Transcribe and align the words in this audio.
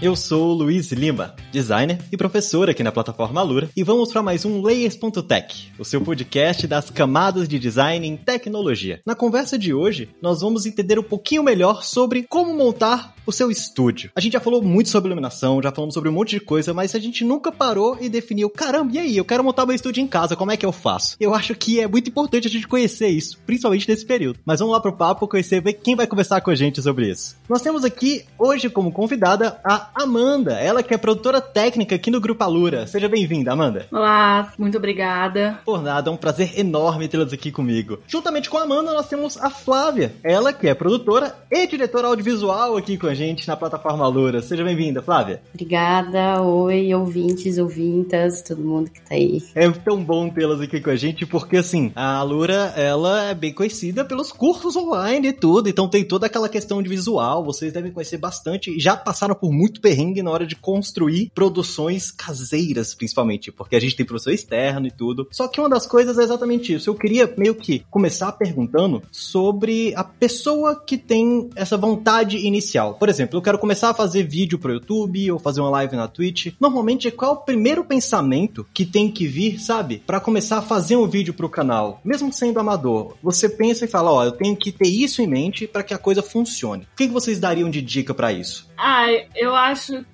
Eu 0.00 0.14
sou 0.14 0.52
Luiz 0.52 0.92
Lima, 0.92 1.34
designer 1.50 1.98
e 2.12 2.18
professor 2.18 2.68
aqui 2.68 2.82
na 2.82 2.92
plataforma 2.92 3.40
Alura, 3.40 3.70
e 3.74 3.82
vamos 3.82 4.12
para 4.12 4.22
mais 4.22 4.44
um 4.44 4.60
Layers.tech, 4.60 5.72
o 5.78 5.86
seu 5.86 6.02
podcast 6.02 6.66
das 6.66 6.90
camadas 6.90 7.48
de 7.48 7.58
design 7.58 8.06
em 8.06 8.14
tecnologia. 8.14 9.00
Na 9.06 9.14
conversa 9.14 9.58
de 9.58 9.72
hoje, 9.72 10.10
nós 10.20 10.42
vamos 10.42 10.66
entender 10.66 10.98
um 10.98 11.02
pouquinho 11.02 11.42
melhor 11.42 11.82
sobre 11.82 12.24
como 12.24 12.52
montar 12.52 13.14
o 13.26 13.32
seu 13.32 13.50
estúdio. 13.50 14.10
A 14.14 14.20
gente 14.20 14.34
já 14.34 14.40
falou 14.40 14.62
muito 14.62 14.90
sobre 14.90 15.08
iluminação, 15.08 15.62
já 15.62 15.72
falamos 15.72 15.94
sobre 15.94 16.10
um 16.10 16.12
monte 16.12 16.30
de 16.30 16.40
coisa, 16.40 16.74
mas 16.74 16.94
a 16.94 16.98
gente 16.98 17.24
nunca 17.24 17.50
parou 17.50 17.96
e 17.98 18.10
definiu, 18.10 18.50
caramba, 18.50 18.92
e 18.92 18.98
aí, 18.98 19.16
eu 19.16 19.24
quero 19.24 19.42
montar 19.42 19.64
meu 19.64 19.74
estúdio 19.74 20.02
em 20.02 20.06
casa, 20.06 20.36
como 20.36 20.52
é 20.52 20.58
que 20.58 20.66
eu 20.66 20.72
faço? 20.72 21.16
Eu 21.18 21.34
acho 21.34 21.54
que 21.54 21.80
é 21.80 21.88
muito 21.88 22.10
importante 22.10 22.46
a 22.46 22.50
gente 22.50 22.68
conhecer 22.68 23.08
isso, 23.08 23.38
principalmente 23.46 23.88
nesse 23.88 24.04
período. 24.04 24.38
Mas 24.44 24.60
vamos 24.60 24.74
lá 24.74 24.80
pro 24.80 24.92
papo, 24.92 25.26
conhecer, 25.26 25.62
ver 25.62 25.72
quem 25.72 25.96
vai 25.96 26.06
conversar 26.06 26.42
com 26.42 26.50
a 26.50 26.54
gente 26.54 26.82
sobre 26.82 27.10
isso. 27.10 27.34
Nós 27.48 27.62
temos 27.62 27.82
aqui, 27.82 28.24
hoje, 28.38 28.68
como 28.68 28.92
convidada, 28.92 29.58
a 29.64 29.85
Amanda, 29.94 30.52
ela 30.54 30.82
que 30.82 30.94
é 30.94 30.96
produtora 30.96 31.40
técnica 31.40 31.94
aqui 31.94 32.10
no 32.10 32.20
Grupo 32.20 32.42
Alura. 32.42 32.86
Seja 32.86 33.08
bem-vinda, 33.08 33.52
Amanda. 33.52 33.86
Olá, 33.90 34.52
muito 34.58 34.78
obrigada. 34.78 35.60
Por 35.64 35.82
nada, 35.82 36.10
é 36.10 36.12
um 36.12 36.16
prazer 36.16 36.58
enorme 36.58 37.08
tê-las 37.08 37.32
aqui 37.32 37.50
comigo. 37.50 37.98
Juntamente 38.06 38.50
com 38.50 38.58
a 38.58 38.62
Amanda, 38.62 38.92
nós 38.92 39.08
temos 39.08 39.36
a 39.36 39.50
Flávia, 39.50 40.14
ela 40.22 40.52
que 40.52 40.68
é 40.68 40.74
produtora 40.74 41.34
e 41.50 41.66
diretora 41.66 42.08
audiovisual 42.08 42.76
aqui 42.76 42.96
com 42.96 43.06
a 43.06 43.14
gente 43.14 43.46
na 43.46 43.56
plataforma 43.56 44.04
Alura. 44.04 44.42
Seja 44.42 44.64
bem-vinda, 44.64 45.02
Flávia. 45.02 45.40
Obrigada, 45.52 46.42
oi, 46.42 46.94
ouvintes, 46.94 47.58
ouvintas, 47.58 48.42
todo 48.42 48.62
mundo 48.62 48.90
que 48.90 49.00
tá 49.00 49.14
aí. 49.14 49.42
É 49.54 49.70
tão 49.70 50.02
bom 50.02 50.28
tê-las 50.28 50.60
aqui 50.60 50.80
com 50.80 50.90
a 50.90 50.96
gente, 50.96 51.26
porque 51.26 51.58
assim, 51.58 51.92
a 51.94 52.16
Alura, 52.16 52.72
ela 52.76 53.24
é 53.24 53.34
bem 53.34 53.52
conhecida 53.52 54.04
pelos 54.04 54.32
cursos 54.32 54.76
online 54.76 55.28
e 55.28 55.32
tudo, 55.32 55.68
então 55.68 55.88
tem 55.88 56.04
toda 56.04 56.26
aquela 56.26 56.48
questão 56.48 56.82
de 56.82 56.88
visual, 56.88 57.44
vocês 57.44 57.72
devem 57.72 57.92
conhecer 57.92 58.18
bastante 58.18 58.70
e 58.70 58.80
já 58.80 58.96
passaram 58.96 59.34
por 59.34 59.52
muito 59.52 59.75
muito 59.76 59.80
perrengue 59.80 60.22
na 60.22 60.30
hora 60.30 60.46
de 60.46 60.56
construir 60.56 61.30
produções 61.34 62.10
caseiras, 62.10 62.94
principalmente, 62.94 63.52
porque 63.52 63.76
a 63.76 63.80
gente 63.80 63.96
tem 63.96 64.06
professor 64.06 64.32
externo 64.32 64.86
e 64.86 64.90
tudo. 64.90 65.28
Só 65.30 65.46
que 65.48 65.60
uma 65.60 65.68
das 65.68 65.86
coisas 65.86 66.18
é 66.18 66.22
exatamente 66.22 66.72
isso. 66.72 66.90
Eu 66.90 66.94
queria 66.94 67.32
meio 67.36 67.54
que 67.54 67.84
começar 67.90 68.32
perguntando 68.32 69.02
sobre 69.10 69.94
a 69.94 70.02
pessoa 70.04 70.82
que 70.84 70.96
tem 70.96 71.50
essa 71.54 71.76
vontade 71.76 72.38
inicial. 72.38 72.94
Por 72.94 73.08
exemplo, 73.08 73.36
eu 73.36 73.42
quero 73.42 73.58
começar 73.58 73.90
a 73.90 73.94
fazer 73.94 74.22
vídeo 74.24 74.58
pro 74.58 74.72
YouTube 74.72 75.30
ou 75.32 75.38
fazer 75.38 75.60
uma 75.60 75.70
live 75.70 75.96
na 75.96 76.08
Twitch. 76.08 76.54
Normalmente, 76.60 77.10
qual 77.10 77.32
é 77.32 77.34
o 77.34 77.38
primeiro 77.38 77.84
pensamento 77.84 78.66
que 78.72 78.86
tem 78.86 79.10
que 79.10 79.26
vir, 79.26 79.60
sabe? 79.60 80.02
para 80.06 80.20
começar 80.20 80.58
a 80.58 80.62
fazer 80.62 80.96
um 80.96 81.06
vídeo 81.06 81.34
pro 81.34 81.48
canal, 81.48 82.00
mesmo 82.04 82.32
sendo 82.32 82.60
amador. 82.60 83.16
Você 83.22 83.48
pensa 83.48 83.84
e 83.84 83.88
fala, 83.88 84.12
ó, 84.12 84.24
eu 84.24 84.32
tenho 84.32 84.56
que 84.56 84.70
ter 84.70 84.88
isso 84.88 85.20
em 85.20 85.26
mente 85.26 85.66
para 85.66 85.82
que 85.82 85.92
a 85.92 85.98
coisa 85.98 86.22
funcione. 86.22 86.84
O 86.84 86.96
que 86.96 87.08
vocês 87.08 87.38
dariam 87.38 87.68
de 87.68 87.82
dica 87.82 88.14
para 88.14 88.32
isso? 88.32 88.68
Ah, 88.78 89.06
eu 89.34 89.54
acho 89.54 89.65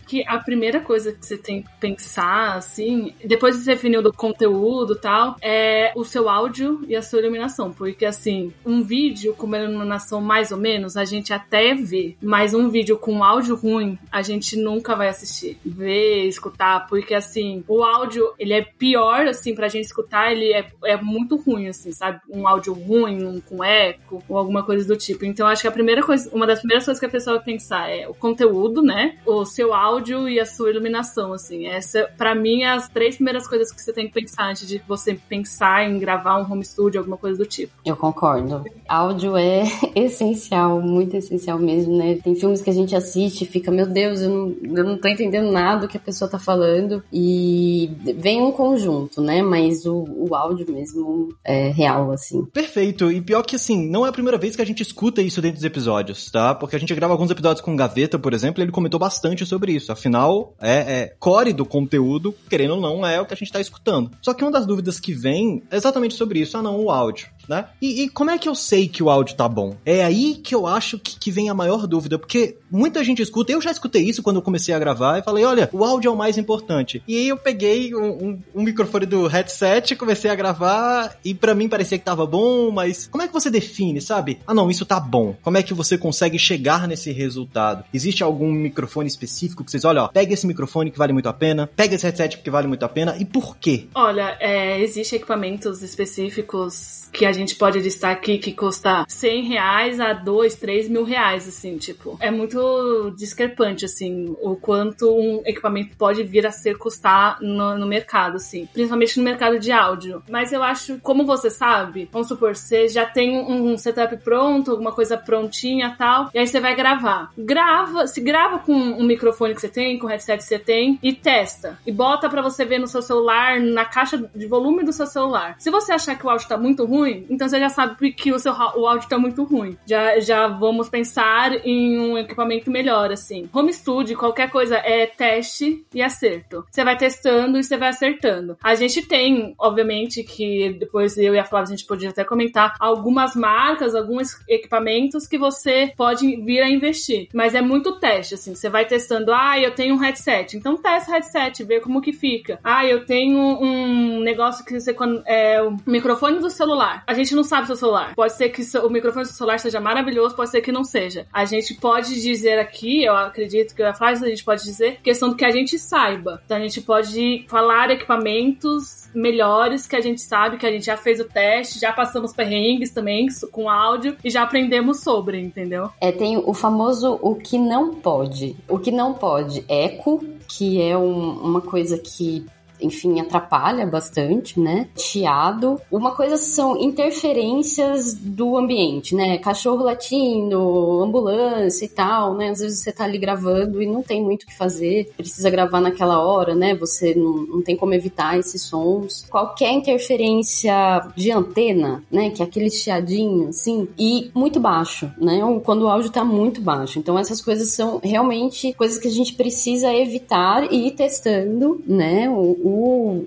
que 0.06 0.24
a 0.26 0.38
primeira 0.38 0.80
coisa 0.80 1.12
que 1.12 1.24
você 1.24 1.36
tem 1.36 1.62
que 1.62 1.70
pensar, 1.80 2.56
assim, 2.56 3.14
depois 3.24 3.58
de 3.58 3.64
definir 3.64 4.02
do 4.02 4.12
conteúdo 4.12 4.94
e 4.94 4.98
tal, 4.98 5.36
é 5.40 5.92
o 5.96 6.04
seu 6.04 6.28
áudio 6.28 6.84
e 6.86 6.94
a 6.94 7.02
sua 7.02 7.20
iluminação. 7.20 7.72
Porque, 7.72 8.04
assim, 8.04 8.52
um 8.64 8.82
vídeo 8.82 9.34
com 9.34 9.46
uma 9.46 9.58
iluminação 9.58 10.20
mais 10.20 10.52
ou 10.52 10.58
menos, 10.58 10.96
a 10.96 11.04
gente 11.04 11.32
até 11.32 11.74
vê, 11.74 12.16
mas 12.22 12.54
um 12.54 12.68
vídeo 12.68 12.98
com 12.98 13.24
áudio 13.24 13.56
ruim, 13.56 13.98
a 14.10 14.22
gente 14.22 14.56
nunca 14.56 14.94
vai 14.94 15.08
assistir. 15.08 15.58
Ver, 15.64 16.26
escutar, 16.26 16.86
porque, 16.86 17.14
assim, 17.14 17.64
o 17.66 17.82
áudio, 17.82 18.32
ele 18.38 18.52
é 18.52 18.62
pior, 18.62 19.26
assim, 19.26 19.54
pra 19.54 19.68
gente 19.68 19.84
escutar, 19.84 20.32
ele 20.32 20.52
é, 20.52 20.66
é 20.84 20.96
muito 20.96 21.36
ruim, 21.36 21.68
assim, 21.68 21.92
sabe? 21.92 22.20
Um 22.28 22.46
áudio 22.46 22.72
ruim, 22.72 23.24
um 23.24 23.40
com 23.40 23.64
eco, 23.64 24.22
ou 24.28 24.36
alguma 24.36 24.62
coisa 24.62 24.86
do 24.86 24.96
tipo. 24.96 25.24
Então, 25.24 25.46
acho 25.46 25.62
que 25.62 25.68
a 25.68 25.72
primeira 25.72 26.02
coisa, 26.02 26.30
uma 26.32 26.46
das 26.46 26.60
primeiras 26.60 26.84
coisas 26.84 27.00
que 27.00 27.06
a 27.06 27.10
pessoa 27.10 27.36
vai 27.36 27.44
pensar 27.44 27.90
é 27.90 28.08
o 28.08 28.14
conteúdo, 28.14 28.82
né? 28.82 29.18
O 29.26 29.41
seu 29.44 29.74
áudio 29.74 30.28
e 30.28 30.38
a 30.40 30.46
sua 30.46 30.70
iluminação, 30.70 31.32
assim. 31.32 31.66
Essa, 31.66 32.08
para 32.16 32.34
mim, 32.34 32.62
é 32.62 32.70
as 32.70 32.88
três 32.88 33.16
primeiras 33.16 33.46
coisas 33.46 33.72
que 33.72 33.80
você 33.80 33.92
tem 33.92 34.06
que 34.06 34.12
pensar 34.12 34.50
antes 34.50 34.66
de 34.66 34.82
você 34.86 35.14
pensar 35.14 35.88
em 35.88 35.98
gravar 35.98 36.38
um 36.38 36.50
home 36.50 36.64
studio, 36.64 37.00
alguma 37.00 37.16
coisa 37.16 37.38
do 37.38 37.46
tipo. 37.46 37.72
Eu 37.84 37.96
concordo. 37.96 38.64
Áudio 38.88 39.36
é 39.36 39.62
essencial, 39.94 40.80
muito 40.80 41.16
essencial 41.16 41.58
mesmo, 41.58 41.96
né? 41.96 42.18
Tem 42.22 42.34
filmes 42.34 42.60
que 42.60 42.70
a 42.70 42.74
gente 42.74 42.94
assiste 42.94 43.42
e 43.42 43.46
fica, 43.46 43.70
meu 43.70 43.86
Deus, 43.86 44.20
eu 44.20 44.30
não, 44.30 44.56
eu 44.78 44.84
não 44.84 44.98
tô 44.98 45.08
entendendo 45.08 45.50
nada 45.50 45.82
do 45.82 45.88
que 45.88 45.96
a 45.96 46.00
pessoa 46.00 46.30
tá 46.30 46.38
falando. 46.38 47.02
E 47.12 47.90
vem 48.16 48.42
um 48.42 48.52
conjunto, 48.52 49.20
né? 49.20 49.42
Mas 49.42 49.86
o, 49.86 50.04
o 50.08 50.34
áudio 50.34 50.70
mesmo 50.70 51.34
é 51.44 51.68
real, 51.68 52.10
assim. 52.10 52.44
Perfeito. 52.46 53.10
E 53.10 53.20
pior 53.20 53.42
que, 53.42 53.56
assim, 53.56 53.88
não 53.88 54.04
é 54.04 54.08
a 54.08 54.12
primeira 54.12 54.38
vez 54.38 54.56
que 54.56 54.62
a 54.62 54.66
gente 54.66 54.82
escuta 54.82 55.22
isso 55.22 55.40
dentro 55.40 55.56
dos 55.56 55.64
episódios, 55.64 56.30
tá? 56.30 56.54
Porque 56.54 56.76
a 56.76 56.78
gente 56.78 56.94
grava 56.94 57.14
alguns 57.14 57.30
episódios 57.30 57.60
com 57.60 57.76
Gaveta, 57.76 58.18
por 58.18 58.32
exemplo, 58.32 58.60
e 58.60 58.64
ele 58.64 58.72
comentou 58.72 58.98
bastante 59.00 59.31
sobre 59.40 59.72
isso. 59.72 59.92
Afinal, 59.92 60.54
é, 60.60 61.00
é 61.00 61.14
core 61.18 61.52
do 61.52 61.64
conteúdo, 61.64 62.34
querendo 62.48 62.74
ou 62.74 62.80
não, 62.80 63.06
é 63.06 63.20
o 63.20 63.26
que 63.26 63.34
a 63.34 63.36
gente 63.36 63.48
está 63.48 63.60
escutando. 63.60 64.10
Só 64.20 64.34
que 64.34 64.44
uma 64.44 64.50
das 64.50 64.66
dúvidas 64.66 65.00
que 65.00 65.12
vem 65.12 65.62
é 65.70 65.76
exatamente 65.76 66.14
sobre 66.14 66.40
isso. 66.40 66.56
Ah, 66.56 66.62
não, 66.62 66.80
o 66.80 66.90
áudio 66.90 67.28
né? 67.48 67.66
E, 67.80 68.02
e, 68.02 68.08
como 68.08 68.30
é 68.30 68.38
que 68.38 68.48
eu 68.48 68.54
sei 68.54 68.88
que 68.88 69.02
o 69.02 69.10
áudio 69.10 69.36
tá 69.36 69.48
bom? 69.48 69.76
É 69.84 70.04
aí 70.04 70.34
que 70.34 70.54
eu 70.54 70.66
acho 70.66 70.98
que, 70.98 71.18
que 71.18 71.30
vem 71.30 71.48
a 71.48 71.54
maior 71.54 71.86
dúvida, 71.86 72.18
porque 72.18 72.56
muita 72.70 73.04
gente 73.04 73.22
escuta, 73.22 73.52
eu 73.52 73.60
já 73.60 73.70
escutei 73.70 74.02
isso 74.02 74.22
quando 74.22 74.36
eu 74.36 74.42
comecei 74.42 74.74
a 74.74 74.78
gravar 74.78 75.18
e 75.18 75.22
falei, 75.22 75.44
olha, 75.44 75.68
o 75.72 75.84
áudio 75.84 76.08
é 76.08 76.12
o 76.12 76.16
mais 76.16 76.38
importante. 76.38 77.02
E 77.06 77.16
aí 77.16 77.28
eu 77.28 77.36
peguei 77.36 77.94
um, 77.94 78.10
um, 78.10 78.42
um 78.54 78.62
microfone 78.62 79.06
do 79.06 79.26
headset, 79.26 79.96
comecei 79.96 80.30
a 80.30 80.34
gravar 80.34 81.16
e 81.24 81.34
para 81.34 81.54
mim 81.54 81.68
parecia 81.68 81.98
que 81.98 82.04
tava 82.04 82.26
bom, 82.26 82.70
mas 82.70 83.06
como 83.06 83.22
é 83.22 83.26
que 83.26 83.32
você 83.32 83.50
define, 83.50 84.00
sabe? 84.00 84.38
Ah 84.46 84.54
não, 84.54 84.70
isso 84.70 84.86
tá 84.86 84.98
bom. 84.98 85.36
Como 85.42 85.56
é 85.56 85.62
que 85.62 85.74
você 85.74 85.98
consegue 85.98 86.38
chegar 86.38 86.86
nesse 86.88 87.12
resultado? 87.12 87.84
Existe 87.92 88.22
algum 88.22 88.50
microfone 88.50 89.08
específico 89.08 89.64
que 89.64 89.70
vocês, 89.70 89.84
olha, 89.84 90.04
ó, 90.04 90.08
pega 90.08 90.34
esse 90.34 90.46
microfone 90.46 90.90
que 90.90 90.98
vale 90.98 91.12
muito 91.12 91.28
a 91.28 91.32
pena, 91.32 91.68
pega 91.76 91.94
esse 91.94 92.04
headset 92.04 92.36
porque 92.36 92.50
vale 92.50 92.66
muito 92.66 92.84
a 92.84 92.88
pena 92.88 93.16
e 93.18 93.24
por 93.24 93.56
quê? 93.56 93.86
Olha, 93.94 94.36
é, 94.40 94.80
existem 94.80 95.18
equipamentos 95.18 95.82
específicos 95.82 97.08
que 97.12 97.26
a 97.26 97.31
a 97.32 97.34
gente 97.34 97.56
pode 97.56 97.78
listar 97.78 98.12
aqui 98.12 98.38
que 98.38 98.52
custa 98.52 99.04
100 99.08 99.44
reais 99.44 100.00
a 100.00 100.12
2, 100.12 100.54
3 100.54 100.88
mil 100.88 101.04
reais, 101.04 101.48
assim, 101.48 101.76
tipo. 101.78 102.16
É 102.20 102.30
muito 102.30 103.12
discrepante, 103.16 103.84
assim, 103.84 104.36
o 104.40 104.54
quanto 104.56 105.10
um 105.10 105.42
equipamento 105.44 105.96
pode 105.96 106.22
vir 106.22 106.46
a 106.46 106.52
ser 106.52 106.76
custar 106.76 107.38
no, 107.40 107.76
no 107.76 107.86
mercado, 107.86 108.36
assim. 108.36 108.68
Principalmente 108.72 109.18
no 109.18 109.24
mercado 109.24 109.58
de 109.58 109.72
áudio. 109.72 110.22
Mas 110.30 110.52
eu 110.52 110.62
acho, 110.62 110.98
como 111.00 111.24
você 111.24 111.50
sabe, 111.50 112.08
vamos 112.12 112.28
supor, 112.28 112.54
você 112.54 112.88
já 112.88 113.06
tem 113.06 113.38
um 113.38 113.76
setup 113.76 114.16
pronto, 114.18 114.70
alguma 114.70 114.92
coisa 114.92 115.16
prontinha 115.16 115.94
tal, 115.98 116.30
e 116.34 116.38
aí 116.38 116.46
você 116.46 116.60
vai 116.60 116.74
gravar. 116.74 117.30
Grava, 117.36 118.06
se 118.06 118.20
grava 118.20 118.58
com 118.58 118.74
um 118.74 119.04
microfone 119.04 119.54
que 119.54 119.60
você 119.60 119.68
tem, 119.68 119.98
com 119.98 120.06
o 120.06 120.10
headset 120.10 120.38
que 120.38 120.44
você 120.44 120.58
tem, 120.58 120.98
e 121.02 121.12
testa. 121.12 121.78
E 121.86 121.92
bota 121.92 122.28
para 122.28 122.42
você 122.42 122.64
ver 122.64 122.78
no 122.78 122.86
seu 122.86 123.00
celular, 123.00 123.60
na 123.60 123.84
caixa 123.84 124.18
de 124.34 124.46
volume 124.46 124.84
do 124.84 124.92
seu 124.92 125.06
celular. 125.06 125.56
Se 125.58 125.70
você 125.70 125.92
achar 125.92 126.16
que 126.16 126.26
o 126.26 126.30
áudio 126.30 126.48
tá 126.48 126.56
muito 126.56 126.84
ruim, 126.84 127.21
então 127.28 127.48
você 127.48 127.58
já 127.58 127.68
sabe 127.68 128.12
que 128.12 128.32
o 128.32 128.38
seu 128.38 128.52
o 128.52 128.86
áudio 128.86 129.08
tá 129.08 129.18
muito 129.18 129.44
ruim. 129.44 129.76
Já, 129.86 130.20
já 130.20 130.46
vamos 130.46 130.88
pensar 130.88 131.54
em 131.66 131.98
um 131.98 132.18
equipamento 132.18 132.70
melhor, 132.70 133.10
assim. 133.10 133.48
Home 133.52 133.72
studio, 133.72 134.16
qualquer 134.16 134.50
coisa, 134.50 134.76
é 134.76 135.06
teste 135.06 135.84
e 135.92 136.02
acerto. 136.02 136.64
Você 136.70 136.84
vai 136.84 136.96
testando 136.96 137.58
e 137.58 137.64
você 137.64 137.76
vai 137.76 137.88
acertando. 137.88 138.56
A 138.62 138.74
gente 138.74 139.02
tem, 139.02 139.54
obviamente, 139.58 140.22
que 140.22 140.76
depois 140.78 141.16
eu 141.16 141.34
e 141.34 141.38
a 141.38 141.44
Flávia 141.44 141.68
a 141.68 141.76
gente 141.76 141.86
podia 141.86 142.10
até 142.10 142.24
comentar 142.24 142.74
algumas 142.78 143.34
marcas, 143.34 143.94
alguns 143.94 144.38
equipamentos 144.48 145.26
que 145.26 145.38
você 145.38 145.92
pode 145.96 146.36
vir 146.42 146.60
a 146.60 146.68
investir. 146.68 147.28
Mas 147.32 147.54
é 147.54 147.60
muito 147.60 147.98
teste, 147.98 148.34
assim. 148.34 148.54
Você 148.54 148.68
vai 148.68 148.84
testando, 148.84 149.32
ah, 149.32 149.58
eu 149.58 149.74
tenho 149.74 149.94
um 149.94 149.98
headset. 149.98 150.56
Então 150.56 150.76
testa 150.76 151.10
o 151.10 151.14
headset, 151.14 151.64
vê 151.64 151.80
como 151.80 152.00
que 152.00 152.12
fica. 152.12 152.58
Ah, 152.62 152.84
eu 152.86 153.04
tenho 153.04 153.38
um 153.38 154.20
negócio 154.20 154.64
que 154.64 154.78
você 154.78 154.94
é 155.26 155.62
o 155.62 155.76
microfone 155.86 156.38
do 156.38 156.50
celular 156.50 157.04
a 157.12 157.14
gente 157.14 157.34
não 157.34 157.44
sabe 157.44 157.66
seu 157.66 157.76
celular. 157.76 158.14
Pode 158.14 158.32
ser 158.32 158.48
que 158.48 158.62
o 158.78 158.88
microfone 158.88 159.24
do 159.24 159.28
seu 159.28 159.36
celular 159.36 159.58
seja 159.58 159.80
maravilhoso, 159.80 160.34
pode 160.34 160.50
ser 160.50 160.62
que 160.62 160.72
não 160.72 160.82
seja. 160.82 161.26
A 161.32 161.44
gente 161.44 161.74
pode 161.74 162.20
dizer 162.20 162.58
aqui, 162.58 163.04
eu 163.04 163.14
acredito 163.14 163.74
que 163.74 163.82
a 163.82 163.94
frase 163.94 164.24
a 164.24 164.28
gente 164.28 164.44
pode 164.44 164.64
dizer, 164.64 164.98
questão 165.02 165.28
do 165.28 165.36
que 165.36 165.44
a 165.44 165.50
gente 165.50 165.78
saiba. 165.78 166.40
Então 166.44 166.56
a 166.56 166.60
gente 166.60 166.80
pode 166.80 167.44
falar 167.48 167.90
equipamentos 167.90 169.10
melhores 169.14 169.86
que 169.86 169.94
a 169.94 170.00
gente 170.00 170.22
sabe, 170.22 170.56
que 170.56 170.66
a 170.66 170.72
gente 170.72 170.86
já 170.86 170.96
fez 170.96 171.20
o 171.20 171.24
teste, 171.24 171.78
já 171.78 171.92
passamos 171.92 172.32
perrengues 172.32 172.90
também 172.90 173.26
com 173.50 173.68
áudio 173.68 174.16
e 174.24 174.30
já 174.30 174.42
aprendemos 174.42 175.00
sobre, 175.00 175.38
entendeu? 175.38 175.90
É, 176.00 176.10
tem 176.10 176.38
o 176.38 176.54
famoso 176.54 177.18
o 177.20 177.34
que 177.34 177.58
não 177.58 177.94
pode. 177.94 178.56
O 178.66 178.78
que 178.78 178.90
não 178.90 179.12
pode, 179.12 179.64
eco, 179.68 180.24
que 180.48 180.80
é 180.80 180.96
um, 180.96 181.32
uma 181.42 181.60
coisa 181.60 181.98
que 181.98 182.46
enfim, 182.82 183.20
atrapalha 183.20 183.86
bastante, 183.86 184.58
né? 184.58 184.88
Chiado. 184.96 185.80
Uma 185.90 186.12
coisa 186.12 186.36
são 186.36 186.76
interferências 186.76 188.14
do 188.14 188.56
ambiente, 188.56 189.14
né? 189.14 189.38
Cachorro 189.38 189.84
latindo, 189.84 191.02
ambulância 191.02 191.84
e 191.84 191.88
tal, 191.88 192.34
né? 192.34 192.50
Às 192.50 192.60
vezes 192.60 192.80
você 192.80 192.92
tá 192.92 193.04
ali 193.04 193.18
gravando 193.18 193.82
e 193.82 193.86
não 193.86 194.02
tem 194.02 194.22
muito 194.22 194.42
o 194.42 194.46
que 194.46 194.56
fazer, 194.56 195.12
precisa 195.16 195.50
gravar 195.50 195.80
naquela 195.80 196.20
hora, 196.24 196.54
né? 196.54 196.74
Você 196.74 197.14
não, 197.14 197.32
não 197.46 197.62
tem 197.62 197.76
como 197.76 197.94
evitar 197.94 198.38
esses 198.38 198.62
sons. 198.62 199.26
Qualquer 199.30 199.72
interferência 199.72 200.72
de 201.16 201.30
antena, 201.30 202.02
né? 202.10 202.30
Que 202.30 202.42
é 202.42 202.44
aquele 202.44 202.70
chiadinho, 202.70 203.48
assim, 203.48 203.88
e 203.98 204.30
muito 204.34 204.60
baixo, 204.60 205.10
né? 205.18 205.40
Quando 205.64 205.82
o 205.82 205.88
áudio 205.88 206.10
tá 206.10 206.24
muito 206.24 206.60
baixo. 206.60 206.98
Então 206.98 207.18
essas 207.18 207.40
coisas 207.40 207.70
são 207.70 208.00
realmente 208.02 208.72
coisas 208.74 208.98
que 208.98 209.08
a 209.08 209.12
gente 209.12 209.34
precisa 209.34 209.92
evitar 209.92 210.72
e 210.72 210.88
ir 210.88 210.92
testando, 210.92 211.82
né? 211.86 212.28
O, 212.30 212.71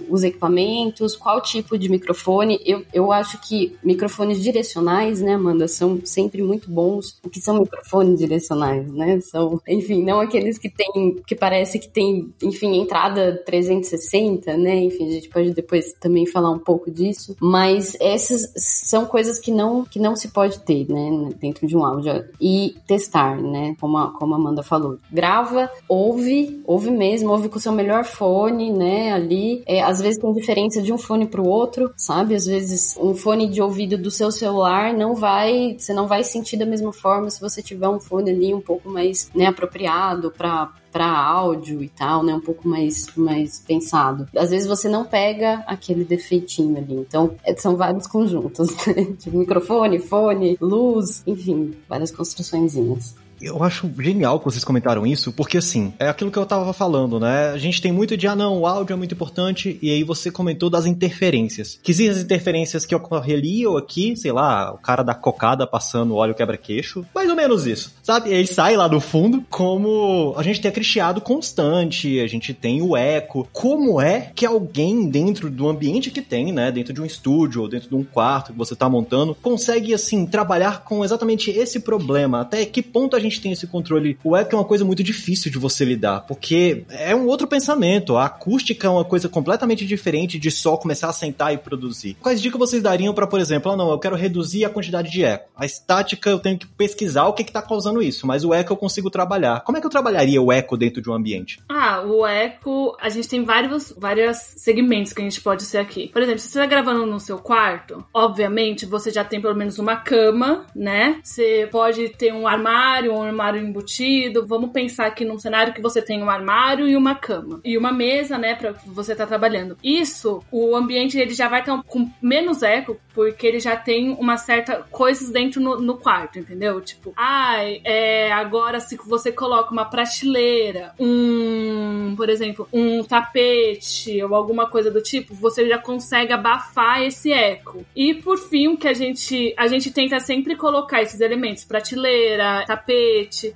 os 0.10 0.24
equipamentos, 0.24 1.16
qual 1.16 1.42
tipo 1.42 1.78
de 1.78 1.90
microfone. 1.90 2.60
Eu, 2.66 2.84
eu 2.94 3.12
acho 3.12 3.40
que 3.42 3.76
microfones 3.84 4.42
direcionais, 4.42 5.22
né, 5.22 5.34
Amanda, 5.34 5.68
são 5.68 6.00
sempre 6.04 6.42
muito 6.42 6.70
bons. 6.70 7.18
O 7.24 7.30
que 7.30 7.40
são 7.40 7.60
microfones 7.60 8.20
direcionais, 8.20 8.92
né? 8.92 9.20
São, 9.22 9.62
enfim, 9.68 10.04
não 10.04 10.20
aqueles 10.20 10.58
que 10.58 10.70
tem, 10.70 11.22
que 11.26 11.36
parece 11.36 11.80
que 11.80 11.88
tem, 11.88 12.34
enfim, 12.42 12.80
entrada 12.80 13.42
360, 13.46 14.58
né? 14.58 14.76
Enfim, 14.84 15.08
a 15.08 15.12
gente 15.12 15.30
pode 15.30 15.54
depois 15.54 15.94
também 16.00 16.26
falar 16.26 16.52
um 16.52 16.60
pouco 16.60 16.90
disso. 16.92 17.36
Mas 17.40 17.96
essas 18.00 18.52
são 18.56 19.06
coisas 19.06 19.40
que 19.40 19.52
não, 19.52 19.84
que 19.84 20.00
não 20.00 20.16
se 20.16 20.30
pode 20.30 20.60
ter, 20.60 20.88
né, 20.90 21.30
dentro 21.40 21.68
de 21.68 21.76
um 21.76 21.86
áudio. 21.86 22.26
E 22.40 22.76
testar, 22.88 23.42
né? 23.42 23.76
Como 23.80 23.98
a, 23.98 24.12
como 24.12 24.34
a 24.34 24.38
Amanda 24.38 24.64
falou. 24.64 24.98
Grava, 25.12 25.70
ouve, 25.88 26.62
ouve 26.66 26.92
mesmo, 26.92 27.32
ouve 27.32 27.50
com 27.50 27.58
o 27.58 27.62
seu 27.62 27.72
melhor 27.72 28.04
fone, 28.06 28.72
né? 28.72 29.12
Ali. 29.12 29.35
É, 29.66 29.82
às 29.82 30.00
vezes 30.00 30.20
tem 30.20 30.34
diferença 30.34 30.82
de 30.82 30.92
um 30.92 30.98
fone 30.98 31.26
pro 31.28 31.46
outro, 31.46 31.94
sabe? 31.98 32.36
Às 32.36 32.46
vezes 32.46 32.96
um 33.00 33.16
fone 33.16 33.48
de 33.48 33.62
ouvido 33.62 33.98
do 33.98 34.12
seu 34.12 34.32
celular 34.32 34.94
não 34.94 35.16
vai, 35.16 35.76
você 35.78 35.94
não 35.94 36.08
vai 36.08 36.24
sentir 36.24 36.58
da 36.58 36.66
mesma 36.66 36.92
forma 36.92 37.30
se 37.30 37.42
você 37.42 37.62
tiver 37.62 37.88
um 37.88 38.00
fone 38.00 38.32
ali 38.32 38.54
um 38.54 38.62
pouco 38.62 38.90
mais, 38.90 39.30
né, 39.34 39.48
apropriado 39.48 40.32
para 40.32 40.72
para 40.96 41.12
áudio 41.12 41.84
e 41.84 41.90
tal, 41.90 42.24
né? 42.24 42.34
Um 42.34 42.40
pouco 42.40 42.66
mais, 42.66 43.08
mais 43.18 43.60
pensado. 43.60 44.30
Às 44.34 44.52
vezes 44.52 44.66
você 44.66 44.88
não 44.88 45.04
pega 45.04 45.56
aquele 45.68 46.06
defeitinho 46.06 46.78
ali. 46.78 46.94
Então, 46.94 47.36
é, 47.44 47.54
são 47.54 47.76
vários 47.76 48.08
conjuntos, 48.08 48.70
né? 48.88 49.04
De 49.20 49.30
microfone, 49.30 50.00
fone, 50.00 50.58
luz, 50.62 51.22
enfim, 51.28 51.74
várias 51.90 52.12
construçõezinhas. 52.12 53.14
Eu 53.46 53.64
acho 53.64 53.88
genial 54.00 54.40
que 54.40 54.46
vocês 54.46 54.64
comentaram 54.64 55.06
isso, 55.06 55.32
porque 55.32 55.60
assim, 55.60 55.94
é 56.00 56.08
aquilo 56.08 56.32
que 56.32 56.40
eu 56.40 56.48
tava 56.48 56.74
falando, 56.74 57.20
né? 57.20 57.52
A 57.52 57.60
gente 57.60 57.80
tem 57.80 57.92
muito 57.92 58.18
de, 58.18 58.28
ah 58.28 58.36
não, 58.36 58.62
o 58.62 58.66
áudio 58.66 58.96
é 58.96 58.98
muito 58.98 59.14
importante, 59.14 59.78
e 59.84 59.92
aí 59.92 60.04
você 60.04 60.32
comentou 60.32 60.68
das 60.68 60.88
interferências. 60.88 61.80
Que 61.84 61.92
existem 61.92 62.10
as 62.10 62.24
interferências 62.24 62.88
que 62.88 62.96
ocorreriam 62.96 63.78
aqui, 63.78 64.18
sei 64.18 64.32
lá, 64.32 64.74
o 64.74 64.80
cara 64.80 65.04
da 65.04 65.14
cocada 65.14 65.68
passando 65.68 66.16
óleo 66.16 66.34
quebra-queixo, 66.34 67.06
mais 67.14 67.30
ou 67.30 67.36
menos 67.36 67.68
isso, 67.68 67.94
sabe? 68.02 68.32
E 68.32 68.34
aí 68.34 68.48
sai 68.48 68.76
lá 68.76 68.88
do 68.88 69.00
fundo, 69.00 69.44
como 69.48 70.34
a 70.36 70.42
gente 70.42 70.60
tem 70.60 70.70
aquele 70.70 70.86
chiado 70.86 71.22
constante, 71.22 72.20
a 72.20 72.28
gente 72.28 72.52
tem 72.52 72.82
o 72.82 72.98
eco. 72.98 73.48
Como 73.54 74.02
é 74.02 74.32
que 74.34 74.44
alguém 74.44 75.08
dentro 75.08 75.52
do 75.52 75.70
ambiente 75.70 76.10
que 76.10 76.22
tem, 76.22 76.52
né, 76.52 76.72
dentro 76.72 76.94
de 76.94 77.02
um 77.02 77.06
estúdio 77.06 77.62
ou 77.62 77.68
dentro 77.68 77.90
de 77.90 77.96
um 77.96 78.04
quarto 78.04 78.54
que 78.54 78.58
você 78.58 78.76
tá 78.76 78.90
montando, 78.90 79.36
consegue, 79.36 79.94
assim, 79.94 80.26
trabalhar 80.26 80.84
com 80.84 81.06
exatamente 81.06 81.52
esse 81.52 81.80
problema? 81.80 82.42
Até 82.42 82.66
que 82.66 82.82
ponto 82.82 83.16
a 83.16 83.20
gente 83.20 83.35
tem 83.42 83.52
esse 83.52 83.68
controle. 83.68 84.18
O 84.24 84.36
eco 84.36 84.56
é 84.56 84.58
uma 84.58 84.66
coisa 84.66 84.86
muito 84.86 85.04
difícil 85.04 85.52
de 85.52 85.58
você 85.58 85.86
lidar, 85.86 86.22
porque 86.22 86.84
é 86.90 87.16
um 87.16 87.28
outro 87.28 87.48
pensamento. 87.48 88.18
A 88.18 88.26
acústica 88.26 88.88
é 88.88 88.90
uma 88.90 89.06
coisa 89.06 89.30
completamente 89.30 89.86
diferente 89.86 90.38
de 90.40 90.52
só 90.52 90.78
começar 90.78 91.10
a 91.10 91.14
sentar 91.14 91.54
e 91.54 91.58
produzir. 91.58 92.18
Quais 92.22 92.42
dicas 92.42 92.60
vocês 92.60 92.82
dariam 92.82 93.14
para, 93.14 93.28
por 93.28 93.40
exemplo, 93.40 93.72
ah, 93.72 93.78
não, 93.78 93.90
eu 93.90 94.00
quero 94.00 94.16
reduzir 94.16 94.66
a 94.66 94.70
quantidade 94.70 95.12
de 95.12 95.24
eco. 95.24 95.50
A 95.56 95.66
estática 95.66 96.30
eu 96.30 96.40
tenho 96.40 96.58
que 96.58 96.68
pesquisar 96.68 97.26
o 97.28 97.34
que 97.34 97.44
está 97.44 97.62
causando 97.62 98.02
isso, 98.02 98.28
mas 98.28 98.44
o 98.44 98.54
eco 98.54 98.74
eu 98.74 98.78
consigo 98.78 99.10
trabalhar. 99.10 99.62
Como 99.62 99.78
é 99.78 99.82
que 99.82 99.88
eu 99.88 99.92
trabalharia 99.92 100.42
o 100.42 100.52
eco 100.52 100.78
dentro 100.78 101.02
de 101.02 101.10
um 101.10 101.14
ambiente? 101.14 101.60
Ah, 101.70 102.02
o 102.02 102.26
eco, 102.26 102.96
a 103.00 103.10
gente 103.10 103.28
tem 103.28 103.44
vários, 103.44 103.94
vários 103.98 104.38
segmentos 104.38 105.14
que 105.14 105.22
a 105.22 105.24
gente 105.24 105.42
pode 105.42 105.64
ser 105.64 105.78
aqui. 105.78 106.10
Por 106.10 106.22
exemplo, 106.22 106.40
se 106.40 106.50
você 106.50 106.60
está 106.60 106.66
gravando 106.66 107.06
no 107.06 107.20
seu 107.20 107.38
quarto, 107.38 108.04
obviamente 108.14 108.86
você 108.86 109.12
já 109.12 109.24
tem 109.24 109.42
pelo 109.42 109.56
menos 109.56 109.80
uma 109.80 109.96
cama, 109.96 110.66
né? 110.76 111.20
Você 111.24 111.68
pode 111.72 112.10
ter 112.10 112.34
um 112.34 112.48
armário, 112.48 113.14
um 113.16 113.24
armário 113.24 113.62
embutido. 113.62 114.46
Vamos 114.46 114.72
pensar 114.72 115.08
aqui 115.08 115.26
num 115.26 115.40
cenário 115.40 115.74
que 115.74 115.82
você 115.82 116.02
tem 116.02 116.22
um 116.22 116.30
armário 116.30 116.88
e 116.88 116.96
uma 116.96 117.16
cama. 117.16 117.60
E 117.64 117.78
uma 117.78 117.92
mesa, 117.92 118.38
né, 118.38 118.56
pra 118.56 118.74
você 118.86 119.14
estar 119.14 119.26
tá 119.26 119.30
trabalhando. 119.30 119.78
Isso, 119.84 120.44
o 120.52 120.76
ambiente 120.76 121.18
ele 121.18 121.34
já 121.34 121.48
vai 121.48 121.62
estar 121.62 121.82
com 121.84 122.10
menos 122.22 122.64
eco, 122.64 122.98
porque 123.14 123.48
ele 123.48 123.60
já 123.60 123.76
tem 123.76 124.12
uma 124.12 124.38
certa 124.38 124.86
coisas 124.92 125.30
dentro 125.30 125.62
no, 125.62 125.80
no 125.80 125.98
quarto, 125.98 126.38
entendeu? 126.38 126.82
Tipo, 126.82 127.14
ai, 127.16 127.82
ah, 127.84 127.90
é, 127.90 128.32
agora 128.32 128.80
se 128.80 128.98
você 128.98 129.32
coloca 129.32 129.72
uma 129.72 129.86
prateleira, 129.86 130.94
um, 131.00 132.14
por 132.16 132.30
exemplo, 132.30 132.68
um 132.72 133.04
tapete 133.04 134.22
ou 134.22 134.36
alguma 134.36 134.70
coisa 134.70 134.92
do 134.92 135.02
tipo, 135.02 135.34
você 135.34 135.68
já 135.68 135.78
consegue 135.78 136.34
abafar 136.34 137.04
esse 137.04 137.32
eco. 137.32 137.86
E 137.96 138.14
por 138.14 138.38
fim, 138.38 138.68
o 138.68 138.78
que 138.78 138.88
a 138.88 138.94
gente 138.94 139.54
a 139.58 139.68
gente 139.68 139.92
tenta 139.92 140.20
sempre 140.20 140.56
colocar 140.56 141.02
esses 141.02 141.22
elementos, 141.22 141.64
prateleira, 141.64 142.66
tapete. 142.66 143.05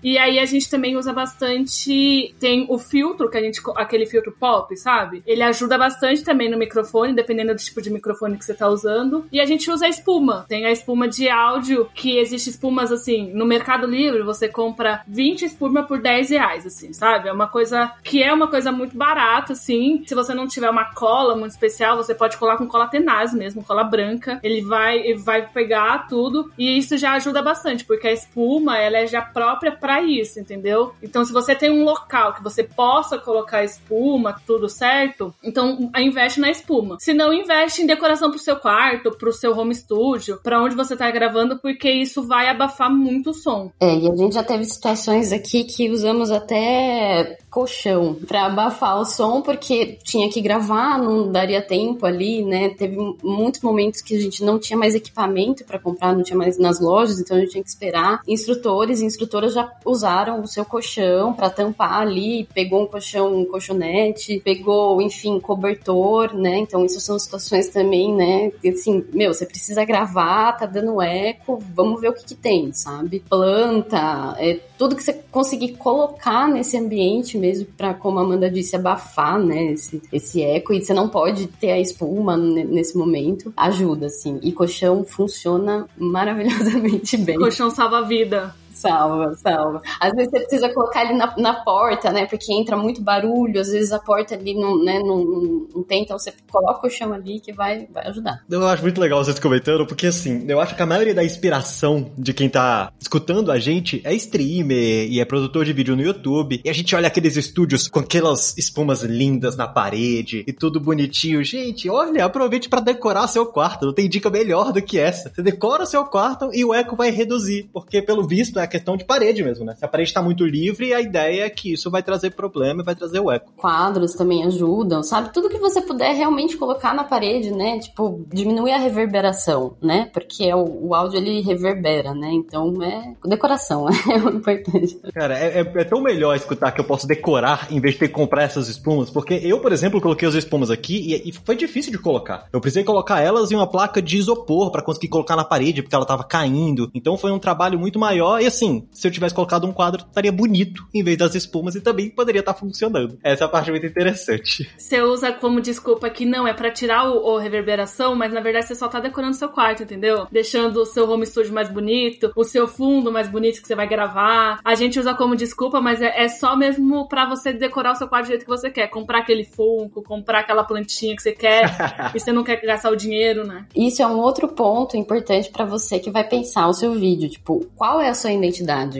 E 0.03 0.17
aí 0.17 0.39
a 0.39 0.45
gente 0.45 0.69
também 0.69 0.97
usa 0.97 1.13
bastante 1.13 2.35
tem 2.39 2.65
o 2.69 2.77
filtro 2.77 3.29
que 3.29 3.37
a 3.37 3.41
gente 3.41 3.61
aquele 3.75 4.05
filtro 4.05 4.31
pop, 4.31 4.75
sabe? 4.77 5.23
Ele 5.25 5.43
ajuda 5.43 5.77
bastante 5.77 6.23
também 6.23 6.49
no 6.49 6.57
microfone, 6.57 7.13
dependendo 7.13 7.53
do 7.53 7.59
tipo 7.59 7.81
de 7.81 7.89
microfone 7.89 8.37
que 8.37 8.45
você 8.45 8.53
tá 8.53 8.67
usando. 8.67 9.25
E 9.31 9.39
a 9.39 9.45
gente 9.45 9.69
usa 9.69 9.85
a 9.85 9.89
espuma. 9.89 10.45
Tem 10.47 10.65
a 10.65 10.71
espuma 10.71 11.07
de 11.07 11.29
áudio, 11.29 11.89
que 11.93 12.17
existe 12.17 12.49
espumas 12.49 12.91
assim, 12.91 13.31
no 13.33 13.45
Mercado 13.45 13.87
Livre, 13.87 14.23
você 14.23 14.47
compra 14.47 15.03
20 15.07 15.45
espuma 15.45 15.83
por 15.83 16.01
10 16.01 16.29
reais, 16.29 16.65
assim, 16.65 16.93
sabe? 16.93 17.29
É 17.29 17.33
uma 17.33 17.47
coisa 17.47 17.91
que 18.03 18.23
é 18.23 18.33
uma 18.33 18.47
coisa 18.47 18.71
muito 18.71 18.97
barata, 18.97 19.53
assim. 19.53 20.03
Se 20.05 20.15
você 20.15 20.33
não 20.33 20.47
tiver 20.47 20.69
uma 20.69 20.93
cola 20.93 21.35
muito 21.35 21.51
especial, 21.51 21.97
você 21.97 22.13
pode 22.13 22.37
colar 22.37 22.57
com 22.57 22.67
cola 22.67 22.87
tenaz 22.87 23.33
mesmo, 23.33 23.63
cola 23.63 23.83
branca. 23.83 24.39
Ele 24.43 24.61
vai, 24.61 24.99
ele 24.99 25.19
vai 25.19 25.47
pegar 25.47 26.07
tudo 26.07 26.51
e 26.57 26.77
isso 26.77 26.97
já 26.97 27.13
ajuda 27.13 27.41
bastante, 27.41 27.85
porque 27.85 28.07
a 28.07 28.13
espuma, 28.13 28.77
ela 28.77 28.97
é 28.97 29.07
já 29.07 29.21
própria 29.39 29.71
para 29.71 30.01
isso, 30.01 30.37
entendeu? 30.37 30.91
Então, 31.01 31.23
se 31.23 31.31
você 31.31 31.55
tem 31.55 31.71
um 31.71 31.85
local 31.85 32.33
que 32.33 32.43
você 32.43 32.61
possa 32.61 33.17
colocar 33.17 33.63
espuma, 33.63 34.35
tudo 34.45 34.67
certo, 34.67 35.33
então 35.41 35.89
investe 35.95 36.41
na 36.41 36.49
espuma. 36.49 36.97
Se 36.99 37.13
não, 37.13 37.33
investe 37.33 37.81
em 37.81 37.87
decoração 37.87 38.29
pro 38.29 38.37
seu 38.37 38.57
quarto, 38.57 39.11
pro 39.11 39.31
seu 39.31 39.57
home 39.57 39.73
studio, 39.73 40.41
para 40.43 40.61
onde 40.61 40.75
você 40.75 40.97
tá 40.97 41.09
gravando, 41.09 41.57
porque 41.57 41.89
isso 41.89 42.27
vai 42.27 42.49
abafar 42.49 42.91
muito 42.91 43.29
o 43.29 43.33
som. 43.33 43.71
É, 43.79 43.95
e 43.95 44.11
a 44.11 44.15
gente 44.17 44.35
já 44.35 44.43
teve 44.43 44.65
situações 44.65 45.31
aqui 45.31 45.63
que 45.63 45.89
usamos 45.89 46.31
até 46.31 47.37
colchão 47.59 48.15
para 48.25 48.45
abafar 48.45 49.01
o 49.01 49.05
som, 49.05 49.41
porque 49.41 49.97
tinha 50.01 50.29
que 50.29 50.39
gravar, 50.39 50.97
não 50.97 51.29
daria 51.29 51.61
tempo 51.61 52.05
ali, 52.05 52.41
né? 52.41 52.69
Teve 52.69 52.95
muitos 53.21 53.61
momentos 53.61 54.01
que 54.01 54.15
a 54.15 54.19
gente 54.19 54.45
não 54.45 54.57
tinha 54.57 54.79
mais 54.79 54.95
equipamento 54.95 55.65
para 55.65 55.77
comprar, 55.77 56.15
não 56.15 56.23
tinha 56.23 56.37
mais 56.37 56.57
nas 56.57 56.79
lojas, 56.79 57.19
então 57.19 57.35
a 57.35 57.39
gente 57.41 57.51
tinha 57.51 57.63
que 57.63 57.69
esperar. 57.69 58.21
Instrutores 58.25 59.01
e 59.01 59.05
instrutoras 59.05 59.53
já 59.53 59.69
usaram 59.85 60.41
o 60.41 60.47
seu 60.47 60.63
colchão 60.63 61.33
para 61.33 61.49
tampar 61.49 62.01
ali, 62.01 62.47
pegou 62.53 62.83
um 62.83 62.87
colchão, 62.87 63.35
um 63.35 63.43
colchonete, 63.43 64.39
pegou, 64.39 65.01
enfim, 65.01 65.37
cobertor, 65.37 66.33
né? 66.33 66.59
Então 66.59 66.85
isso 66.85 67.01
são 67.01 67.19
situações 67.19 67.67
também, 67.67 68.13
né? 68.13 68.53
Assim, 68.65 69.03
meu, 69.11 69.33
você 69.33 69.45
precisa 69.45 69.83
gravar, 69.83 70.53
tá 70.53 70.65
dando 70.65 71.01
eco, 71.01 71.61
vamos 71.75 71.99
ver 71.99 72.09
o 72.09 72.13
que, 72.13 72.23
que 72.23 72.35
tem, 72.35 72.71
sabe? 72.71 73.21
Planta, 73.29 74.37
é, 74.39 74.59
tudo 74.77 74.95
que 74.95 75.03
você 75.03 75.11
conseguir 75.29 75.73
colocar 75.73 76.47
nesse 76.47 76.77
ambiente 76.77 77.37
mesmo 77.37 77.48
para, 77.77 77.93
como 77.93 78.19
a 78.19 78.21
Amanda 78.21 78.49
disse, 78.49 78.75
abafar, 78.75 79.39
né, 79.39 79.73
esse, 79.73 80.01
esse 80.11 80.41
eco. 80.41 80.73
E 80.73 80.81
você 80.81 80.93
não 80.93 81.09
pode 81.09 81.47
ter 81.47 81.71
a 81.71 81.79
espuma 81.79 82.37
nesse 82.37 82.97
momento. 82.97 83.53
Ajuda, 83.55 84.07
assim. 84.07 84.39
E 84.41 84.51
colchão 84.51 85.03
funciona 85.03 85.87
maravilhosamente 85.97 87.15
bem. 87.17 87.37
Colchão 87.37 87.69
salva 87.69 87.99
a 87.99 88.01
vida. 88.01 88.53
Salva, 88.79 89.35
salva. 89.35 89.81
Às 89.99 90.13
vezes 90.13 90.31
você 90.31 90.39
precisa 90.39 90.73
colocar 90.73 91.03
ele 91.03 91.13
na, 91.13 91.35
na 91.37 91.53
porta, 91.53 92.11
né? 92.11 92.25
Porque 92.25 92.53
entra 92.53 92.77
muito 92.77 93.01
barulho, 93.01 93.59
às 93.59 93.69
vezes 93.69 93.91
a 93.91 93.99
porta 93.99 94.35
ali 94.35 94.53
não, 94.53 94.81
né, 94.81 94.99
não, 94.99 95.67
não 95.75 95.83
tem, 95.83 96.03
então 96.03 96.17
você 96.17 96.33
coloca 96.49 96.87
o 96.87 96.89
chão 96.89 97.11
ali 97.11 97.41
que 97.41 97.51
vai, 97.51 97.87
vai 97.93 98.07
ajudar. 98.07 98.41
Eu 98.49 98.65
acho 98.65 98.81
muito 98.81 99.01
legal 99.01 99.23
vocês 99.23 99.37
comentando, 99.37 99.85
porque 99.85 100.07
assim, 100.07 100.45
eu 100.47 100.61
acho 100.61 100.75
que 100.75 100.81
a 100.81 100.85
maioria 100.85 101.13
da 101.13 101.23
inspiração 101.23 102.09
de 102.17 102.33
quem 102.33 102.49
tá 102.49 102.93
escutando 102.99 103.51
a 103.51 103.59
gente 103.59 104.01
é 104.05 104.13
streamer 104.13 105.11
e 105.11 105.19
é 105.19 105.25
produtor 105.25 105.65
de 105.65 105.73
vídeo 105.73 105.95
no 105.95 106.01
YouTube. 106.01 106.61
E 106.63 106.69
a 106.69 106.73
gente 106.73 106.95
olha 106.95 107.07
aqueles 107.07 107.35
estúdios 107.35 107.89
com 107.89 107.99
aquelas 107.99 108.57
espumas 108.57 109.03
lindas 109.03 109.57
na 109.57 109.67
parede 109.67 110.45
e 110.47 110.53
tudo 110.53 110.79
bonitinho. 110.79 111.43
Gente, 111.43 111.89
olha, 111.89 112.23
aproveite 112.23 112.69
para 112.69 112.79
decorar 112.79 113.27
seu 113.27 113.45
quarto. 113.45 113.85
Não 113.85 113.93
tem 113.93 114.07
dica 114.07 114.29
melhor 114.29 114.71
do 114.71 114.81
que 114.81 114.97
essa. 114.97 115.31
Você 115.33 115.41
decora 115.41 115.85
seu 115.85 116.05
quarto 116.05 116.49
e 116.53 116.63
o 116.63 116.73
eco 116.73 116.95
vai 116.95 117.11
reduzir, 117.11 117.69
porque 117.73 118.01
pelo 118.01 118.25
visto 118.25 118.59
é 118.59 118.68
questão 118.69 118.95
de 118.95 119.03
parede 119.03 119.43
mesmo, 119.43 119.65
né? 119.65 119.75
Se 119.75 119.83
a 119.83 119.87
parede 119.87 120.13
tá 120.13 120.21
muito 120.21 120.45
livre, 120.45 120.93
a 120.93 121.01
ideia 121.01 121.45
é 121.45 121.49
que 121.49 121.73
isso 121.73 121.91
vai 121.91 122.01
trazer 122.01 122.31
problema 122.31 122.81
e 122.81 122.85
vai 122.85 122.95
trazer 122.95 123.19
o 123.19 123.31
eco. 123.31 123.51
Quadros 123.57 124.13
também 124.13 124.45
ajudam, 124.45 125.03
sabe? 125.03 125.33
Tudo 125.33 125.49
que 125.49 125.57
você 125.57 125.81
puder 125.81 126.13
realmente 126.13 126.57
colocar 126.57 126.93
na 126.93 127.03
parede, 127.03 127.51
né? 127.51 127.79
Tipo, 127.79 128.25
diminuir 128.31 128.71
a 128.71 128.77
reverberação, 128.77 129.75
né? 129.81 130.09
Porque 130.13 130.53
o, 130.53 130.87
o 130.89 130.95
áudio 130.95 131.17
ele 131.17 131.41
reverbera, 131.41 132.13
né? 132.13 132.29
Então 132.31 132.81
é 132.83 133.13
decoração, 133.25 133.87
é 133.89 134.17
importante. 134.17 134.99
Cara, 135.13 135.37
é, 135.37 135.59
é, 135.59 135.61
é, 135.61 135.83
tão 135.83 136.01
melhor 136.01 136.35
escutar 136.35 136.71
que 136.71 136.81
eu 136.81 136.85
posso 136.85 137.07
decorar 137.07 137.67
em 137.71 137.79
vez 137.79 137.93
de 137.93 137.99
ter 137.99 138.07
que 138.07 138.13
comprar 138.13 138.43
essas 138.43 138.67
espumas, 138.67 139.09
porque 139.09 139.33
eu, 139.33 139.59
por 139.59 139.71
exemplo, 139.71 140.01
coloquei 140.01 140.27
as 140.27 140.35
espumas 140.35 140.69
aqui 140.69 141.13
e, 141.13 141.29
e 141.29 141.31
foi 141.31 141.55
difícil 141.55 141.91
de 141.91 141.97
colocar. 141.97 142.47
Eu 142.51 142.61
precisei 142.61 142.83
colocar 142.83 143.21
elas 143.21 143.51
em 143.51 143.55
uma 143.55 143.67
placa 143.67 144.01
de 144.01 144.17
isopor 144.17 144.71
para 144.71 144.81
conseguir 144.81 145.07
colocar 145.07 145.35
na 145.35 145.43
parede, 145.43 145.81
porque 145.81 145.95
ela 145.95 146.05
tava 146.05 146.23
caindo. 146.23 146.89
Então 146.93 147.17
foi 147.17 147.31
um 147.31 147.39
trabalho 147.39 147.79
muito 147.79 147.99
maior 147.99 148.41
e 148.41 148.47
assim, 148.47 148.58
se 148.91 149.07
eu 149.07 149.11
tivesse 149.11 149.33
colocado 149.35 149.65
um 149.67 149.71
quadro, 149.71 150.05
estaria 150.07 150.31
bonito 150.31 150.87
em 150.93 151.03
vez 151.03 151.17
das 151.17 151.35
espumas 151.35 151.75
e 151.75 151.81
também 151.81 152.09
poderia 152.09 152.39
estar 152.39 152.53
tá 152.53 152.59
funcionando. 152.59 153.17
Essa 153.23 153.43
é 153.43 153.45
a 153.45 153.49
parte 153.49 153.71
muito 153.71 153.85
interessante. 153.85 154.69
Você 154.77 155.01
usa 155.01 155.31
como 155.31 155.61
desculpa 155.61 156.09
que 156.09 156.25
não 156.25 156.47
é 156.47 156.53
para 156.53 156.71
tirar 156.71 157.09
o, 157.09 157.33
o, 157.33 157.37
reverberação, 157.37 158.15
mas 158.15 158.33
na 158.33 158.41
verdade 158.41 158.67
você 158.67 158.75
só 158.75 158.87
tá 158.87 158.99
decorando 158.99 159.35
seu 159.35 159.49
quarto, 159.49 159.83
entendeu? 159.83 160.27
Deixando 160.31 160.81
o 160.81 160.85
seu 160.85 161.09
home 161.09 161.25
studio 161.25 161.53
mais 161.53 161.69
bonito, 161.69 162.31
o 162.35 162.43
seu 162.43 162.67
fundo 162.67 163.11
mais 163.11 163.27
bonito 163.27 163.61
que 163.61 163.67
você 163.67 163.75
vai 163.75 163.87
gravar. 163.87 164.59
A 164.63 164.75
gente 164.75 164.99
usa 164.99 165.13
como 165.13 165.35
desculpa, 165.35 165.79
mas 165.79 166.01
é, 166.01 166.23
é 166.23 166.27
só 166.27 166.55
mesmo 166.55 167.07
para 167.07 167.27
você 167.27 167.53
decorar 167.53 167.93
o 167.93 167.95
seu 167.95 168.07
quarto 168.07 168.25
do 168.25 168.29
jeito 168.29 168.43
que 168.43 168.49
você 168.49 168.69
quer. 168.69 168.87
Comprar 168.87 169.19
aquele 169.19 169.45
funko, 169.45 170.03
comprar 170.03 170.39
aquela 170.39 170.63
plantinha 170.63 171.15
que 171.15 171.21
você 171.21 171.31
quer 171.31 171.69
e 172.13 172.19
você 172.19 172.31
não 172.31 172.43
quer 172.43 172.61
gastar 172.61 172.91
o 172.91 172.95
dinheiro, 172.95 173.45
né? 173.45 173.65
Isso 173.75 174.01
é 174.01 174.07
um 174.07 174.19
outro 174.19 174.47
ponto 174.47 174.97
importante 174.97 175.49
para 175.49 175.65
você 175.65 175.99
que 175.99 176.11
vai 176.11 176.23
pensar 176.23 176.67
o 176.67 176.73
seu 176.73 176.93
vídeo. 176.93 177.29
Tipo, 177.29 177.65
qual 177.75 178.01
é 178.01 178.09
a 178.09 178.13
sua 178.13 178.31
identidade? 178.31 178.48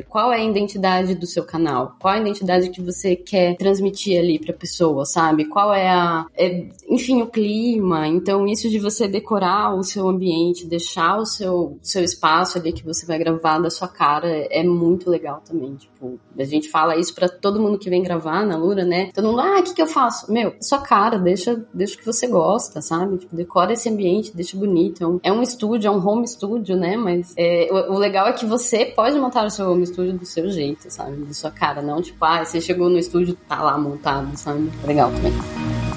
Qual 0.08 0.32
é 0.32 0.38
a 0.38 0.44
identidade 0.44 1.16
do 1.16 1.26
seu 1.26 1.44
canal? 1.44 1.96
Qual 2.00 2.14
é 2.14 2.18
a 2.18 2.22
identidade 2.22 2.70
que 2.70 2.82
você 2.82 3.16
quer 3.16 3.56
transmitir 3.58 4.20
ali 4.20 4.40
pra 4.40 4.54
pessoa, 4.54 5.06
sabe? 5.06 5.46
Qual 5.46 5.74
é 5.74 5.90
a. 5.90 6.26
É, 6.36 6.68
enfim, 6.88 7.22
o 7.22 7.28
clima. 7.28 8.08
Então, 8.08 8.48
isso 8.48 8.70
de 8.70 8.80
você 8.80 9.08
decorar 9.08 9.76
o 9.76 9.84
seu 9.84 10.08
ambiente, 10.08 10.66
deixar 10.66 11.18
o 11.18 11.26
seu, 11.26 11.78
seu 11.82 12.04
espaço 12.04 12.58
ali 12.58 12.72
que 12.72 12.86
você 12.86 13.06
vai 13.06 13.18
gravar 13.18 13.60
da 13.60 13.70
sua 13.70 13.88
cara 13.88 14.30
é 14.50 14.64
muito 14.64 15.10
legal 15.10 15.42
também. 15.46 15.76
Tipo, 15.76 16.20
a 16.38 16.44
gente 16.44 16.70
fala 16.70 16.96
isso 16.96 17.14
para 17.14 17.28
todo 17.28 17.60
mundo 17.60 17.78
que 17.78 17.90
vem 17.90 18.02
gravar 18.02 18.46
na 18.46 18.58
Lura, 18.58 18.86
né? 18.86 19.12
Todo 19.14 19.28
mundo, 19.28 19.42
ah, 19.42 19.60
o 19.60 19.64
que, 19.64 19.74
que 19.74 19.82
eu 19.82 19.88
faço? 19.88 20.32
Meu, 20.32 20.54
sua 20.62 20.80
cara, 20.80 21.18
deixa, 21.18 21.64
deixa 21.74 21.96
o 21.96 21.98
que 21.98 22.06
você 22.06 22.28
gosta, 22.28 22.82
sabe? 22.82 23.18
Tipo, 23.18 23.36
decora 23.36 23.74
esse 23.74 23.90
ambiente, 23.90 24.36
deixa 24.36 24.58
bonito. 24.58 25.04
É 25.04 25.08
um, 25.08 25.20
é 25.24 25.32
um 25.32 25.42
estúdio, 25.42 25.88
é 25.88 25.92
um 25.92 26.06
home 26.06 26.28
studio, 26.28 26.76
né? 26.76 26.96
Mas 26.98 27.34
é, 27.38 27.68
o, 27.72 27.94
o, 27.94 27.98
legal 27.98 28.28
é 28.28 28.34
que 28.34 28.46
você 28.46 28.86
pode 28.86 29.20
montar 29.20 29.39
o 29.48 29.50
seu 29.50 29.72
home 29.72 29.86
studio 29.86 30.14
do 30.14 30.26
seu 30.26 30.50
jeito, 30.50 30.90
sabe? 30.90 31.24
De 31.26 31.34
sua 31.34 31.52
cara, 31.52 31.82
não 31.82 32.02
tipo, 32.02 32.24
ah, 32.24 32.44
você 32.44 32.60
chegou 32.62 32.90
no 32.90 32.98
estúdio, 32.98 33.38
tá 33.48 33.62
lá 33.62 33.78
montado, 33.78 34.36
sabe? 34.38 34.70
Legal 34.86 35.12
também. 35.12 35.89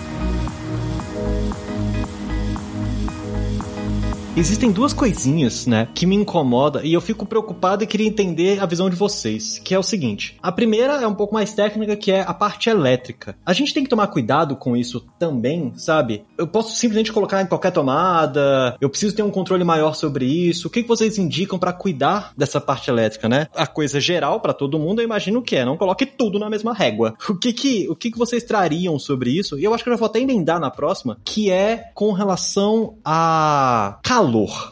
Existem 4.35 4.73
duas 4.73 4.95
coisinhas, 4.95 5.67
né, 5.67 5.89
que 5.95 6.07
me 6.07 6.17
incomoda 6.17 6.81
e 6.83 6.95
eu 6.95 7.03
fico 7.03 7.27
preocupado 7.27 7.85
e 7.85 7.87
queria 7.87 8.09
entender 8.09 8.62
a 8.62 8.67
visão 8.67 8.89
de 8.89 8.97
vocês, 8.97 9.59
que 9.59 9.75
é 9.75 9.79
o 9.79 9.83
seguinte. 9.83 10.39
A 10.43 10.51
primeira 10.51 10.95
é 10.95 11.07
um 11.07 11.15
pouco 11.15 11.35
mais 11.35 11.53
técnica, 11.53 11.95
que 11.97 12.11
é 12.11 12.23
a 12.23 12.33
parte 12.33 12.71
elétrica. 12.71 13.37
A 13.45 13.53
gente 13.53 13.75
tem 13.75 13.85
que 13.85 13.91
tomar 13.91 14.07
cuidado 14.07 14.57
com 14.57 14.75
isso 14.75 15.07
também, 15.19 15.75
sabe? 15.77 16.25
Eu 16.39 16.47
posso 16.47 16.75
simplesmente 16.75 17.12
colocar 17.12 17.43
em 17.43 17.47
qualquer 17.47 17.73
tomada, 17.73 18.75
eu 18.81 18.89
preciso 18.89 19.15
ter 19.15 19.23
um 19.23 19.31
controle 19.31 19.65
maior 19.65 19.95
sobre 19.95 20.25
isso. 20.25 20.69
O 20.69 20.71
que, 20.71 20.83
vocês 20.83 21.19
indicam 21.19 21.59
para 21.59 21.73
cuidar 21.73 22.33
dessa 22.35 22.61
parte 22.61 22.89
elétrica, 22.89 23.29
né? 23.29 23.49
A 23.55 23.67
coisa 23.67 24.01
geral 24.01 24.41
para 24.41 24.55
todo 24.55 24.79
mundo, 24.79 25.01
eu 25.01 25.05
imagino 25.05 25.43
que 25.43 25.57
é, 25.57 25.65
não 25.65 25.77
coloque 25.77 26.07
tudo 26.07 26.39
na 26.39 26.49
mesma 26.49 26.73
régua. 26.73 27.15
O 27.29 27.35
que 27.35 27.53
que, 27.53 27.87
o 27.89 27.95
que 27.95 28.11
que 28.11 28.19
vocês 28.19 28.43
trariam 28.43 28.99
sobre 28.99 29.31
isso? 29.31 29.59
E 29.59 29.65
eu 29.65 29.75
acho 29.75 29.85
que 29.85 29.91
eu 29.91 29.93
já 29.93 29.99
vou 29.99 30.07
até 30.07 30.21
emendar 30.21 30.59
na 30.59 30.71
próxima, 30.71 31.19
que 31.23 31.51
é 31.51 31.91
com 31.95 32.12
relação 32.12 32.95
a 33.05 33.99
calor. 34.03 34.22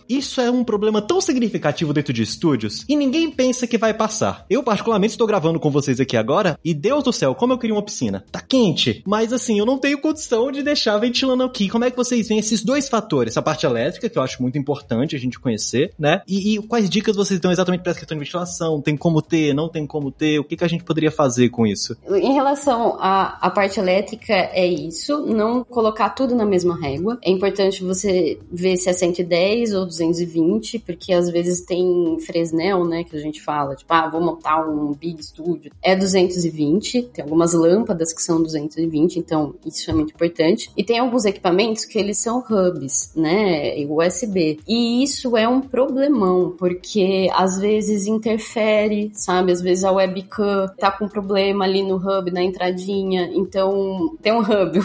Isso 0.09 0.41
é 0.41 0.51
um 0.51 0.65
problema 0.65 1.01
tão 1.01 1.21
significativo 1.21 1.93
dentro 1.93 2.13
de 2.13 2.23
estúdios 2.23 2.85
e 2.89 2.97
ninguém 2.97 3.31
pensa 3.31 3.67
que 3.67 3.79
vai 3.79 3.95
passar. 3.95 4.45
Eu, 4.49 4.63
particularmente, 4.63 5.13
estou 5.13 5.27
gravando 5.27 5.61
com 5.61 5.71
vocês 5.71 6.01
aqui 6.01 6.17
agora 6.17 6.59
e, 6.65 6.75
Deus 6.75 7.05
do 7.05 7.13
céu, 7.13 7.35
como 7.35 7.53
eu 7.53 7.59
queria 7.59 7.75
uma 7.75 7.83
piscina. 7.83 8.25
Tá 8.31 8.41
quente, 8.41 9.03
mas 9.07 9.33
assim, 9.33 9.59
eu 9.59 9.67
não 9.67 9.79
tenho 9.79 10.01
condição 10.01 10.51
de 10.51 10.63
deixar 10.63 10.97
ventilando 10.99 11.43
aqui. 11.43 11.69
Como 11.69 11.85
é 11.85 11.91
que 11.91 11.97
vocês 11.97 12.29
veem 12.29 12.41
esses 12.41 12.63
dois 12.63 12.89
fatores? 12.89 13.37
A 13.37 13.43
parte 13.43 13.67
elétrica, 13.67 14.09
que 14.09 14.19
eu 14.19 14.23
acho 14.23 14.43
muito 14.43 14.59
importante 14.59 15.17
a 15.17 15.19
gente 15.19 15.39
conhecer, 15.39 15.93
né? 15.99 16.23
E, 16.27 16.55
e 16.55 16.63
quais 16.63 16.89
dicas 16.89 17.17
vocês 17.17 17.41
dão 17.41 17.51
exatamente 17.51 17.83
para 17.83 17.93
essa 17.93 18.01
questão 18.01 18.17
de 18.17 18.25
ventilação? 18.25 18.81
Tem 18.81 18.97
como 18.97 19.21
ter, 19.23 19.55
não 19.55 19.69
tem 19.69 19.87
como 19.87 20.11
ter? 20.11 20.39
O 20.39 20.45
que, 20.45 20.57
que 20.57 20.65
a 20.65 20.69
gente 20.69 20.85
poderia 20.85 21.11
fazer 21.11 21.49
com 21.51 21.67
isso? 21.67 21.97
Em 22.09 22.33
relação 22.35 22.97
à, 23.01 23.39
à 23.47 23.51
parte 23.51 23.81
elétrica, 23.81 24.33
é 24.33 24.67
isso. 24.67 25.27
Não 25.27 25.65
colocar 25.65 26.11
tudo 26.11 26.35
na 26.35 26.45
mesma 26.45 26.79
régua. 26.79 27.19
É 27.23 27.31
importante 27.31 27.83
você 27.83 28.39
ver 28.51 28.77
se 28.77 28.89
é 28.89 28.93
110 28.93 29.40
210 29.41 29.75
ou 29.75 29.87
220, 29.87 30.79
porque 30.81 31.13
às 31.13 31.31
vezes 31.31 31.63
tem 31.63 32.19
Fresnel, 32.21 32.85
né, 32.85 33.05
que 33.05 33.17
a 33.17 33.21
gente 33.21 33.41
fala, 33.41 33.75
tipo, 33.75 33.93
ah, 33.93 34.09
vou 34.09 34.21
montar 34.21 34.69
um 34.69 34.93
Big 34.93 35.23
Studio, 35.23 35.73
é 35.83 35.97
220, 35.97 37.03
tem 37.03 37.25
algumas 37.25 37.55
lâmpadas 37.55 38.13
que 38.13 38.23
são 38.23 38.43
220, 38.43 39.19
então 39.19 39.55
isso 39.65 39.91
é 39.91 39.95
muito 39.95 40.13
importante. 40.13 40.71
E 40.77 40.85
tem 40.85 40.99
alguns 40.99 41.25
equipamentos 41.25 41.85
que 41.85 41.99
eles 41.99 42.19
são 42.19 42.39
hubs, 42.39 43.13
né, 43.17 43.85
USB. 43.89 44.61
E 44.69 45.03
isso 45.03 45.37
é 45.37 45.49
um 45.49 45.61
problemão, 45.61 46.55
porque 46.59 47.29
às 47.33 47.59
vezes 47.59 48.07
interfere, 48.07 49.11
sabe? 49.15 49.53
Às 49.53 49.63
vezes 49.63 49.85
a 49.85 49.93
webcam 49.93 50.67
tá 50.79 50.91
com 50.91 51.09
problema 51.09 51.65
ali 51.65 51.83
no 51.83 51.97
hub, 51.97 52.31
na 52.31 52.43
entradinha, 52.43 53.31
então 53.33 54.17
tem 54.21 54.33
um 54.33 54.41
hub, 54.41 54.79